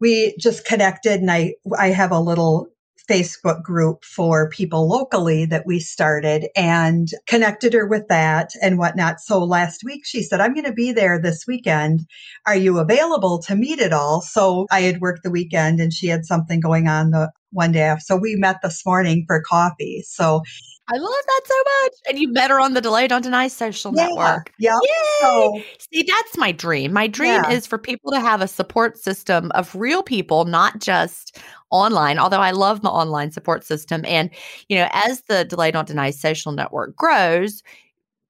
we 0.00 0.34
just 0.38 0.64
connected 0.64 1.20
and 1.20 1.30
I 1.30 1.54
I 1.78 1.88
have 1.88 2.10
a 2.10 2.20
little 2.20 2.68
Facebook 3.12 3.62
group 3.62 4.04
for 4.06 4.48
people 4.48 4.88
locally 4.88 5.44
that 5.44 5.66
we 5.66 5.78
started 5.78 6.48
and 6.56 7.08
connected 7.26 7.74
her 7.74 7.86
with 7.86 8.08
that 8.08 8.52
and 8.62 8.78
whatnot. 8.78 9.20
So 9.20 9.44
last 9.44 9.84
week 9.84 10.06
she 10.06 10.22
said, 10.22 10.40
I'm 10.40 10.54
going 10.54 10.64
to 10.64 10.72
be 10.72 10.92
there 10.92 11.20
this 11.20 11.44
weekend. 11.46 12.06
Are 12.46 12.56
you 12.56 12.78
available 12.78 13.38
to 13.40 13.54
meet 13.54 13.80
at 13.80 13.92
all? 13.92 14.22
So 14.22 14.66
I 14.70 14.80
had 14.80 15.02
worked 15.02 15.24
the 15.24 15.30
weekend 15.30 15.78
and 15.78 15.92
she 15.92 16.06
had 16.06 16.24
something 16.24 16.60
going 16.60 16.88
on 16.88 17.10
the 17.10 17.30
one 17.50 17.72
day. 17.72 17.94
So 18.00 18.16
we 18.16 18.34
met 18.36 18.60
this 18.62 18.84
morning 18.86 19.24
for 19.26 19.42
coffee. 19.46 20.02
So 20.06 20.42
I 20.89 20.97
love 20.97 21.24
that 21.26 21.41
so 21.45 21.55
much. 21.64 21.93
And 22.09 22.18
you 22.18 22.33
met 22.33 22.51
her 22.51 22.61
on 22.61 22.74
the 22.74 22.80
Delay 22.80 23.07
Don't 23.07 23.22
Deny 23.22 23.49
social 23.49 23.93
yeah, 23.95 24.09
network. 24.09 24.53
Yeah. 24.59 24.78
So, 25.20 25.61
See, 25.93 26.03
that's 26.03 26.37
my 26.37 26.51
dream. 26.51 26.93
My 26.93 27.07
dream 27.07 27.43
yeah. 27.45 27.51
is 27.51 27.66
for 27.66 27.78
people 27.78 28.11
to 28.11 28.20
have 28.20 28.41
a 28.41 28.49
support 28.49 28.99
system 28.99 29.53
of 29.55 29.74
real 29.74 30.03
people, 30.03 30.45
not 30.45 30.80
just 30.80 31.39
online, 31.70 32.18
although 32.18 32.41
I 32.41 32.51
love 32.51 32.83
my 32.83 32.91
online 32.91 33.30
support 33.30 33.64
system. 33.64 34.05
And, 34.07 34.28
you 34.68 34.76
know, 34.76 34.89
as 34.93 35.22
the 35.22 35.45
Delay 35.45 35.70
Don't 35.70 35.87
Deny 35.87 36.11
social 36.11 36.53
network 36.53 36.97
grows, 36.97 37.62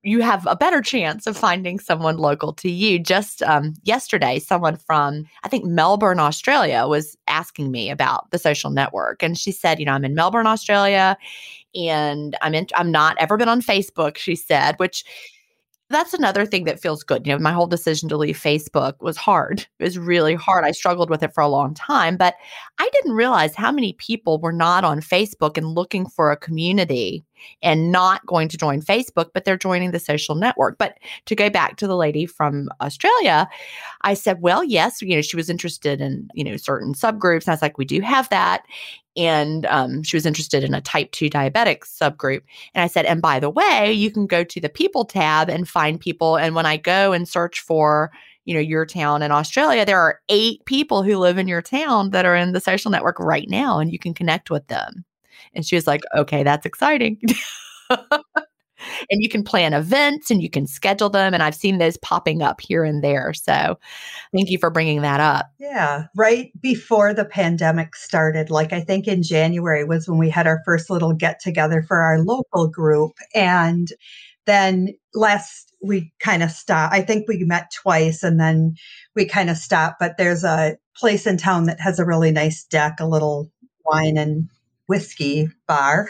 you 0.05 0.20
have 0.20 0.46
a 0.46 0.57
better 0.57 0.80
chance 0.80 1.26
of 1.26 1.36
finding 1.36 1.78
someone 1.78 2.16
local 2.16 2.53
to 2.55 2.68
you. 2.68 2.98
Just 2.98 3.40
um, 3.44 3.74
yesterday, 3.84 4.40
someone 4.40 4.76
from, 4.76 5.24
I 5.44 5.48
think, 5.48 5.64
Melbourne, 5.64 6.18
Australia 6.18 6.86
was 6.86 7.16
asking 7.28 7.70
me 7.70 7.88
about 7.88 8.30
the 8.30 8.38
social 8.38 8.70
network. 8.70 9.22
And 9.22 9.38
she 9.38 9.53
said, 9.53 9.78
you 9.78 9.86
know, 9.86 9.92
I'm 9.92 10.05
in 10.05 10.14
Melbourne, 10.14 10.46
Australia, 10.48 11.16
and 11.74 12.36
I'm 12.42 12.54
in, 12.54 12.66
I'm 12.74 12.90
not 12.90 13.16
ever 13.18 13.36
been 13.36 13.48
on 13.48 13.62
Facebook, 13.62 14.16
she 14.16 14.36
said, 14.36 14.74
which 14.78 15.04
that's 15.92 16.14
another 16.14 16.46
thing 16.46 16.64
that 16.64 16.80
feels 16.80 17.04
good. 17.04 17.26
You 17.26 17.34
know, 17.34 17.38
my 17.38 17.52
whole 17.52 17.66
decision 17.66 18.08
to 18.08 18.16
leave 18.16 18.38
Facebook 18.38 18.94
was 19.00 19.16
hard. 19.16 19.66
It 19.78 19.84
was 19.84 19.98
really 19.98 20.34
hard. 20.34 20.64
I 20.64 20.72
struggled 20.72 21.10
with 21.10 21.22
it 21.22 21.34
for 21.34 21.42
a 21.42 21.48
long 21.48 21.74
time, 21.74 22.16
but 22.16 22.34
I 22.78 22.88
didn't 22.92 23.12
realize 23.12 23.54
how 23.54 23.70
many 23.70 23.92
people 23.94 24.40
were 24.40 24.52
not 24.52 24.84
on 24.84 25.00
Facebook 25.00 25.56
and 25.56 25.74
looking 25.74 26.08
for 26.08 26.32
a 26.32 26.36
community 26.36 27.24
and 27.62 27.93
not 27.93 28.24
going 28.26 28.49
to 28.49 28.57
join 28.57 28.80
Facebook, 28.80 29.30
but 29.34 29.45
they're 29.45 29.57
joining 29.57 29.90
the 29.90 29.99
social 29.99 30.34
network. 30.34 30.78
But 30.78 30.99
to 31.26 31.34
go 31.34 31.51
back 31.51 31.76
to 31.76 31.86
the 31.86 31.97
lady 31.97 32.26
from 32.26 32.68
Australia, 32.80 33.49
I 34.03 34.14
said, 34.14 34.40
well, 34.40 34.64
yes, 34.64 35.03
you 35.03 35.14
know, 35.14 35.22
she 35.22 35.36
was 35.36 35.51
interested 35.51 36.01
in, 36.01 36.28
you 36.34 36.45
know, 36.45 36.57
certain 36.57 36.95
subgroups. 36.95 37.43
And 37.43 37.49
I 37.49 37.53
was 37.53 37.62
like, 37.62 37.78
we 37.78 37.84
do 37.84 38.01
have 38.01 38.28
that. 38.30 38.64
And 39.16 39.66
um, 39.66 40.03
she 40.03 40.16
was 40.16 40.26
interested 40.26 40.64
in 40.64 40.74
a 40.74 40.80
type 40.80 41.12
2 41.12 41.28
diabetic 41.28 41.80
subgroup. 41.80 42.40
And 42.74 42.82
I 42.82 42.86
said, 42.86 43.05
and 43.05 43.20
by 43.20 43.40
the 43.40 43.51
way, 43.51 43.93
you 43.93 44.11
can 44.11 44.26
go 44.26 44.43
to 44.43 44.61
the 44.61 44.68
people 44.68 45.05
tab 45.05 45.51
and 45.51 45.68
find 45.68 46.01
people. 46.01 46.36
And 46.36 46.55
when 46.55 46.66
I 46.66 46.78
go 46.78 47.12
and 47.12 47.28
search 47.28 47.61
for, 47.61 48.11
you 48.45 48.55
know, 48.55 48.61
your 48.61 48.86
town 48.86 49.22
in 49.22 49.30
Australia, 49.30 49.84
there 49.84 50.01
are 50.01 50.20
eight 50.28 50.64
people 50.64 51.03
who 51.03 51.18
live 51.18 51.38
in 51.38 51.47
your 51.47 51.62
town 51.62 52.11
that 52.11 52.24
are 52.24 52.34
in 52.34 52.53
the 52.53 52.61
social 52.61 52.90
network 52.90 53.18
right 53.18 53.49
now, 53.49 53.78
and 53.78 53.93
you 53.93 53.99
can 53.99 54.14
connect 54.14 54.51
with 54.51 54.66
them. 54.68 55.05
And 55.54 55.64
she 55.64 55.76
was 55.76 55.86
like, 55.86 56.02
okay, 56.16 56.42
that's 56.42 56.66
exciting. 56.66 57.20
and 59.10 59.22
you 59.22 59.28
can 59.28 59.42
plan 59.42 59.72
events 59.72 60.30
and 60.30 60.42
you 60.42 60.50
can 60.50 60.66
schedule 60.66 61.10
them. 61.10 61.34
And 61.34 61.42
I've 61.42 61.54
seen 61.54 61.78
those 61.78 61.96
popping 61.98 62.42
up 62.42 62.60
here 62.60 62.84
and 62.84 63.02
there. 63.02 63.32
So 63.34 63.78
thank 64.34 64.50
you 64.50 64.58
for 64.58 64.70
bringing 64.70 65.02
that 65.02 65.20
up. 65.20 65.46
Yeah. 65.58 66.04
Right 66.16 66.50
before 66.60 67.14
the 67.14 67.24
pandemic 67.24 67.96
started, 67.96 68.50
like 68.50 68.72
I 68.72 68.80
think 68.80 69.06
in 69.06 69.22
January 69.22 69.84
was 69.84 70.08
when 70.08 70.18
we 70.18 70.30
had 70.30 70.46
our 70.46 70.60
first 70.64 70.90
little 70.90 71.12
get 71.12 71.40
together 71.40 71.82
for 71.82 71.98
our 71.98 72.20
local 72.20 72.68
group. 72.68 73.12
And 73.34 73.88
then 74.46 74.88
last 75.14 75.72
we 75.82 76.12
kind 76.20 76.42
of 76.42 76.50
stopped. 76.50 76.94
I 76.94 77.02
think 77.02 77.26
we 77.28 77.44
met 77.44 77.72
twice 77.74 78.22
and 78.22 78.38
then 78.38 78.76
we 79.14 79.24
kind 79.24 79.50
of 79.50 79.56
stopped. 79.56 79.96
But 79.98 80.16
there's 80.16 80.44
a 80.44 80.76
place 80.96 81.26
in 81.26 81.36
town 81.36 81.64
that 81.64 81.80
has 81.80 81.98
a 81.98 82.04
really 82.04 82.30
nice 82.30 82.64
deck, 82.64 82.98
a 83.00 83.06
little 83.06 83.50
wine 83.84 84.16
and 84.16 84.48
whiskey 84.93 85.49
bar. 85.66 86.07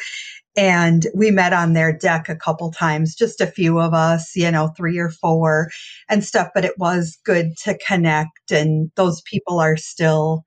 And 0.56 1.06
we 1.14 1.30
met 1.30 1.52
on 1.52 1.72
their 1.72 1.96
deck 1.96 2.28
a 2.28 2.34
couple 2.34 2.72
times, 2.72 3.14
just 3.14 3.40
a 3.40 3.46
few 3.46 3.78
of 3.78 3.94
us, 3.94 4.34
you 4.34 4.50
know, 4.50 4.72
three 4.76 4.98
or 4.98 5.08
four 5.08 5.70
and 6.08 6.24
stuff. 6.24 6.48
But 6.52 6.64
it 6.64 6.76
was 6.78 7.16
good 7.24 7.56
to 7.58 7.78
connect. 7.86 8.50
And 8.50 8.90
those 8.96 9.22
people 9.22 9.60
are 9.60 9.76
still 9.76 10.44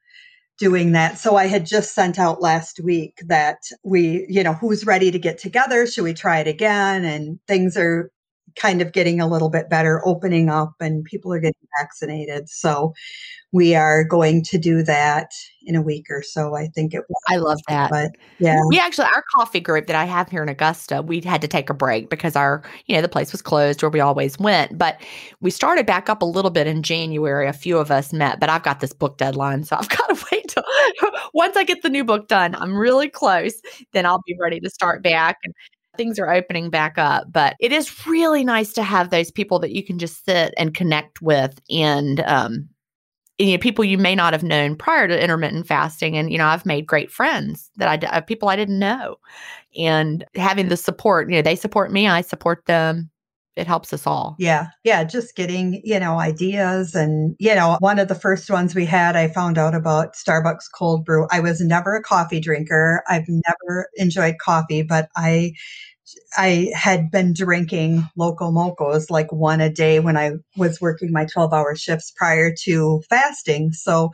doing 0.58 0.92
that. 0.92 1.18
So 1.18 1.38
I 1.38 1.48
had 1.48 1.66
just 1.66 1.96
sent 1.96 2.20
out 2.20 2.42
last 2.42 2.82
week 2.84 3.22
that 3.26 3.60
we, 3.86 4.26
you 4.28 4.44
know, 4.44 4.54
who's 4.54 4.86
ready 4.86 5.12
to 5.12 5.20
get 5.20 5.38
together? 5.38 5.88
Should 5.88 6.04
we 6.04 6.14
try 6.14 6.40
it 6.40 6.48
again? 6.48 7.06
And 7.06 7.40
things 7.48 7.78
are 7.78 8.12
kind 8.56 8.82
of 8.82 8.94
getting 8.94 9.20
a 9.20 9.28
little 9.28 9.50
bit 9.50 9.70
better, 9.70 10.02
opening 10.06 10.50
up, 10.50 10.74
and 10.80 11.04
people 11.04 11.34
are 11.34 11.40
getting 11.40 11.68
vaccinated. 11.80 12.50
So 12.50 12.94
we 13.56 13.74
are 13.74 14.04
going 14.04 14.44
to 14.44 14.58
do 14.58 14.84
that 14.84 15.32
in 15.64 15.76
a 15.76 15.82
week 15.82 16.08
or 16.10 16.22
so. 16.22 16.56
I 16.56 16.68
think 16.68 16.94
it 16.94 17.04
was. 17.08 17.22
I 17.30 17.38
love 17.38 17.60
that. 17.70 17.90
But 17.90 18.12
yeah. 18.38 18.60
We 18.68 18.78
actually, 18.78 19.06
our 19.06 19.24
coffee 19.34 19.62
group 19.62 19.88
that 19.88 19.96
I 19.96 20.04
have 20.04 20.30
here 20.30 20.44
in 20.44 20.50
Augusta, 20.50 21.02
we 21.02 21.22
had 21.22 21.40
to 21.40 21.48
take 21.48 21.70
a 21.70 21.74
break 21.74 22.10
because 22.10 22.36
our, 22.36 22.64
you 22.88 22.96
know, 22.96 23.02
the 23.02 23.08
place 23.08 23.32
was 23.32 23.42
closed 23.42 23.82
where 23.82 23.90
we 23.90 24.02
always 24.02 24.38
went. 24.38 24.78
But 24.78 25.02
we 25.40 25.52
started 25.52 25.86
back 25.86 26.10
up 26.10 26.22
a 26.22 26.26
little 26.26 26.52
bit 26.52 26.68
in 26.68 26.84
January. 26.84 27.48
A 27.48 27.54
few 27.54 27.78
of 27.78 27.92
us 27.92 28.12
met, 28.12 28.42
but 28.42 28.50
I've 28.50 28.64
got 28.64 28.82
this 28.82 28.92
book 28.92 29.18
deadline. 29.18 29.64
So 29.64 29.78
I've 29.78 29.90
got 29.98 30.08
to 30.08 30.26
wait 30.32 30.50
till 30.50 30.64
once 31.34 31.56
I 31.56 31.64
get 31.64 31.82
the 31.82 31.90
new 31.90 32.04
book 32.04 32.28
done, 32.28 32.56
I'm 32.56 32.76
really 32.76 33.10
close. 33.10 33.54
Then 33.94 34.06
I'll 34.06 34.22
be 34.26 34.36
ready 34.40 34.60
to 34.60 34.70
start 34.70 35.02
back. 35.02 35.38
And 35.46 35.54
things 35.98 36.20
are 36.20 36.32
opening 36.32 36.70
back 36.70 36.98
up. 36.98 37.32
But 37.32 37.56
it 37.60 37.72
is 37.72 38.06
really 38.06 38.44
nice 38.44 38.74
to 38.74 38.84
have 38.84 39.10
those 39.10 39.32
people 39.32 39.60
that 39.60 39.72
you 39.72 39.84
can 39.84 40.00
just 40.00 40.26
sit 40.26 40.54
and 40.58 40.74
connect 40.74 41.22
with 41.22 41.60
and, 41.70 42.20
um, 42.22 42.70
you 43.38 43.52
know, 43.52 43.58
people 43.58 43.84
you 43.84 43.98
may 43.98 44.16
not 44.16 44.32
have 44.32 44.44
known 44.44 44.78
prior 44.78 45.10
to 45.10 45.24
intermittent 45.24 45.68
fasting. 45.68 46.16
And, 46.18 46.32
you 46.32 46.38
know, 46.38 46.48
I've 46.48 46.66
made 46.66 46.88
great 46.88 47.12
friends 47.12 47.70
that 47.76 48.06
I, 48.06 48.22
people 48.22 48.48
I 48.48 48.56
didn't 48.56 48.80
know. 48.80 49.18
And 49.78 50.24
having 50.36 50.70
the 50.70 50.78
support, 50.78 51.30
you 51.30 51.36
know, 51.36 51.42
they 51.42 51.58
support 51.58 51.92
me, 51.92 52.08
I 52.08 52.22
support 52.22 52.66
them 52.66 53.12
it 53.56 53.68
helps 53.68 53.94
us 53.94 54.06
all. 54.06 54.36
Yeah. 54.38 54.68
Yeah. 54.84 55.04
Just 55.06 55.36
getting, 55.36 55.82
you 55.84 56.00
know, 56.00 56.20
ideas. 56.20 56.94
And, 56.94 57.36
you 57.40 57.56
know, 57.56 57.78
one 57.80 58.00
of 58.00 58.10
the 58.10 58.16
first 58.16 58.50
ones 58.50 58.76
we 58.76 58.86
had, 58.86 59.16
I 59.16 59.30
found 59.30 59.58
out 59.58 59.74
about 59.74 60.16
Starbucks 60.16 60.66
cold 60.78 61.06
brew. 61.06 61.28
I 61.32 61.40
was 61.40 61.62
never 61.62 61.96
a 61.96 62.04
coffee 62.04 62.42
drinker. 62.42 63.02
I've 63.08 63.28
never 63.28 63.90
enjoyed 63.96 64.36
coffee, 64.44 64.82
but 64.82 65.08
I 65.16 65.54
I 66.38 66.72
had 66.76 67.12
been 67.12 67.34
drinking 67.34 68.08
local 68.16 68.52
mocos 68.52 69.10
like 69.10 69.32
one 69.32 69.62
a 69.62 69.70
day 69.70 70.00
when 70.00 70.18
I 70.18 70.34
was 70.56 70.80
working 70.82 71.12
my 71.12 71.26
12 71.26 71.54
hour 71.54 71.76
shifts 71.76 72.12
prior 72.16 72.54
to 72.64 73.02
fasting. 73.10 73.72
So 73.72 74.12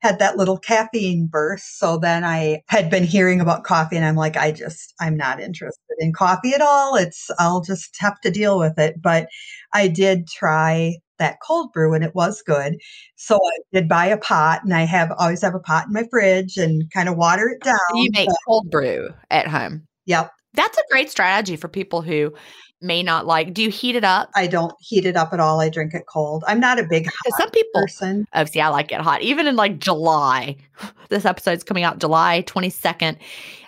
had 0.00 0.18
that 0.18 0.36
little 0.36 0.58
caffeine 0.58 1.28
burst. 1.30 1.78
So 1.78 1.96
then 1.96 2.24
I 2.24 2.62
had 2.68 2.90
been 2.90 3.04
hearing 3.04 3.40
about 3.40 3.64
coffee 3.64 3.96
and 3.96 4.04
I'm 4.04 4.16
like, 4.16 4.36
I 4.36 4.50
just, 4.50 4.94
I'm 5.00 5.16
not 5.16 5.40
interested 5.40 5.94
in 5.98 6.12
coffee 6.12 6.54
at 6.54 6.60
all. 6.60 6.96
It's, 6.96 7.30
I'll 7.38 7.60
just 7.60 7.96
have 8.00 8.20
to 8.22 8.30
deal 8.30 8.58
with 8.58 8.78
it. 8.78 9.00
But 9.00 9.28
I 9.72 9.86
did 9.88 10.26
try 10.26 10.96
that 11.18 11.38
cold 11.46 11.72
brew 11.72 11.94
and 11.94 12.02
it 12.02 12.16
was 12.16 12.42
good. 12.42 12.76
So 13.14 13.36
I 13.36 13.58
did 13.72 13.88
buy 13.88 14.06
a 14.06 14.18
pot 14.18 14.64
and 14.64 14.74
I 14.74 14.82
have 14.82 15.12
always 15.16 15.42
have 15.42 15.54
a 15.54 15.60
pot 15.60 15.86
in 15.86 15.92
my 15.92 16.04
fridge 16.10 16.56
and 16.56 16.90
kind 16.90 17.08
of 17.08 17.16
water 17.16 17.48
it 17.48 17.62
down. 17.62 17.78
You 17.94 18.10
make 18.12 18.26
but, 18.26 18.36
cold 18.44 18.70
brew 18.70 19.10
at 19.30 19.46
home. 19.46 19.86
Yep. 20.06 20.32
That's 20.54 20.78
a 20.78 20.82
great 20.90 21.10
strategy 21.10 21.56
for 21.56 21.68
people 21.68 22.02
who 22.02 22.34
may 22.82 23.02
not 23.02 23.26
like. 23.26 23.54
Do 23.54 23.62
you 23.62 23.70
heat 23.70 23.96
it 23.96 24.04
up? 24.04 24.30
I 24.34 24.46
don't 24.46 24.74
heat 24.80 25.06
it 25.06 25.16
up 25.16 25.32
at 25.32 25.40
all. 25.40 25.60
I 25.60 25.68
drink 25.68 25.94
it 25.94 26.04
cold. 26.06 26.44
I'm 26.46 26.60
not 26.60 26.78
a 26.78 26.84
big 26.84 27.06
hot 27.06 27.38
some 27.38 27.50
people. 27.50 27.80
person. 27.80 28.26
Oh, 28.34 28.44
see, 28.44 28.60
I 28.60 28.68
like 28.68 28.92
it 28.92 29.00
hot. 29.00 29.22
Even 29.22 29.46
in 29.46 29.56
like 29.56 29.78
July, 29.78 30.56
this 31.08 31.24
episode's 31.24 31.64
coming 31.64 31.84
out 31.84 31.98
July 31.98 32.42
22nd. 32.46 33.16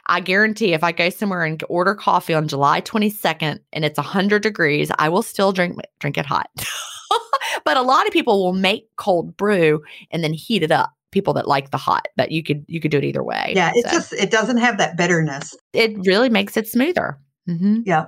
I 0.07 0.20
guarantee 0.20 0.74
if 0.74 0.85
I 0.85 0.93
go 0.93 1.09
somewhere 1.09 1.45
and 1.45 1.62
order 1.68 1.95
coffee 1.95 2.35
on 2.35 2.49
July 2.49 2.82
22nd 2.82 3.61
and 3.72 3.85
it's 3.85 3.97
100 3.97 4.43
degrees, 4.43 4.91
I 4.99 5.09
will 5.09 5.22
still 5.22 5.53
drink 5.53 5.78
drink 5.99 6.18
it 6.18 6.26
hot. 6.26 6.51
but 7.64 7.76
a 7.76 7.82
lot 7.82 8.07
of 8.07 8.12
people 8.12 8.43
will 8.45 8.53
make 8.53 8.89
cold 8.97 9.37
brew 9.37 9.82
and 10.11 10.22
then 10.22 10.35
heat 10.35 10.62
it 10.62 10.70
up 10.70 10.93
people 11.15 11.33
that 11.33 11.49
like 11.49 11.71
the 11.71 11.79
hot 11.79 12.07
but 12.17 12.31
you 12.31 12.43
could 12.43 12.62
you 12.69 12.81
could 12.81 12.91
do 12.91 12.99
it 12.99 13.05
either 13.05 13.23
way 13.25 13.53
Yeah, 13.57 13.73
it 13.75 13.85
So, 13.85 13.91
just 13.91 14.12
it 14.12 14.31
doesn't 14.31 14.59
have 14.59 14.77
that 14.79 14.97
bitterness. 14.99 15.55
it 15.73 15.97
really 16.07 16.29
makes 16.29 16.57
it 16.59 16.69
smoother 16.69 17.19
hmm 17.47 17.81
Yeah. 17.87 18.07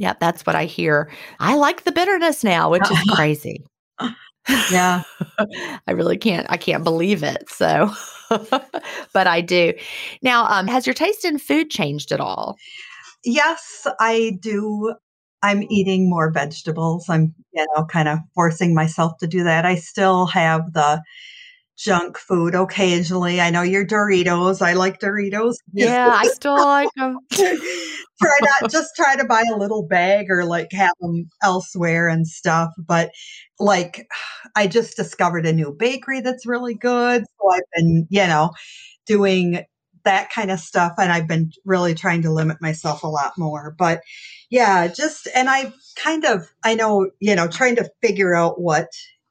yeah 0.00 0.14
that's 0.18 0.44
what 0.46 0.56
i 0.56 0.64
hear 0.64 1.10
i 1.38 1.54
like 1.54 1.84
the 1.84 1.92
bitterness 1.92 2.42
now 2.42 2.70
which 2.70 2.90
is 2.90 2.98
crazy 3.14 3.64
Yeah. 4.70 5.02
i 5.86 5.92
really 5.92 6.16
can't 6.18 6.46
i 6.50 6.56
can't 6.56 6.82
believe 6.84 7.22
it 7.22 7.48
so 7.48 7.90
but 9.12 9.26
i 9.26 9.40
do 9.40 9.72
now 10.22 10.46
um 10.46 10.66
has 10.66 10.86
your 10.86 10.94
taste 10.94 11.24
in 11.24 11.38
food 11.38 11.70
changed 11.70 12.10
at 12.12 12.20
all 12.20 12.56
Yes, 13.24 13.84
I 13.98 14.38
do. 14.40 14.94
I'm 15.42 15.64
eating 15.64 16.08
more 16.08 16.30
vegetables. 16.30 17.06
I'm, 17.08 17.34
you 17.52 17.66
know, 17.76 17.84
kind 17.84 18.08
of 18.08 18.20
forcing 18.34 18.74
myself 18.74 19.18
to 19.18 19.26
do 19.26 19.42
that. 19.42 19.66
I 19.66 19.74
still 19.74 20.26
have 20.26 20.72
the 20.72 21.02
junk 21.78 22.18
food 22.18 22.54
occasionally. 22.54 23.40
I 23.40 23.50
know 23.50 23.62
your 23.62 23.86
Doritos. 23.86 24.60
I 24.60 24.72
like 24.74 24.98
Doritos. 25.00 25.54
yeah 25.72 26.10
i 26.12 26.26
still 26.26 26.56
like 26.56 26.88
them 26.96 27.18
try 27.30 28.38
not 28.42 28.70
just 28.70 28.94
try 28.96 29.16
to 29.16 29.24
buy 29.24 29.44
a 29.52 29.56
little 29.56 29.86
bag 29.86 30.26
or 30.30 30.44
like 30.44 30.72
have 30.72 30.94
them 31.00 31.30
elsewhere 31.42 32.08
and 32.08 32.26
stuff. 32.26 32.70
But 32.78 33.10
like, 33.58 34.06
I 34.56 34.66
just 34.66 34.96
discovered 34.96 35.46
a 35.46 35.52
new 35.52 35.72
bakery 35.72 36.20
that's 36.20 36.46
really 36.46 36.74
good. 36.74 37.24
So 37.24 37.50
I've 37.50 37.60
been, 37.76 38.06
you 38.10 38.26
know, 38.26 38.50
doing 39.06 39.64
that 40.04 40.30
kind 40.30 40.50
of 40.50 40.60
stuff. 40.60 40.92
And 40.98 41.12
I've 41.12 41.28
been 41.28 41.52
really 41.64 41.94
trying 41.94 42.22
to 42.22 42.32
limit 42.32 42.58
myself 42.60 43.02
a 43.02 43.08
lot 43.08 43.32
more. 43.36 43.74
But 43.78 44.00
yeah, 44.50 44.88
just, 44.88 45.28
and 45.34 45.48
I 45.48 45.72
kind 45.96 46.24
of, 46.24 46.50
I 46.64 46.74
know, 46.74 47.10
you 47.20 47.34
know, 47.34 47.48
trying 47.48 47.76
to 47.76 47.90
figure 48.02 48.34
out 48.34 48.60
what 48.60 48.88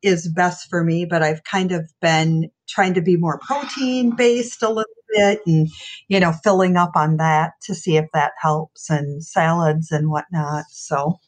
is 0.07 0.27
best 0.29 0.69
for 0.69 0.83
me, 0.83 1.05
but 1.05 1.21
I've 1.21 1.43
kind 1.43 1.71
of 1.71 1.89
been 2.01 2.49
trying 2.67 2.93
to 2.95 3.01
be 3.01 3.17
more 3.17 3.39
protein 3.39 4.15
based 4.15 4.63
a 4.63 4.69
little 4.69 4.85
bit 5.13 5.39
and 5.45 5.69
you 6.07 6.19
know, 6.19 6.33
filling 6.43 6.77
up 6.77 6.91
on 6.95 7.17
that 7.17 7.53
to 7.63 7.75
see 7.75 7.97
if 7.97 8.05
that 8.13 8.31
helps 8.41 8.89
and 8.89 9.23
salads 9.23 9.91
and 9.91 10.09
whatnot. 10.09 10.65
So, 10.69 11.19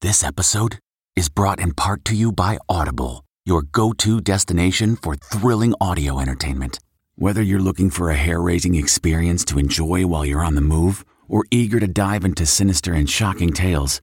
This 0.00 0.24
episode 0.24 0.78
is 1.14 1.28
brought 1.28 1.60
in 1.60 1.72
part 1.72 2.04
to 2.06 2.14
you 2.14 2.32
by 2.32 2.58
Audible, 2.68 3.24
your 3.44 3.62
go 3.62 3.92
to 3.92 4.20
destination 4.20 4.96
for 4.96 5.14
thrilling 5.14 5.74
audio 5.80 6.20
entertainment. 6.20 6.78
Whether 7.16 7.42
you're 7.42 7.60
looking 7.60 7.88
for 7.88 8.10
a 8.10 8.16
hair 8.16 8.40
raising 8.42 8.74
experience 8.74 9.44
to 9.46 9.58
enjoy 9.58 10.06
while 10.06 10.26
you're 10.26 10.44
on 10.44 10.54
the 10.54 10.60
move 10.60 11.04
or 11.28 11.44
eager 11.50 11.80
to 11.80 11.88
dive 11.88 12.24
into 12.24 12.44
sinister 12.44 12.92
and 12.92 13.08
shocking 13.08 13.52
tales, 13.52 14.02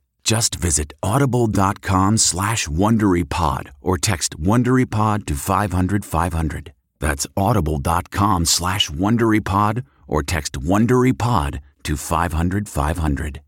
Just 0.31 0.55
visit 0.55 0.93
audible.com 1.03 2.15
slash 2.15 2.65
WonderyPod 2.69 3.71
or 3.81 3.97
text 3.97 4.39
WonderyPod 4.39 5.25
to 5.25 5.35
500 5.35 6.05
500. 6.05 6.71
That's 7.01 7.27
audible.com 7.35 8.45
slash 8.45 8.89
WonderyPod 8.89 9.83
or 10.07 10.23
text 10.23 10.53
WonderyPod 10.53 11.59
to 11.83 11.97
500 11.97 12.69
500. 12.69 13.41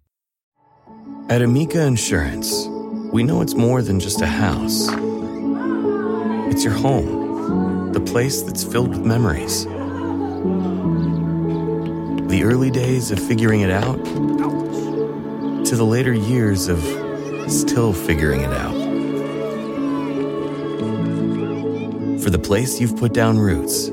At 1.29 1.41
Amica 1.41 1.85
Insurance, 1.85 2.67
we 3.13 3.23
know 3.23 3.39
it's 3.39 3.55
more 3.55 3.81
than 3.81 4.01
just 4.01 4.19
a 4.19 4.27
house. 4.27 4.89
It's 6.51 6.65
your 6.65 6.73
home, 6.73 7.93
the 7.93 8.01
place 8.01 8.41
that's 8.41 8.65
filled 8.65 8.89
with 8.89 9.05
memories. 9.05 9.63
The 12.27 12.41
early 12.43 12.71
days 12.71 13.09
of 13.09 13.19
figuring 13.25 13.61
it 13.61 13.71
out 13.71 14.05
to 15.65 15.75
the 15.75 15.85
later 15.85 16.13
years 16.13 16.67
of 16.67 16.79
still 17.49 17.93
figuring 17.93 18.41
it 18.41 18.51
out. 18.51 18.73
For 22.21 22.29
the 22.29 22.39
place 22.39 22.79
you've 22.79 22.97
put 22.97 23.13
down 23.13 23.37
roots, 23.37 23.89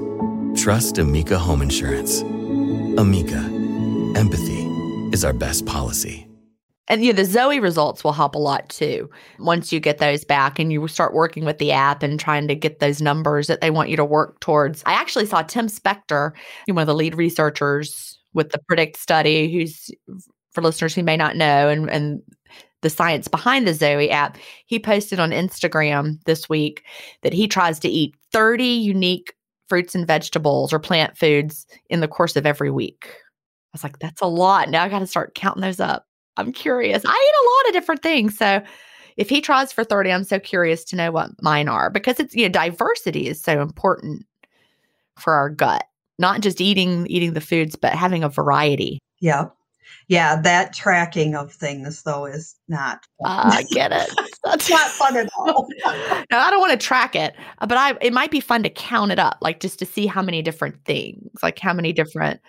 trust 0.60 0.98
Amica 0.98 1.38
Home 1.38 1.62
Insurance. 1.62 2.22
Amica, 2.22 3.38
empathy 4.16 4.66
is 5.12 5.24
our 5.24 5.32
best 5.32 5.64
policy. 5.66 6.26
And 6.88 7.04
you 7.04 7.12
know, 7.12 7.16
the 7.16 7.24
Zoe 7.24 7.60
results 7.60 8.02
will 8.02 8.12
help 8.12 8.34
a 8.34 8.38
lot 8.38 8.68
too. 8.68 9.08
Once 9.38 9.72
you 9.72 9.78
get 9.78 9.98
those 9.98 10.24
back 10.24 10.58
and 10.58 10.72
you 10.72 10.86
start 10.88 11.14
working 11.14 11.44
with 11.44 11.58
the 11.58 11.70
app 11.70 12.02
and 12.02 12.18
trying 12.18 12.48
to 12.48 12.56
get 12.56 12.80
those 12.80 13.00
numbers 13.00 13.46
that 13.46 13.60
they 13.60 13.70
want 13.70 13.90
you 13.90 13.96
to 13.96 14.04
work 14.04 14.40
towards. 14.40 14.82
I 14.86 14.94
actually 14.94 15.26
saw 15.26 15.42
Tim 15.42 15.68
Spector, 15.68 16.32
one 16.66 16.78
of 16.78 16.88
the 16.88 16.94
lead 16.94 17.14
researchers 17.14 18.18
with 18.34 18.50
the 18.50 18.58
Predict 18.66 18.96
study, 18.96 19.52
who's 19.52 19.90
for 20.52 20.62
listeners 20.62 20.94
who 20.94 21.02
may 21.02 21.16
not 21.16 21.36
know, 21.36 21.68
and, 21.68 21.88
and 21.90 22.22
the 22.82 22.90
science 22.90 23.28
behind 23.28 23.66
the 23.66 23.74
Zoe 23.74 24.10
app, 24.10 24.38
he 24.66 24.78
posted 24.78 25.20
on 25.20 25.30
Instagram 25.30 26.22
this 26.24 26.48
week 26.48 26.84
that 27.22 27.32
he 27.32 27.46
tries 27.46 27.78
to 27.80 27.88
eat 27.88 28.14
30 28.32 28.64
unique 28.64 29.34
fruits 29.68 29.94
and 29.94 30.06
vegetables 30.06 30.72
or 30.72 30.78
plant 30.78 31.16
foods 31.16 31.66
in 31.88 32.00
the 32.00 32.08
course 32.08 32.36
of 32.36 32.46
every 32.46 32.70
week. 32.70 33.06
I 33.08 33.72
was 33.72 33.84
like, 33.84 33.98
that's 33.98 34.20
a 34.20 34.26
lot. 34.26 34.68
Now 34.68 34.82
I 34.82 34.88
got 34.88 34.98
to 35.00 35.06
start 35.06 35.34
counting 35.34 35.62
those 35.62 35.78
up. 35.78 36.06
I'm 36.36 36.52
curious. 36.52 37.04
I 37.04 37.08
eat 37.08 37.12
a 37.12 37.50
lot 37.50 37.68
of 37.68 37.72
different 37.74 38.02
things. 38.02 38.36
So 38.36 38.62
if 39.16 39.28
he 39.28 39.40
tries 39.40 39.72
for 39.72 39.84
30, 39.84 40.10
I'm 40.10 40.24
so 40.24 40.40
curious 40.40 40.84
to 40.86 40.96
know 40.96 41.12
what 41.12 41.30
mine 41.42 41.68
are 41.68 41.90
because 41.90 42.18
it's, 42.18 42.34
you 42.34 42.44
know, 42.44 42.52
diversity 42.52 43.28
is 43.28 43.40
so 43.40 43.60
important 43.60 44.24
for 45.18 45.34
our 45.34 45.50
gut. 45.50 45.84
Not 46.18 46.40
just 46.40 46.60
eating 46.60 47.06
eating 47.06 47.34
the 47.34 47.40
foods, 47.40 47.76
but 47.76 47.92
having 47.92 48.24
a 48.24 48.28
variety. 48.28 48.98
yeah. 49.20 49.46
Yeah, 50.08 50.40
that 50.42 50.72
tracking 50.72 51.34
of 51.34 51.52
things 51.52 52.02
though 52.02 52.26
is 52.26 52.56
not 52.68 53.06
Ah, 53.24 53.56
I 53.56 53.62
get 53.70 53.92
it. 53.92 54.10
That's 54.44 54.68
not 54.68 54.88
fun 54.90 55.16
at 55.16 55.30
all. 55.36 55.68
no, 55.84 56.38
I 56.38 56.50
don't 56.50 56.60
want 56.60 56.72
to 56.72 56.86
track 56.86 57.14
it, 57.14 57.34
uh, 57.58 57.66
but 57.66 57.78
I 57.78 57.96
it 58.00 58.12
might 58.12 58.30
be 58.30 58.40
fun 58.40 58.62
to 58.62 58.70
count 58.70 59.12
it 59.12 59.18
up, 59.18 59.38
like 59.40 59.60
just 59.60 59.78
to 59.78 59.86
see 59.86 60.06
how 60.06 60.22
many 60.22 60.42
different 60.42 60.84
things, 60.84 61.30
like 61.42 61.58
how 61.58 61.72
many 61.72 61.92
different 61.92 62.40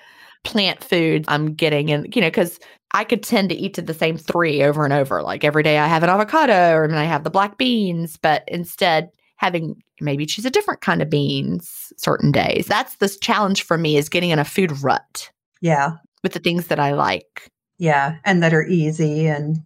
plant 0.43 0.83
foods 0.83 1.25
I'm 1.27 1.53
getting, 1.53 1.91
and 1.91 2.13
you 2.15 2.21
know, 2.21 2.27
because 2.27 2.59
I 2.93 3.03
could 3.03 3.23
tend 3.23 3.49
to 3.49 3.55
eat 3.55 3.73
to 3.75 3.81
the 3.81 3.93
same 3.93 4.17
three 4.17 4.63
over 4.63 4.83
and 4.83 4.93
over. 4.93 5.21
Like 5.21 5.43
every 5.43 5.63
day 5.63 5.77
I 5.77 5.87
have 5.87 6.03
an 6.03 6.09
avocado, 6.09 6.73
or 6.73 6.91
I 6.93 7.03
have 7.03 7.23
the 7.23 7.29
black 7.29 7.57
beans, 7.57 8.17
but 8.17 8.43
instead 8.47 9.09
having 9.35 9.75
maybe 9.99 10.25
choose 10.25 10.45
a 10.45 10.51
different 10.51 10.81
kind 10.81 11.01
of 11.01 11.09
beans 11.09 11.93
certain 11.97 12.31
days. 12.31 12.65
That's 12.67 12.95
the 12.95 13.09
challenge 13.21 13.63
for 13.63 13.77
me 13.77 13.97
is 13.97 14.09
getting 14.09 14.29
in 14.29 14.39
a 14.39 14.45
food 14.45 14.71
rut 14.81 15.31
yeah. 15.61 15.97
With 16.23 16.33
the 16.33 16.39
things 16.39 16.67
that 16.67 16.79
I 16.79 16.93
like. 16.93 17.49
Yeah. 17.77 18.17
And 18.25 18.43
that 18.43 18.53
are 18.53 18.65
easy 18.65 19.27
and 19.27 19.57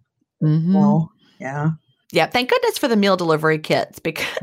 Mhm. 0.42 0.74
well, 0.74 1.10
yeah. 1.40 1.70
Yeah, 2.12 2.26
thank 2.26 2.50
goodness 2.50 2.78
for 2.78 2.88
the 2.88 2.96
meal 2.96 3.16
delivery 3.16 3.58
kits 3.58 3.98
because 3.98 4.26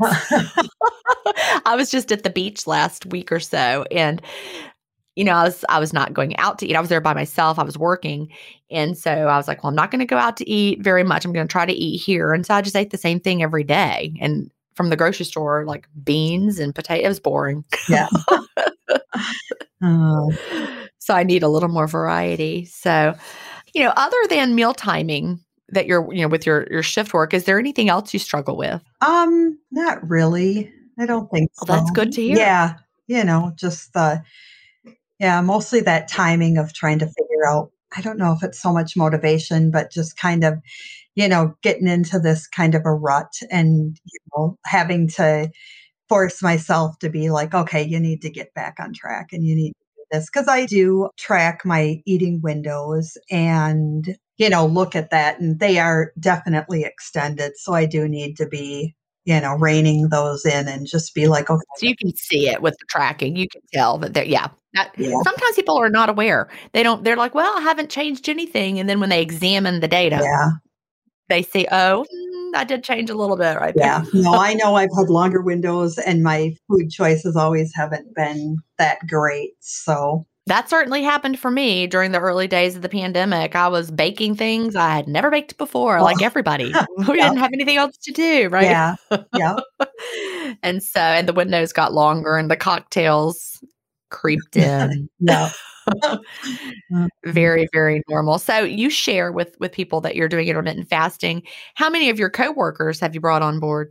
I 1.64 1.74
was 1.76 1.90
just 1.90 2.12
at 2.12 2.22
the 2.22 2.30
beach 2.30 2.66
last 2.66 3.06
week 3.06 3.32
or 3.32 3.40
so 3.40 3.84
and 3.90 4.20
you 5.16 5.22
know, 5.24 5.32
I 5.34 5.44
was 5.44 5.64
I 5.68 5.78
was 5.78 5.92
not 5.92 6.12
going 6.12 6.36
out 6.38 6.58
to 6.58 6.66
eat. 6.66 6.74
I 6.74 6.80
was 6.80 6.88
there 6.88 7.00
by 7.00 7.14
myself. 7.14 7.56
I 7.58 7.62
was 7.62 7.78
working. 7.78 8.30
And 8.68 8.98
so 8.98 9.12
I 9.12 9.36
was 9.36 9.46
like, 9.46 9.62
well, 9.62 9.68
I'm 9.70 9.76
not 9.76 9.92
going 9.92 10.00
to 10.00 10.06
go 10.06 10.16
out 10.16 10.36
to 10.38 10.48
eat 10.50 10.82
very 10.82 11.04
much. 11.04 11.24
I'm 11.24 11.32
going 11.32 11.46
to 11.46 11.52
try 11.52 11.64
to 11.64 11.72
eat 11.72 11.98
here. 11.98 12.32
And 12.32 12.44
so 12.44 12.52
I 12.52 12.62
just 12.62 12.74
ate 12.74 12.90
the 12.90 12.98
same 12.98 13.20
thing 13.20 13.40
every 13.40 13.62
day. 13.62 14.12
And 14.20 14.50
from 14.74 14.90
the 14.90 14.96
grocery 14.96 15.24
store, 15.24 15.64
like 15.66 15.86
beans 16.02 16.58
and 16.58 16.74
potatoes, 16.74 17.20
boring. 17.20 17.64
Yeah. 17.88 18.08
uh, 19.82 20.26
so 21.04 21.12
I 21.12 21.22
need 21.22 21.42
a 21.42 21.48
little 21.48 21.68
more 21.68 21.86
variety. 21.86 22.64
So, 22.64 23.14
you 23.74 23.84
know, 23.84 23.92
other 23.94 24.16
than 24.30 24.54
meal 24.54 24.72
timing 24.72 25.38
that 25.68 25.84
you're, 25.86 26.10
you 26.14 26.22
know, 26.22 26.28
with 26.28 26.46
your 26.46 26.66
your 26.70 26.82
shift 26.82 27.12
work, 27.12 27.34
is 27.34 27.44
there 27.44 27.58
anything 27.58 27.90
else 27.90 28.14
you 28.14 28.18
struggle 28.18 28.56
with? 28.56 28.82
Um, 29.02 29.58
not 29.70 30.08
really. 30.08 30.72
I 30.98 31.04
don't 31.04 31.30
think 31.30 31.50
so. 31.52 31.66
Well, 31.68 31.78
that's 31.78 31.90
good 31.90 32.12
to 32.12 32.22
hear. 32.22 32.38
Yeah. 32.38 32.76
You 33.06 33.22
know, 33.22 33.52
just 33.56 33.92
the 33.92 34.22
yeah, 35.20 35.42
mostly 35.42 35.80
that 35.80 36.08
timing 36.08 36.56
of 36.56 36.72
trying 36.72 37.00
to 37.00 37.06
figure 37.06 37.46
out, 37.46 37.70
I 37.94 38.00
don't 38.00 38.18
know 38.18 38.32
if 38.32 38.42
it's 38.42 38.60
so 38.60 38.72
much 38.72 38.96
motivation, 38.96 39.70
but 39.70 39.92
just 39.92 40.16
kind 40.16 40.42
of, 40.42 40.58
you 41.16 41.28
know, 41.28 41.54
getting 41.62 41.86
into 41.86 42.18
this 42.18 42.46
kind 42.46 42.74
of 42.74 42.86
a 42.86 42.94
rut 42.94 43.32
and, 43.50 44.00
you 44.04 44.18
know, 44.34 44.58
having 44.64 45.08
to 45.08 45.50
force 46.08 46.42
myself 46.42 46.98
to 47.00 47.10
be 47.10 47.28
like, 47.28 47.52
okay, 47.52 47.82
you 47.82 48.00
need 48.00 48.22
to 48.22 48.30
get 48.30 48.54
back 48.54 48.76
on 48.80 48.94
track 48.94 49.32
and 49.32 49.44
you 49.44 49.54
need 49.54 49.74
this. 50.14 50.30
Cause 50.30 50.48
I 50.48 50.66
do 50.66 51.10
track 51.18 51.62
my 51.64 52.00
eating 52.06 52.40
windows 52.42 53.16
and, 53.30 54.16
you 54.38 54.48
know, 54.48 54.66
look 54.66 54.96
at 54.96 55.10
that 55.10 55.40
and 55.40 55.58
they 55.60 55.78
are 55.78 56.12
definitely 56.18 56.84
extended. 56.84 57.52
So 57.56 57.74
I 57.74 57.86
do 57.86 58.08
need 58.08 58.36
to 58.38 58.46
be 58.46 58.94
you 59.24 59.40
know, 59.40 59.54
reining 59.54 60.08
those 60.10 60.44
in 60.44 60.68
and 60.68 60.86
just 60.86 61.14
be 61.14 61.26
like, 61.26 61.48
okay. 61.48 61.62
So 61.76 61.86
you 61.86 61.96
can 61.96 62.14
see 62.14 62.48
it 62.48 62.60
with 62.60 62.74
the 62.78 62.84
tracking. 62.88 63.36
You 63.36 63.48
can 63.48 63.62
tell 63.72 63.98
that 63.98 64.12
they're, 64.12 64.24
yeah. 64.24 64.48
That, 64.74 64.92
yeah. 64.98 65.16
Sometimes 65.24 65.56
people 65.56 65.78
are 65.78 65.88
not 65.88 66.10
aware. 66.10 66.48
They 66.72 66.82
don't, 66.82 67.04
they're 67.04 67.16
like, 67.16 67.34
well, 67.34 67.56
I 67.56 67.62
haven't 67.62 67.90
changed 67.90 68.28
anything. 68.28 68.78
And 68.78 68.88
then 68.88 69.00
when 69.00 69.08
they 69.08 69.22
examine 69.22 69.80
the 69.80 69.88
data, 69.88 70.20
yeah. 70.22 70.50
They 71.28 71.42
see, 71.42 71.66
oh, 71.70 72.04
mm, 72.12 72.56
I 72.56 72.64
did 72.64 72.84
change 72.84 73.10
a 73.10 73.14
little 73.14 73.36
bit 73.36 73.56
right 73.56 73.74
yeah. 73.76 74.04
there. 74.12 74.22
no, 74.22 74.34
I 74.34 74.54
know 74.54 74.76
I've 74.76 74.90
had 74.96 75.08
longer 75.08 75.42
windows 75.42 75.98
and 75.98 76.22
my 76.22 76.54
food 76.68 76.90
choices 76.90 77.36
always 77.36 77.72
haven't 77.74 78.14
been 78.14 78.58
that 78.78 78.98
great. 79.06 79.52
So 79.60 80.26
that 80.46 80.68
certainly 80.68 81.02
happened 81.02 81.38
for 81.38 81.50
me 81.50 81.86
during 81.86 82.12
the 82.12 82.20
early 82.20 82.46
days 82.46 82.76
of 82.76 82.82
the 82.82 82.88
pandemic. 82.88 83.56
I 83.56 83.68
was 83.68 83.90
baking 83.90 84.36
things 84.36 84.76
I 84.76 84.94
had 84.94 85.08
never 85.08 85.30
baked 85.30 85.56
before, 85.56 86.02
like 86.02 86.20
everybody. 86.22 86.72
we 86.98 87.14
didn't 87.14 87.38
have 87.38 87.52
anything 87.52 87.76
else 87.76 87.96
to 87.98 88.12
do, 88.12 88.48
right? 88.48 88.64
Yeah. 88.64 88.96
Yeah. 89.34 89.56
and 90.62 90.82
so, 90.82 91.00
and 91.00 91.26
the 91.26 91.32
windows 91.32 91.72
got 91.72 91.94
longer 91.94 92.36
and 92.36 92.50
the 92.50 92.56
cocktails 92.56 93.62
creeped 94.10 94.56
in. 94.56 95.08
yeah. 95.18 95.50
Mm. 96.92 97.08
very 97.24 97.68
very 97.72 98.02
normal. 98.08 98.38
So 98.38 98.58
you 98.60 98.90
share 98.90 99.32
with 99.32 99.56
with 99.58 99.72
people 99.72 100.00
that 100.02 100.16
you're 100.16 100.28
doing 100.28 100.48
intermittent 100.48 100.88
fasting. 100.88 101.42
How 101.74 101.90
many 101.90 102.10
of 102.10 102.18
your 102.18 102.30
coworkers 102.30 103.00
have 103.00 103.14
you 103.14 103.20
brought 103.20 103.42
on 103.42 103.60
board? 103.60 103.90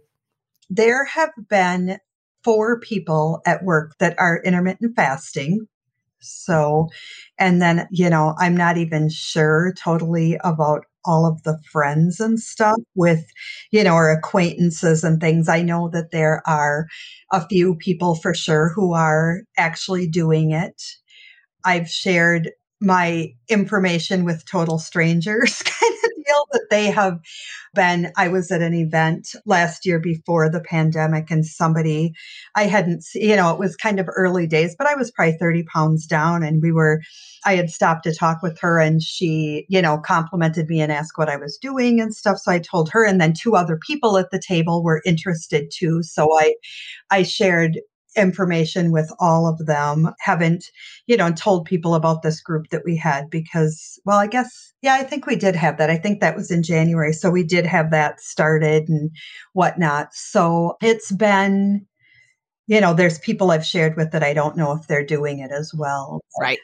There 0.70 1.06
have 1.06 1.32
been 1.50 1.98
four 2.44 2.80
people 2.80 3.42
at 3.46 3.64
work 3.64 3.98
that 4.00 4.18
are 4.20 4.42
intermittent 4.44 4.96
fasting. 4.96 5.68
So, 6.20 6.90
and 7.38 7.62
then, 7.62 7.88
you 7.92 8.10
know, 8.10 8.36
I'm 8.40 8.56
not 8.56 8.78
even 8.78 9.10
sure 9.10 9.74
totally 9.78 10.38
about 10.44 10.86
all 11.06 11.26
of 11.26 11.44
the 11.44 11.60
friends 11.70 12.20
and 12.20 12.40
stuff 12.40 12.80
with, 12.96 13.26
you 13.72 13.84
know, 13.84 13.94
our 13.94 14.10
acquaintances 14.10 15.04
and 15.04 15.20
things. 15.20 15.50
I 15.50 15.62
know 15.62 15.90
that 15.90 16.12
there 16.12 16.42
are 16.48 16.88
a 17.32 17.46
few 17.48 17.76
people 17.76 18.16
for 18.16 18.34
sure 18.34 18.72
who 18.74 18.94
are 18.94 19.42
actually 19.58 20.08
doing 20.08 20.52
it. 20.52 20.82
I've 21.66 21.90
shared 21.90 22.52
my 22.82 23.34
information 23.48 24.26
with 24.26 24.46
total 24.46 24.78
strangers 24.78 25.62
kind 25.64 25.94
of 26.04 26.10
deal 26.26 26.46
that 26.52 26.68
they 26.70 26.88
have 26.92 27.20
been. 27.74 28.12
I 28.18 28.28
was 28.28 28.52
at 28.52 28.62
an 28.62 28.74
event 28.74 29.36
last 29.46 29.86
year 29.86 30.00
before 30.00 30.50
the 30.50 30.60
pandemic 30.60 31.32
and 31.32 31.46
somebody 31.46 32.14
i 32.56 32.64
hadn't 32.64 33.04
you 33.16 33.36
know 33.36 33.52
it 33.52 33.60
was 33.60 33.76
kind 33.76 34.00
of 34.00 34.10
early 34.16 34.48
days 34.48 34.76
but 34.78 34.88
i 34.88 34.96
was 34.96 35.12
probably 35.12 35.38
30 35.38 35.64
pounds 35.64 36.06
down 36.06 36.44
and 36.44 36.62
we 36.62 36.72
were 36.72 37.02
i 37.46 37.56
had 37.56 37.70
stopped 37.70 38.04
to 38.04 38.14
talk 38.14 38.42
with 38.44 38.60
her 38.60 38.80
and 38.80 39.02
she 39.02 39.66
you 39.70 39.82
know 39.82 39.98
complimented 39.98 40.68
me 40.68 40.82
and 40.82 40.92
asked 40.92 41.18
what 41.18 41.30
i 41.30 41.38
was 41.38 41.58
doing 41.58 42.00
and 42.00 42.16
stuff. 42.16 42.38
So 42.40 42.52
i 42.52 42.60
told 42.60 42.90
her 42.92 43.06
and 43.06 43.20
then 43.20 43.34
two 43.34 43.56
other 43.56 43.78
people 43.78 44.18
at 44.18 44.32
the 44.32 44.40
table 44.46 44.84
were 44.84 45.02
interested 45.06 45.72
too. 45.74 46.04
So 46.04 46.28
i 46.40 46.56
i 47.12 47.24
shared 47.24 47.80
information 48.16 48.92
with 48.92 49.12
all 49.20 49.48
of 49.48 49.66
them. 49.66 50.14
Haven't, 50.20 50.66
you 51.08 51.18
know, 51.18 51.32
told 51.32 51.66
people 51.66 51.96
about 51.96 52.22
this 52.22 52.42
group 52.42 52.70
that 52.70 52.84
we 52.86 52.96
had 52.96 53.30
because, 53.30 54.00
well, 54.06 54.18
I 54.18 54.28
guess, 54.28 54.74
yeah, 54.82 54.96
I 54.96 55.04
think 55.04 55.26
we 55.26 55.36
did 55.36 55.56
have 55.56 55.78
that. 55.78 55.90
I 55.90 55.98
think 55.98 56.20
that 56.20 56.36
was 56.36 56.52
in 56.52 56.64
January. 56.64 57.14
So 57.14 57.30
we 57.30 57.44
did 57.44 57.66
have 57.66 57.92
that 57.92 58.22
started 58.22 58.90
and 58.90 59.12
whatnot. 59.54 60.14
So 60.14 60.78
it's 60.82 61.12
been, 61.12 61.86
you 62.68 62.82
know, 62.82 62.94
there's 62.94 63.20
people 63.20 63.52
I've 63.52 63.66
shared 63.66 63.98
with 63.98 64.12
that 64.12 64.24
I 64.24 64.34
don't 64.34 64.58
know 64.58 64.72
if 64.74 64.88
they're 64.88 65.06
doing 65.06 65.40
it 65.40 65.52
as 65.52 65.74
well. 65.74 66.22
Right. 66.40 66.60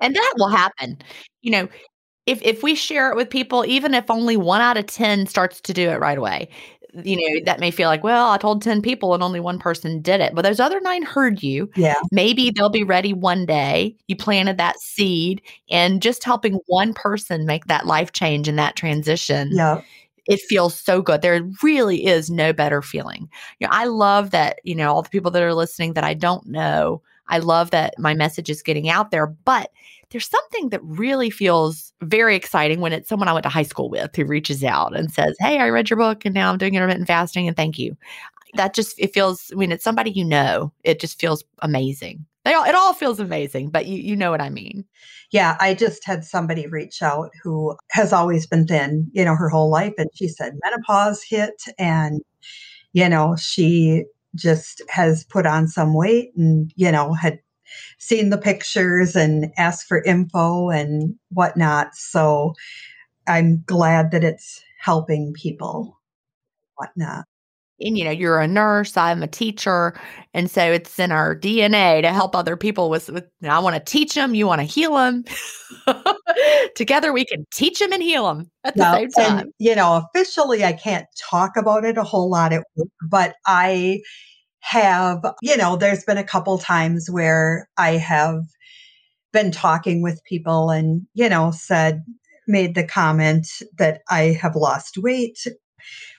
And 0.00 0.14
that 0.14 0.34
will 0.36 0.48
happen. 0.48 0.98
You 1.42 1.52
know, 1.52 1.68
if 2.26 2.40
if 2.42 2.62
we 2.62 2.74
share 2.74 3.10
it 3.10 3.16
with 3.16 3.30
people 3.30 3.64
even 3.66 3.94
if 3.94 4.10
only 4.10 4.36
1 4.36 4.60
out 4.60 4.76
of 4.76 4.86
10 4.86 5.26
starts 5.26 5.60
to 5.60 5.72
do 5.72 5.90
it 5.90 5.98
right 5.98 6.18
away 6.18 6.48
you 6.92 7.16
know, 7.16 7.44
that 7.44 7.60
may 7.60 7.70
feel 7.70 7.88
like, 7.88 8.04
well, 8.04 8.30
I 8.30 8.38
told 8.38 8.62
10 8.62 8.82
people 8.82 9.14
and 9.14 9.22
only 9.22 9.40
one 9.40 9.58
person 9.58 10.02
did 10.02 10.20
it. 10.20 10.34
But 10.34 10.42
those 10.42 10.60
other 10.60 10.80
nine 10.80 11.02
heard 11.02 11.42
you. 11.42 11.70
Yeah. 11.74 11.94
Maybe 12.10 12.50
they'll 12.50 12.68
be 12.68 12.84
ready 12.84 13.12
one 13.12 13.46
day. 13.46 13.96
You 14.08 14.16
planted 14.16 14.58
that 14.58 14.78
seed 14.78 15.40
and 15.70 16.02
just 16.02 16.22
helping 16.24 16.60
one 16.66 16.92
person 16.92 17.46
make 17.46 17.66
that 17.66 17.86
life 17.86 18.12
change 18.12 18.48
and 18.48 18.58
that 18.58 18.76
transition. 18.76 19.50
Yeah. 19.52 19.80
It 20.26 20.40
feels 20.40 20.78
so 20.78 21.02
good. 21.02 21.22
There 21.22 21.42
really 21.62 22.06
is 22.06 22.30
no 22.30 22.52
better 22.52 22.82
feeling. 22.82 23.28
You 23.58 23.66
know, 23.66 23.72
I 23.72 23.86
love 23.86 24.30
that, 24.30 24.60
you 24.62 24.74
know, 24.74 24.92
all 24.92 25.02
the 25.02 25.08
people 25.08 25.30
that 25.32 25.42
are 25.42 25.54
listening 25.54 25.94
that 25.94 26.04
I 26.04 26.14
don't 26.14 26.46
know, 26.46 27.02
I 27.26 27.38
love 27.38 27.70
that 27.70 27.94
my 27.98 28.14
message 28.14 28.50
is 28.50 28.62
getting 28.62 28.88
out 28.88 29.10
there, 29.10 29.26
but 29.26 29.70
there's 30.12 30.28
something 30.28 30.68
that 30.68 30.80
really 30.84 31.30
feels 31.30 31.92
very 32.02 32.36
exciting 32.36 32.80
when 32.80 32.92
it's 32.92 33.08
someone 33.08 33.28
I 33.28 33.32
went 33.32 33.44
to 33.44 33.48
high 33.48 33.62
school 33.62 33.88
with 33.88 34.14
who 34.14 34.24
reaches 34.24 34.62
out 34.62 34.94
and 34.94 35.10
says, 35.10 35.34
Hey, 35.40 35.58
I 35.58 35.70
read 35.70 35.90
your 35.90 35.96
book 35.96 36.24
and 36.24 36.34
now 36.34 36.52
I'm 36.52 36.58
doing 36.58 36.74
intermittent 36.74 37.06
fasting 37.06 37.48
and 37.48 37.56
thank 37.56 37.78
you. 37.78 37.96
That 38.54 38.74
just, 38.74 38.98
it 38.98 39.14
feels, 39.14 39.50
I 39.50 39.56
mean, 39.56 39.72
it's 39.72 39.82
somebody 39.82 40.10
you 40.10 40.26
know, 40.26 40.72
it 40.84 41.00
just 41.00 41.18
feels 41.18 41.42
amazing. 41.60 42.26
They 42.44 42.52
all, 42.52 42.64
it 42.64 42.74
all 42.74 42.92
feels 42.92 43.18
amazing, 43.18 43.70
but 43.70 43.86
you, 43.86 43.98
you 43.98 44.14
know 44.14 44.30
what 44.30 44.42
I 44.42 44.50
mean. 44.50 44.84
Yeah. 45.30 45.56
I 45.60 45.72
just 45.72 46.04
had 46.04 46.24
somebody 46.24 46.66
reach 46.66 47.00
out 47.00 47.30
who 47.42 47.76
has 47.90 48.12
always 48.12 48.46
been 48.46 48.66
thin, 48.66 49.08
you 49.12 49.24
know, 49.24 49.34
her 49.34 49.48
whole 49.48 49.70
life. 49.70 49.94
And 49.96 50.10
she 50.14 50.28
said 50.28 50.58
menopause 50.62 51.22
hit 51.22 51.62
and, 51.78 52.20
you 52.92 53.08
know, 53.08 53.36
she 53.36 54.04
just 54.34 54.82
has 54.88 55.24
put 55.24 55.46
on 55.46 55.68
some 55.68 55.94
weight 55.94 56.32
and, 56.36 56.72
you 56.76 56.92
know, 56.92 57.14
had 57.14 57.38
seen 57.98 58.30
the 58.30 58.38
pictures 58.38 59.16
and 59.16 59.52
asked 59.56 59.86
for 59.86 60.02
info 60.02 60.70
and 60.70 61.14
whatnot. 61.30 61.94
So 61.94 62.54
I'm 63.26 63.62
glad 63.66 64.10
that 64.10 64.24
it's 64.24 64.62
helping 64.80 65.32
people, 65.32 65.98
whatnot. 66.76 67.24
And 67.80 67.98
you 67.98 68.04
know, 68.04 68.10
you're 68.10 68.40
a 68.40 68.46
nurse, 68.46 68.96
I'm 68.96 69.22
a 69.22 69.26
teacher, 69.26 69.98
and 70.34 70.48
so 70.50 70.62
it's 70.70 70.98
in 70.98 71.10
our 71.10 71.34
DNA 71.34 72.00
to 72.02 72.12
help 72.12 72.36
other 72.36 72.56
people 72.56 72.90
with. 72.90 73.10
with 73.10 73.24
I 73.42 73.58
want 73.58 73.74
to 73.74 73.80
teach 73.80 74.14
them, 74.14 74.34
you 74.34 74.46
want 74.46 74.60
to 74.60 74.64
heal 74.64 74.94
them. 74.94 75.24
Together, 76.76 77.12
we 77.12 77.24
can 77.24 77.44
teach 77.52 77.80
them 77.80 77.92
and 77.92 78.02
heal 78.02 78.26
them 78.26 78.50
at 78.64 78.76
the 78.76 78.94
same 78.94 79.10
time. 79.10 79.38
And, 79.38 79.52
you 79.58 79.74
know, 79.74 79.96
officially, 80.14 80.64
I 80.64 80.72
can't 80.72 81.06
talk 81.28 81.56
about 81.56 81.84
it 81.84 81.98
a 81.98 82.04
whole 82.04 82.30
lot 82.30 82.52
at 82.52 82.64
work, 82.76 82.88
but 83.08 83.34
I 83.46 84.00
have, 84.62 85.22
you 85.42 85.56
know, 85.56 85.76
there's 85.76 86.04
been 86.04 86.18
a 86.18 86.24
couple 86.24 86.56
times 86.56 87.10
where 87.10 87.68
I 87.76 87.92
have 87.92 88.44
been 89.32 89.50
talking 89.50 90.02
with 90.02 90.22
people 90.24 90.70
and, 90.70 91.06
you 91.14 91.28
know, 91.28 91.50
said, 91.50 92.04
made 92.46 92.74
the 92.74 92.86
comment 92.86 93.46
that 93.78 94.02
I 94.08 94.38
have 94.40 94.56
lost 94.56 94.98
weight 94.98 95.46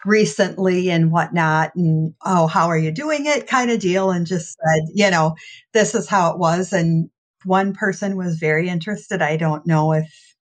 recently 0.05 0.89
and 0.89 1.11
whatnot. 1.11 1.73
And, 1.75 2.13
oh, 2.25 2.47
how 2.47 2.67
are 2.67 2.77
you 2.77 2.91
doing 2.91 3.25
it 3.25 3.47
kind 3.47 3.71
of 3.71 3.79
deal. 3.79 4.11
And 4.11 4.27
just 4.27 4.55
said, 4.65 4.83
you 4.93 5.09
know, 5.09 5.35
this 5.73 5.95
is 5.95 6.07
how 6.09 6.31
it 6.31 6.37
was. 6.37 6.73
And 6.73 7.09
one 7.45 7.73
person 7.73 8.17
was 8.17 8.37
very 8.37 8.67
interested. 8.69 9.21
I 9.21 9.37
don't 9.37 9.65
know 9.65 9.93
if 9.93 10.32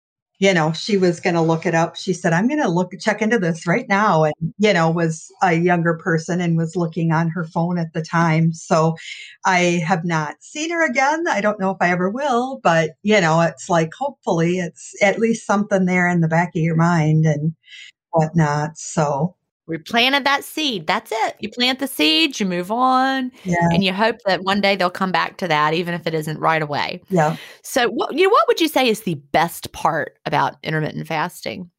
you 0.42 0.56
know, 0.56 0.74
she 0.74 0.98
was 0.98 1.20
going 1.20 1.36
to 1.36 1.42
look 1.42 1.68
it 1.68 1.76
up. 1.76 1.96
She 1.96 2.14
said, 2.14 2.34
I'm 2.34 2.48
going 2.48 2.64
to 2.64 2.68
look, 2.68 2.94
check 3.00 3.22
into 3.22 3.38
this 3.38 3.68
right 3.68 3.88
now. 3.88 4.24
And, 4.24 4.34
you 4.58 4.74
know, 4.74 4.90
was 4.90 5.32
a 5.44 5.54
younger 5.54 5.94
person 5.94 6.42
and 6.42 6.58
was 6.58 6.76
looking 6.76 7.12
on 7.12 7.30
her 7.30 7.44
phone 7.44 7.78
at 7.78 7.94
the 7.94 8.02
time. 8.02 8.52
So 8.52 8.96
I 9.46 9.84
have 9.86 10.04
not 10.04 10.38
seen 10.40 10.72
her 10.72 10.84
again. 10.84 11.26
I 11.30 11.42
don't 11.42 11.60
know 11.60 11.70
if 11.70 11.78
I 11.80 11.92
ever 11.92 12.10
will, 12.10 12.60
but, 12.64 12.94
you 13.04 13.22
know, 13.22 13.40
it's 13.42 13.70
like, 13.70 13.92
hopefully 13.94 14.58
it's 14.58 14.96
at 15.04 15.20
least 15.20 15.46
something 15.46 15.86
there 15.86 16.10
in 16.10 16.22
the 16.22 16.28
back 16.28 16.50
of 16.56 16.64
your 16.64 16.76
mind 16.76 17.28
and 17.28 17.54
whatnot. 18.10 18.80
So 18.80 19.36
We 19.68 19.78
planted 19.78 20.26
that 20.26 20.44
seed. 20.44 20.88
That's 20.88 21.12
it. 21.14 21.36
You 21.40 21.50
plant 21.50 21.80
the 21.80 21.88
seed, 21.88 22.40
you 22.40 22.46
move 22.46 22.72
on, 22.72 23.32
Yeah. 23.44 23.70
and 23.72 23.84
you 23.84 23.94
hope 23.94 24.18
that 24.26 24.44
one 24.44 24.60
day 24.60 24.76
they'll 24.76 24.90
come 24.90 25.12
back 25.12 25.38
to 25.38 25.48
that, 25.48 25.74
even 25.74 25.94
if 25.94 26.08
it 26.08 26.14
isn't 26.14 26.40
right 26.40 26.62
away. 26.62 27.02
Yeah. 27.10 27.38
So, 27.64 27.88
what 27.90 28.14
you 28.14 28.24
know, 28.24 28.30
what 28.30 28.48
would 28.48 28.60
you 28.60 28.68
say 28.68 28.90
is 28.90 29.02
the 29.02 29.16
best 29.32 29.72
part 29.72 30.18
about 30.26 30.56
intermittent 30.64 31.08
fasting? 31.08 31.70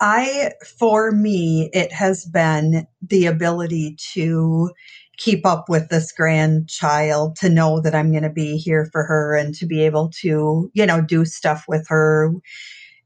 I, 0.00 0.52
for 0.78 1.12
me, 1.12 1.70
it 1.72 1.92
has 1.92 2.26
been 2.26 2.86
the 3.00 3.26
ability 3.26 3.96
to 4.12 4.70
keep 5.16 5.46
up 5.46 5.68
with 5.68 5.88
this 5.88 6.12
grandchild, 6.12 7.36
to 7.36 7.48
know 7.48 7.80
that 7.80 7.94
I'm 7.94 8.10
going 8.10 8.24
to 8.24 8.30
be 8.30 8.56
here 8.56 8.88
for 8.92 9.04
her 9.04 9.36
and 9.36 9.54
to 9.54 9.66
be 9.66 9.82
able 9.82 10.10
to, 10.20 10.70
you 10.74 10.86
know, 10.86 11.00
do 11.00 11.24
stuff 11.24 11.64
with 11.68 11.86
her, 11.88 12.32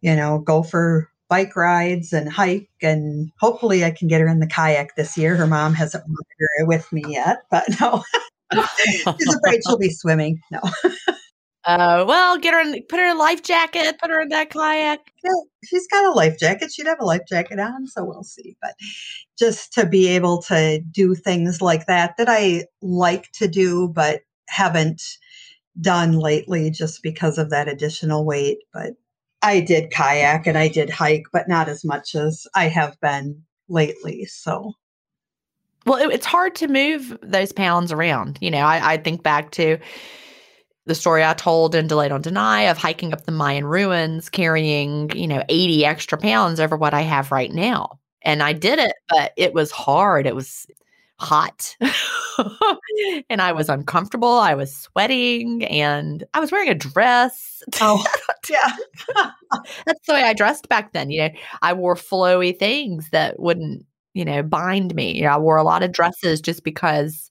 you 0.01 0.17
know, 0.17 0.39
go 0.39 0.63
for 0.63 1.11
bike 1.29 1.57
rides 1.57 2.13
and 2.13 2.31
hike. 2.33 2.69
And 2.83 3.31
hopefully 3.39 3.85
I 3.85 3.91
can 3.91 4.09
get 4.09 4.21
her 4.21 4.29
in 4.29 4.41
the 4.41 4.47
kayak 4.47 4.97
this 4.97 5.17
year. 5.17 5.37
Her 5.37 5.47
mom 5.47 5.75
hasn't 5.75 6.05
wanted 6.07 6.27
her 6.39 6.67
with 6.67 6.93
me 6.93 7.03
yet, 7.07 7.39
but 7.51 7.65
no, 7.81 8.03
she's 8.53 9.35
afraid 9.35 9.61
she'll 9.67 9.79
be 9.79 9.91
swimming. 9.91 10.41
No. 10.51 10.61
Oh, 11.67 12.05
well, 12.07 12.39
get 12.39 12.55
her 12.55 12.61
in, 12.61 12.83
put 12.89 12.99
her 12.99 13.11
in 13.11 13.17
a 13.17 13.19
life 13.19 13.43
jacket, 13.43 13.99
put 14.01 14.11
her 14.11 14.21
in 14.21 14.29
that 14.31 14.51
kayak. 14.51 15.01
Yeah, 15.23 15.31
she's 15.65 15.87
got 15.89 16.07
a 16.07 16.13
life 16.13 16.39
jacket. 16.39 16.73
She'd 16.73 16.87
have 16.87 17.01
a 17.01 17.05
life 17.05 17.23
jacket 17.29 17.59
on, 17.59 17.87
so 17.87 18.05
we'll 18.05 18.25
see. 18.25 18.57
But 18.63 18.75
just 19.39 19.73
to 19.75 19.87
be 19.87 20.09
able 20.09 20.43
to 20.43 20.81
do 20.91 21.15
things 21.15 21.61
like 21.61 21.87
that 21.87 22.17
that 22.19 22.29
I 22.29 22.65
like 22.83 23.31
to 23.35 23.49
do, 23.49 23.89
but 23.89 24.21
haven't 24.49 25.03
done 25.81 26.13
lately 26.13 26.71
just 26.71 27.03
because 27.03 27.39
of 27.39 27.51
that 27.51 27.69
additional 27.69 28.25
weight. 28.25 28.59
But 28.73 28.95
I 29.43 29.61
did 29.61 29.91
kayak 29.91 30.47
and 30.47 30.59
I 30.59 30.69
did 30.69 30.91
hike, 30.91 31.27
but 31.33 31.49
not 31.49 31.69
as 31.69 31.85
much 31.85 32.15
as 32.15 32.47
I 32.55 32.69
have 32.69 33.01
been 33.01 33.43
lately. 33.69 34.25
So 34.27 34.73
Well, 35.87 36.03
it, 36.03 36.13
it's 36.13 36.27
hard 36.27 36.55
to 36.57 36.69
move 36.69 37.17
those 37.23 37.53
pounds 37.53 37.93
around. 37.93 38.39
You 38.41 38.51
know, 38.51 38.65
I, 38.65 38.95
I 38.95 38.97
think 38.97 39.23
back 39.23 39.51
to 39.53 39.79
the 40.87 40.95
story 40.95 41.23
I 41.23 41.35
told 41.35 41.75
in 41.75 41.87
Delay 41.87 42.09
Don't 42.09 42.23
Deny 42.23 42.63
of 42.63 42.79
hiking 42.79 43.13
up 43.13 43.25
the 43.25 43.33
Mayan 43.33 43.67
ruins, 43.67 44.29
carrying, 44.29 45.11
you 45.15 45.29
know, 45.29 45.45
80 45.49 45.85
extra 45.85 46.19
pounds 46.19 46.59
over 46.59 46.77
what 46.77 46.95
I 46.95 47.03
have 47.03 47.31
right 47.31 47.53
now. 47.53 47.99
And 48.23 48.43
I 48.43 48.53
did 48.55 48.79
it, 48.79 48.95
but 49.09 49.33
it 49.37 49.55
was 49.55 49.71
hard. 49.71 50.27
It 50.27 50.35
was 50.35 50.67
hot. 51.21 51.77
and 53.31 53.43
I 53.43 53.53
was 53.53 53.69
uncomfortable. 53.69 54.33
I 54.33 54.55
was 54.55 54.75
sweating 54.75 55.65
and 55.65 56.25
I 56.35 56.41
was 56.41 56.53
wearing 56.53 56.69
a 56.69 56.75
dress. 56.75 57.63
oh 57.81 58.05
yeah. 58.49 58.73
That's 59.87 60.07
the 60.07 60.15
way 60.15 60.23
I 60.23 60.33
dressed 60.33 60.69
back 60.69 60.93
then. 60.93 61.11
You 61.11 61.23
know, 61.23 61.31
I 61.63 61.73
wore 61.73 61.95
flowy 61.95 62.57
things 62.57 63.11
that 63.11 63.41
wouldn't, 63.41 63.85
you 64.15 64.25
know, 64.25 64.43
bind 64.43 64.95
me. 64.95 65.17
You 65.17 65.23
know, 65.23 65.31
I 65.31 65.39
wore 65.39 65.57
a 65.57 65.65
lot 65.65 65.83
of 65.83 65.93
dresses 65.93 66.41
just 66.41 66.65
because 66.65 67.31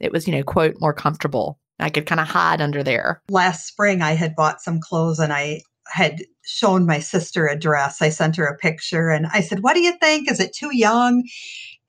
it 0.00 0.12
was, 0.12 0.26
you 0.26 0.34
know, 0.34 0.42
quote, 0.42 0.76
more 0.80 0.94
comfortable. 0.94 1.58
I 1.78 1.90
could 1.90 2.06
kind 2.06 2.20
of 2.20 2.26
hide 2.26 2.60
under 2.60 2.82
there. 2.82 3.22
last 3.28 3.66
spring 3.66 4.00
I 4.00 4.12
had 4.12 4.34
bought 4.34 4.62
some 4.62 4.80
clothes 4.80 5.18
and 5.18 5.32
I 5.32 5.60
had 5.88 6.22
shown 6.44 6.86
my 6.86 6.98
sister 7.00 7.46
a 7.46 7.58
dress. 7.58 8.00
I 8.00 8.08
sent 8.08 8.36
her 8.36 8.46
a 8.46 8.56
picture 8.56 9.10
and 9.10 9.26
I 9.26 9.40
said, 9.40 9.62
What 9.62 9.74
do 9.74 9.80
you 9.80 9.92
think? 9.98 10.30
Is 10.30 10.40
it 10.40 10.54
too 10.54 10.74
young? 10.74 11.24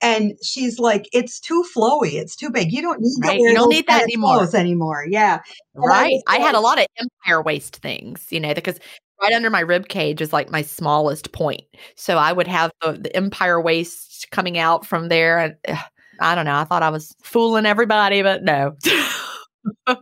And 0.00 0.32
she's 0.42 0.78
like, 0.78 1.08
It's 1.12 1.40
too 1.40 1.64
flowy. 1.74 2.12
It's 2.14 2.36
too 2.36 2.50
big. 2.50 2.72
You 2.72 2.82
don't 2.82 3.00
need 3.00 3.26
Right, 3.26 3.38
you 3.40 3.54
don't 3.54 3.68
need 3.70 3.86
that 3.88 4.02
anymore. 4.02 4.48
anymore. 4.54 5.04
Yeah. 5.08 5.40
And 5.74 5.84
I 5.84 5.86
Right. 5.88 6.10
was 6.12 6.22
I 6.26 6.38
had 6.38 6.54
a 6.54 6.60
lot 6.60 6.78
of 6.78 6.86
empire 6.98 7.42
waist 7.42 7.76
things, 7.76 8.26
you 8.30 8.40
know, 8.40 8.54
because 8.54 8.78
right 9.20 9.32
under 9.32 9.50
my 9.50 9.60
rib 9.60 9.88
cage 9.88 10.20
is 10.20 10.32
like 10.32 10.50
my 10.50 10.62
smallest 10.62 11.32
point. 11.32 11.62
So 11.96 12.16
I 12.18 12.32
would 12.32 12.46
have 12.46 12.70
the, 12.82 12.92
the 12.92 13.16
empire 13.16 13.60
waist 13.60 14.28
coming 14.30 14.58
out 14.58 14.86
from 14.86 15.08
there. 15.08 15.38
And 15.38 15.78
I 16.20 16.34
don't 16.34 16.44
know. 16.44 16.56
I 16.56 16.64
thought 16.64 16.82
I 16.82 16.90
was 16.90 17.14
fooling 17.22 17.66
everybody, 17.66 18.22
but 18.22 18.42
no. 18.44 18.76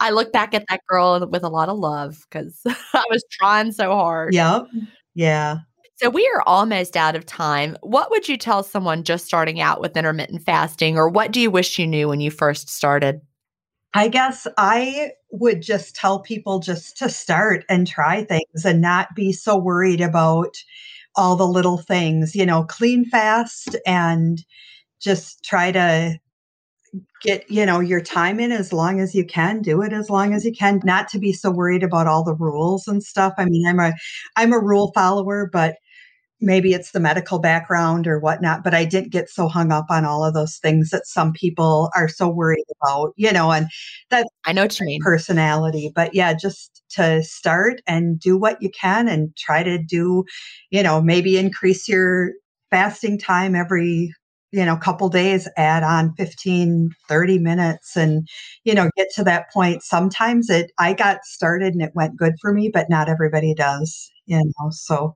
I 0.00 0.10
look 0.10 0.32
back 0.32 0.54
at 0.54 0.64
that 0.68 0.80
girl 0.88 1.26
with 1.28 1.42
a 1.42 1.48
lot 1.48 1.68
of 1.68 1.78
love 1.78 2.24
because 2.30 2.60
I 2.94 3.04
was 3.10 3.24
trying 3.30 3.72
so 3.72 3.90
hard. 3.90 4.34
Yep. 4.34 4.66
Yeah. 5.14 5.58
So 5.96 6.10
we 6.10 6.30
are 6.34 6.42
almost 6.46 6.96
out 6.96 7.16
of 7.16 7.24
time. 7.24 7.76
What 7.80 8.10
would 8.10 8.28
you 8.28 8.36
tell 8.36 8.62
someone 8.62 9.02
just 9.02 9.24
starting 9.24 9.60
out 9.60 9.80
with 9.80 9.96
intermittent 9.96 10.42
fasting, 10.42 10.98
or 10.98 11.08
what 11.08 11.32
do 11.32 11.40
you 11.40 11.50
wish 11.50 11.78
you 11.78 11.86
knew 11.86 12.08
when 12.08 12.20
you 12.20 12.30
first 12.30 12.68
started? 12.68 13.22
I 13.94 14.08
guess 14.08 14.46
I 14.58 15.12
would 15.30 15.62
just 15.62 15.96
tell 15.96 16.20
people 16.20 16.58
just 16.58 16.98
to 16.98 17.08
start 17.08 17.64
and 17.70 17.86
try 17.86 18.24
things 18.24 18.64
and 18.64 18.82
not 18.82 19.14
be 19.14 19.32
so 19.32 19.56
worried 19.56 20.02
about 20.02 20.54
all 21.14 21.34
the 21.34 21.48
little 21.48 21.78
things, 21.78 22.36
you 22.36 22.44
know, 22.44 22.64
clean 22.64 23.06
fast 23.06 23.74
and 23.86 24.44
just 25.00 25.42
try 25.44 25.72
to 25.72 26.18
get, 27.22 27.50
you 27.50 27.64
know, 27.64 27.80
your 27.80 28.00
time 28.00 28.38
in 28.38 28.52
as 28.52 28.72
long 28.72 29.00
as 29.00 29.14
you 29.14 29.24
can, 29.24 29.62
do 29.62 29.82
it 29.82 29.92
as 29.92 30.10
long 30.10 30.34
as 30.34 30.44
you 30.44 30.52
can, 30.52 30.80
not 30.84 31.08
to 31.08 31.18
be 31.18 31.32
so 31.32 31.50
worried 31.50 31.82
about 31.82 32.06
all 32.06 32.22
the 32.22 32.34
rules 32.34 32.86
and 32.86 33.02
stuff. 33.02 33.32
I 33.38 33.46
mean, 33.46 33.66
I'm 33.66 33.80
a 33.80 33.94
I'm 34.36 34.52
a 34.52 34.60
rule 34.60 34.92
follower, 34.94 35.48
but 35.50 35.76
maybe 36.40 36.72
it's 36.72 36.90
the 36.92 37.00
medical 37.00 37.38
background 37.38 38.06
or 38.06 38.18
whatnot, 38.18 38.62
but 38.62 38.74
I 38.74 38.84
didn't 38.84 39.12
get 39.12 39.30
so 39.30 39.48
hung 39.48 39.72
up 39.72 39.86
on 39.90 40.04
all 40.04 40.24
of 40.24 40.34
those 40.34 40.58
things 40.58 40.90
that 40.90 41.06
some 41.06 41.32
people 41.32 41.90
are 41.94 42.08
so 42.08 42.28
worried 42.28 42.64
about, 42.82 43.12
you 43.16 43.32
know, 43.32 43.50
and 43.52 43.68
that's 44.10 44.28
I 44.44 44.52
know 44.52 44.62
what 44.62 44.78
you 44.78 44.86
mean. 44.86 45.00
personality. 45.02 45.90
But 45.94 46.14
yeah, 46.14 46.34
just 46.34 46.82
to 46.90 47.22
start 47.22 47.80
and 47.86 48.20
do 48.20 48.36
what 48.36 48.60
you 48.60 48.70
can 48.70 49.08
and 49.08 49.34
try 49.36 49.62
to 49.62 49.78
do, 49.78 50.24
you 50.70 50.82
know, 50.82 51.00
maybe 51.00 51.38
increase 51.38 51.88
your 51.88 52.32
fasting 52.70 53.18
time 53.18 53.54
every 53.54 54.12
you 54.52 54.64
know 54.64 54.76
couple 54.76 55.08
days 55.08 55.48
add 55.56 55.82
on 55.82 56.14
15 56.16 56.90
30 57.08 57.38
minutes 57.38 57.96
and 57.96 58.26
you 58.64 58.74
know 58.74 58.90
get 58.96 59.08
to 59.14 59.24
that 59.24 59.50
point 59.52 59.82
sometimes 59.82 60.48
it 60.50 60.70
i 60.78 60.92
got 60.92 61.24
started 61.24 61.74
and 61.74 61.82
it 61.82 61.90
went 61.94 62.16
good 62.16 62.34
for 62.40 62.52
me 62.52 62.70
but 62.72 62.88
not 62.88 63.08
everybody 63.08 63.54
does 63.54 64.10
you 64.26 64.36
know 64.38 64.70
so 64.70 65.14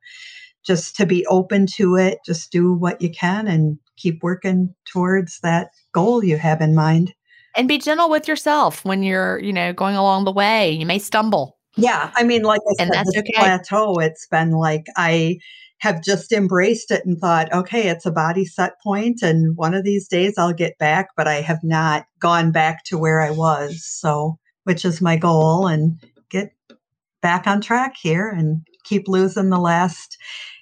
just 0.66 0.96
to 0.96 1.06
be 1.06 1.24
open 1.26 1.66
to 1.66 1.96
it 1.96 2.18
just 2.24 2.50
do 2.52 2.72
what 2.74 3.00
you 3.00 3.10
can 3.10 3.46
and 3.48 3.78
keep 3.96 4.22
working 4.22 4.74
towards 4.90 5.40
that 5.40 5.68
goal 5.92 6.24
you 6.24 6.36
have 6.36 6.60
in 6.60 6.74
mind 6.74 7.12
And 7.56 7.66
be 7.68 7.78
gentle 7.78 8.08
with 8.08 8.28
yourself 8.28 8.84
when 8.84 9.02
you're, 9.02 9.38
you 9.40 9.52
know, 9.52 9.72
going 9.72 9.96
along 9.96 10.24
the 10.24 10.32
way. 10.32 10.70
You 10.70 10.86
may 10.86 10.98
stumble. 10.98 11.58
Yeah, 11.76 12.10
I 12.14 12.22
mean, 12.24 12.42
like 12.42 12.60
I 12.68 12.82
And 12.82 12.88
said, 12.88 12.98
that's 12.98 13.12
this 13.12 13.22
okay. 13.22 13.32
plateau, 13.34 13.94
it's 13.98 14.26
been 14.28 14.52
like 14.52 14.84
I 14.96 15.38
have 15.78 16.02
just 16.02 16.30
embraced 16.30 16.90
it 16.90 17.04
and 17.06 17.18
thought, 17.18 17.52
okay, 17.52 17.88
it's 17.88 18.04
a 18.06 18.10
body 18.10 18.44
set 18.44 18.72
point, 18.82 19.22
and 19.22 19.56
one 19.56 19.74
of 19.74 19.82
these 19.82 20.06
days 20.08 20.34
I'll 20.36 20.52
get 20.52 20.78
back, 20.78 21.08
but 21.16 21.26
I 21.26 21.40
have 21.40 21.60
not 21.62 22.04
gone 22.20 22.52
back 22.52 22.84
to 22.84 22.98
where 22.98 23.20
I 23.20 23.30
was. 23.30 23.84
So, 23.84 24.38
which 24.64 24.84
is 24.84 25.00
my 25.00 25.16
goal, 25.16 25.66
and 25.66 25.98
get 26.28 26.52
back 27.22 27.46
on 27.46 27.60
track 27.60 27.94
here 28.00 28.28
and 28.28 28.62
keep 28.84 29.08
losing 29.08 29.50
the 29.50 29.58
last, 29.58 30.16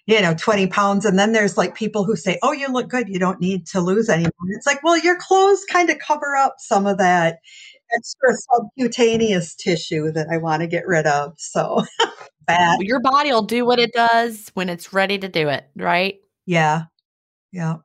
you 0.06 0.20
know, 0.20 0.34
20 0.34 0.66
pounds. 0.68 1.04
And 1.04 1.18
then 1.18 1.32
there's 1.32 1.56
like 1.56 1.74
people 1.74 2.04
who 2.04 2.16
say, 2.16 2.38
oh, 2.42 2.52
you 2.52 2.68
look 2.68 2.88
good. 2.88 3.08
You 3.08 3.18
don't 3.18 3.40
need 3.40 3.66
to 3.68 3.80
lose 3.80 4.08
anymore. 4.08 4.32
It's 4.50 4.66
like, 4.66 4.82
well, 4.82 4.98
your 4.98 5.16
clothes 5.18 5.64
kind 5.70 5.90
of 5.90 5.98
cover 5.98 6.34
up 6.36 6.56
some 6.58 6.86
of 6.86 6.98
that 6.98 7.38
extra 7.94 8.30
subcutaneous 8.52 9.54
tissue 9.54 10.12
that 10.12 10.28
I 10.30 10.38
want 10.38 10.62
to 10.62 10.66
get 10.66 10.86
rid 10.86 11.06
of. 11.06 11.34
So, 11.38 11.84
fat. 12.46 12.78
Your 12.80 13.00
body 13.00 13.30
will 13.32 13.42
do 13.42 13.64
what 13.64 13.78
it 13.78 13.92
does 13.92 14.50
when 14.54 14.68
it's 14.68 14.92
ready 14.92 15.18
to 15.18 15.28
do 15.28 15.48
it, 15.48 15.68
right? 15.76 16.16
Yeah. 16.46 16.84
Yeah. 17.52 17.76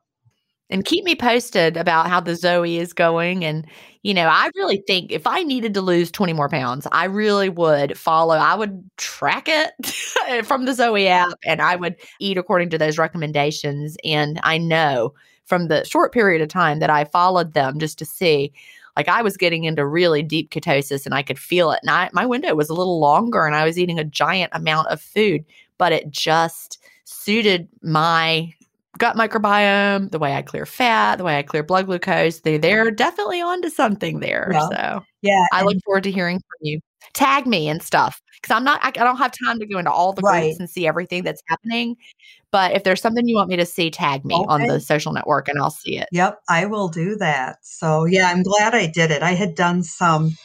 And 0.74 0.84
keep 0.84 1.04
me 1.04 1.14
posted 1.14 1.76
about 1.76 2.08
how 2.08 2.18
the 2.18 2.34
Zoe 2.34 2.78
is 2.78 2.92
going. 2.92 3.44
And, 3.44 3.64
you 4.02 4.12
know, 4.12 4.26
I 4.26 4.50
really 4.56 4.82
think 4.88 5.12
if 5.12 5.24
I 5.24 5.44
needed 5.44 5.72
to 5.74 5.80
lose 5.80 6.10
20 6.10 6.32
more 6.32 6.48
pounds, 6.48 6.88
I 6.90 7.04
really 7.04 7.48
would 7.48 7.96
follow, 7.96 8.34
I 8.34 8.56
would 8.56 8.82
track 8.96 9.46
it 9.46 10.44
from 10.44 10.64
the 10.64 10.74
Zoe 10.74 11.06
app 11.06 11.38
and 11.46 11.62
I 11.62 11.76
would 11.76 11.94
eat 12.18 12.38
according 12.38 12.70
to 12.70 12.78
those 12.78 12.98
recommendations. 12.98 13.96
And 14.04 14.40
I 14.42 14.58
know 14.58 15.14
from 15.44 15.68
the 15.68 15.84
short 15.84 16.12
period 16.12 16.42
of 16.42 16.48
time 16.48 16.80
that 16.80 16.90
I 16.90 17.04
followed 17.04 17.54
them 17.54 17.78
just 17.78 17.96
to 18.00 18.04
see, 18.04 18.52
like 18.96 19.08
I 19.08 19.22
was 19.22 19.36
getting 19.36 19.62
into 19.62 19.86
really 19.86 20.24
deep 20.24 20.50
ketosis 20.50 21.06
and 21.06 21.14
I 21.14 21.22
could 21.22 21.38
feel 21.38 21.70
it. 21.70 21.78
And 21.82 21.90
I, 21.92 22.10
my 22.12 22.26
window 22.26 22.52
was 22.56 22.68
a 22.68 22.74
little 22.74 22.98
longer 22.98 23.46
and 23.46 23.54
I 23.54 23.64
was 23.64 23.78
eating 23.78 24.00
a 24.00 24.04
giant 24.04 24.50
amount 24.52 24.88
of 24.88 25.00
food, 25.00 25.44
but 25.78 25.92
it 25.92 26.10
just 26.10 26.78
suited 27.04 27.68
my 27.80 28.52
gut 28.98 29.16
microbiome, 29.16 30.10
the 30.10 30.18
way 30.18 30.34
I 30.34 30.42
clear 30.42 30.66
fat, 30.66 31.16
the 31.16 31.24
way 31.24 31.38
I 31.38 31.42
clear 31.42 31.62
blood 31.62 31.86
glucose. 31.86 32.40
They 32.40 32.58
they're 32.58 32.90
definitely 32.90 33.40
onto 33.40 33.70
something 33.70 34.20
there. 34.20 34.50
Yeah. 34.52 34.68
So 34.68 35.04
Yeah. 35.22 35.46
I 35.52 35.62
look 35.62 35.76
forward 35.84 36.04
to 36.04 36.10
hearing 36.10 36.38
from 36.38 36.58
you. 36.60 36.80
Tag 37.12 37.46
me 37.46 37.68
and 37.68 37.82
stuff 37.82 38.20
because 38.40 38.54
I'm 38.54 38.64
not. 38.64 38.82
I, 38.84 38.88
I 38.88 39.04
don't 39.04 39.18
have 39.18 39.32
time 39.44 39.58
to 39.60 39.66
go 39.66 39.78
into 39.78 39.90
all 39.90 40.12
the 40.12 40.22
Right. 40.22 40.42
groups 40.44 40.60
and 40.60 40.68
see 40.70 40.86
everything 40.86 41.22
that's 41.22 41.42
happening. 41.48 41.96
But 42.50 42.72
if 42.72 42.84
there's 42.84 43.00
something 43.00 43.26
you 43.26 43.36
want 43.36 43.50
me 43.50 43.56
to 43.56 43.66
see, 43.66 43.90
tag 43.90 44.24
me 44.24 44.44
on 44.48 44.62
the 44.62 44.80
social 44.80 45.12
network 45.12 45.48
and 45.48 45.58
I'll 45.58 45.70
see 45.70 45.98
it. 45.98 46.08
Yep, 46.12 46.38
I 46.48 46.66
will 46.66 46.88
do 46.88 47.16
that. 47.16 47.58
So 47.62 48.04
yeah, 48.04 48.28
I'm 48.28 48.42
glad 48.42 48.74
I 48.74 48.86
did 48.86 49.10
it. 49.10 49.22
I 49.22 49.32
had 49.32 49.54
done 49.54 49.82
some 49.82 50.36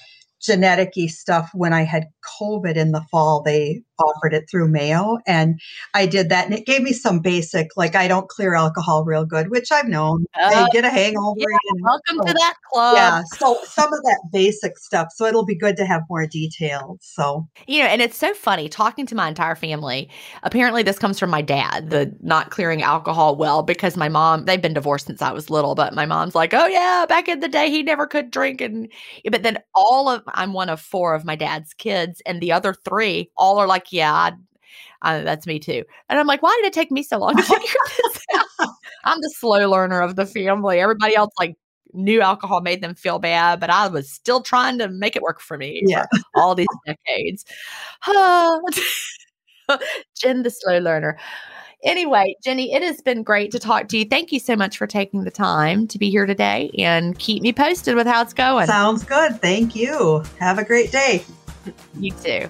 genetic 0.41 0.93
stuff 1.09 1.49
when 1.53 1.73
I 1.73 1.83
had 1.83 2.07
COVID 2.41 2.75
in 2.75 2.91
the 2.91 3.03
fall. 3.11 3.41
They 3.41 3.83
offered 3.99 4.33
it 4.33 4.45
through 4.49 4.67
Mayo. 4.69 5.17
And 5.27 5.59
I 5.93 6.05
did 6.05 6.29
that 6.29 6.45
and 6.45 6.53
it 6.53 6.65
gave 6.65 6.81
me 6.81 6.93
some 6.93 7.19
basic, 7.19 7.69
like 7.75 7.95
I 7.95 8.07
don't 8.07 8.29
clear 8.29 8.55
alcohol 8.55 9.03
real 9.03 9.25
good, 9.25 9.49
which 9.49 9.71
I've 9.71 9.87
known. 9.87 10.25
Uh, 10.39 10.51
I 10.53 10.67
get 10.71 10.85
a 10.85 10.89
hangover. 10.89 11.35
Yeah, 11.39 11.81
welcome 11.81 12.17
so, 12.17 12.27
to 12.27 12.33
that 12.33 12.53
club. 12.71 12.95
Yeah. 12.95 13.21
So 13.37 13.59
some 13.63 13.91
of 13.91 14.03
that 14.03 14.21
basic 14.31 14.77
stuff. 14.77 15.09
So 15.15 15.25
it'll 15.25 15.45
be 15.45 15.57
good 15.57 15.77
to 15.77 15.85
have 15.85 16.01
more 16.09 16.25
details. 16.27 16.99
So, 17.01 17.47
you 17.67 17.81
know, 17.81 17.89
and 17.89 18.01
it's 18.01 18.17
so 18.17 18.33
funny 18.33 18.69
talking 18.69 19.05
to 19.07 19.15
my 19.15 19.27
entire 19.27 19.55
family. 19.55 20.09
Apparently, 20.43 20.83
this 20.83 20.99
comes 20.99 21.19
from 21.19 21.29
my 21.29 21.41
dad, 21.41 21.89
the 21.89 22.15
not 22.21 22.51
clearing 22.51 22.81
alcohol 22.81 23.35
well, 23.35 23.63
because 23.63 23.97
my 23.97 24.09
mom, 24.09 24.45
they've 24.45 24.61
been 24.61 24.73
divorced 24.73 25.07
since 25.07 25.21
I 25.21 25.31
was 25.31 25.49
little, 25.49 25.75
but 25.75 25.93
my 25.93 26.05
mom's 26.05 26.35
like, 26.35 26.53
oh, 26.53 26.67
yeah, 26.67 27.05
back 27.07 27.27
in 27.27 27.39
the 27.39 27.47
day, 27.47 27.69
he 27.69 27.83
never 27.83 28.07
could 28.07 28.31
drink. 28.31 28.61
And, 28.61 28.91
but 29.29 29.43
then 29.43 29.59
all 29.75 30.09
of, 30.09 30.23
I'm 30.29 30.53
one 30.53 30.69
of 30.69 30.79
four 30.79 31.15
of 31.15 31.25
my 31.25 31.35
dad's 31.35 31.73
kids, 31.73 32.21
and 32.25 32.41
the 32.41 32.51
other 32.51 32.73
three 32.73 33.29
all 33.37 33.57
are 33.57 33.67
like, 33.67 33.88
yeah, 33.91 34.31
uh, 35.01 35.21
that's 35.21 35.47
me 35.47 35.59
too. 35.59 35.83
And 36.09 36.19
I'm 36.19 36.27
like, 36.27 36.43
why 36.43 36.57
did 36.61 36.67
it 36.67 36.73
take 36.73 36.91
me 36.91 37.03
so 37.03 37.17
long 37.17 37.35
to 37.35 37.43
figure 37.43 37.67
this 37.97 38.25
out? 38.35 38.69
I'm 39.05 39.21
the 39.21 39.29
slow 39.29 39.69
learner 39.69 40.01
of 40.01 40.15
the 40.15 40.25
family. 40.25 40.79
Everybody 40.79 41.15
else 41.15 41.33
like 41.39 41.55
knew 41.93 42.21
alcohol 42.21 42.61
made 42.61 42.81
them 42.81 42.95
feel 42.95 43.19
bad, 43.19 43.59
but 43.59 43.69
I 43.69 43.87
was 43.87 44.11
still 44.11 44.41
trying 44.41 44.77
to 44.79 44.89
make 44.89 45.15
it 45.15 45.21
work 45.21 45.39
for 45.41 45.57
me 45.57 45.81
yeah. 45.85 46.05
for 46.11 46.41
all 46.41 46.55
these 46.55 46.67
decades. 46.85 47.45
Gin, 50.19 50.43
the 50.43 50.49
slow 50.49 50.79
learner. 50.79 51.17
Anyway, 51.83 52.35
Jeni, 52.45 52.73
it 52.73 52.83
has 52.83 53.01
been 53.01 53.23
great 53.23 53.51
to 53.51 53.59
talk 53.59 53.87
to 53.87 53.97
you. 53.97 54.05
Thank 54.05 54.33
you 54.33 54.39
so 54.39 54.55
much 54.55 54.77
for 54.77 54.85
taking 54.85 55.23
the 55.23 55.31
time 55.31 55.87
to 55.87 55.97
be 55.97 56.09
here 56.09 56.25
today 56.25 56.71
and 56.77 57.17
keep 57.19 57.41
me 57.41 57.53
posted 57.53 57.95
with 57.95 58.05
how 58.05 58.21
it's 58.21 58.33
going. 58.33 58.67
Sounds 58.67 59.05
good. 59.05 59.39
Thank 59.39 59.77
you. 59.77 60.23
Have 60.39 60.59
a 60.59 60.65
great 60.65 60.91
day. 60.91 61.23
You 61.97 62.11
too. 62.11 62.49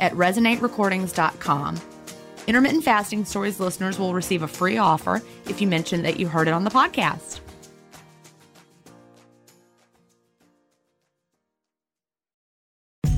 at 0.00 0.12
resonaterecordings.com. 0.12 1.80
Intermittent 2.46 2.84
Fasting 2.84 3.24
Stories 3.24 3.60
listeners 3.60 3.98
will 3.98 4.14
receive 4.14 4.42
a 4.42 4.48
free 4.48 4.78
offer 4.78 5.20
if 5.46 5.60
you 5.60 5.66
mention 5.66 6.02
that 6.02 6.18
you 6.18 6.28
heard 6.28 6.48
it 6.48 6.52
on 6.52 6.64
the 6.64 6.70
podcast. 6.70 7.40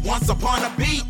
Once 0.05 0.29
upon 0.29 0.65
a 0.65 0.77
beat. 0.77 1.10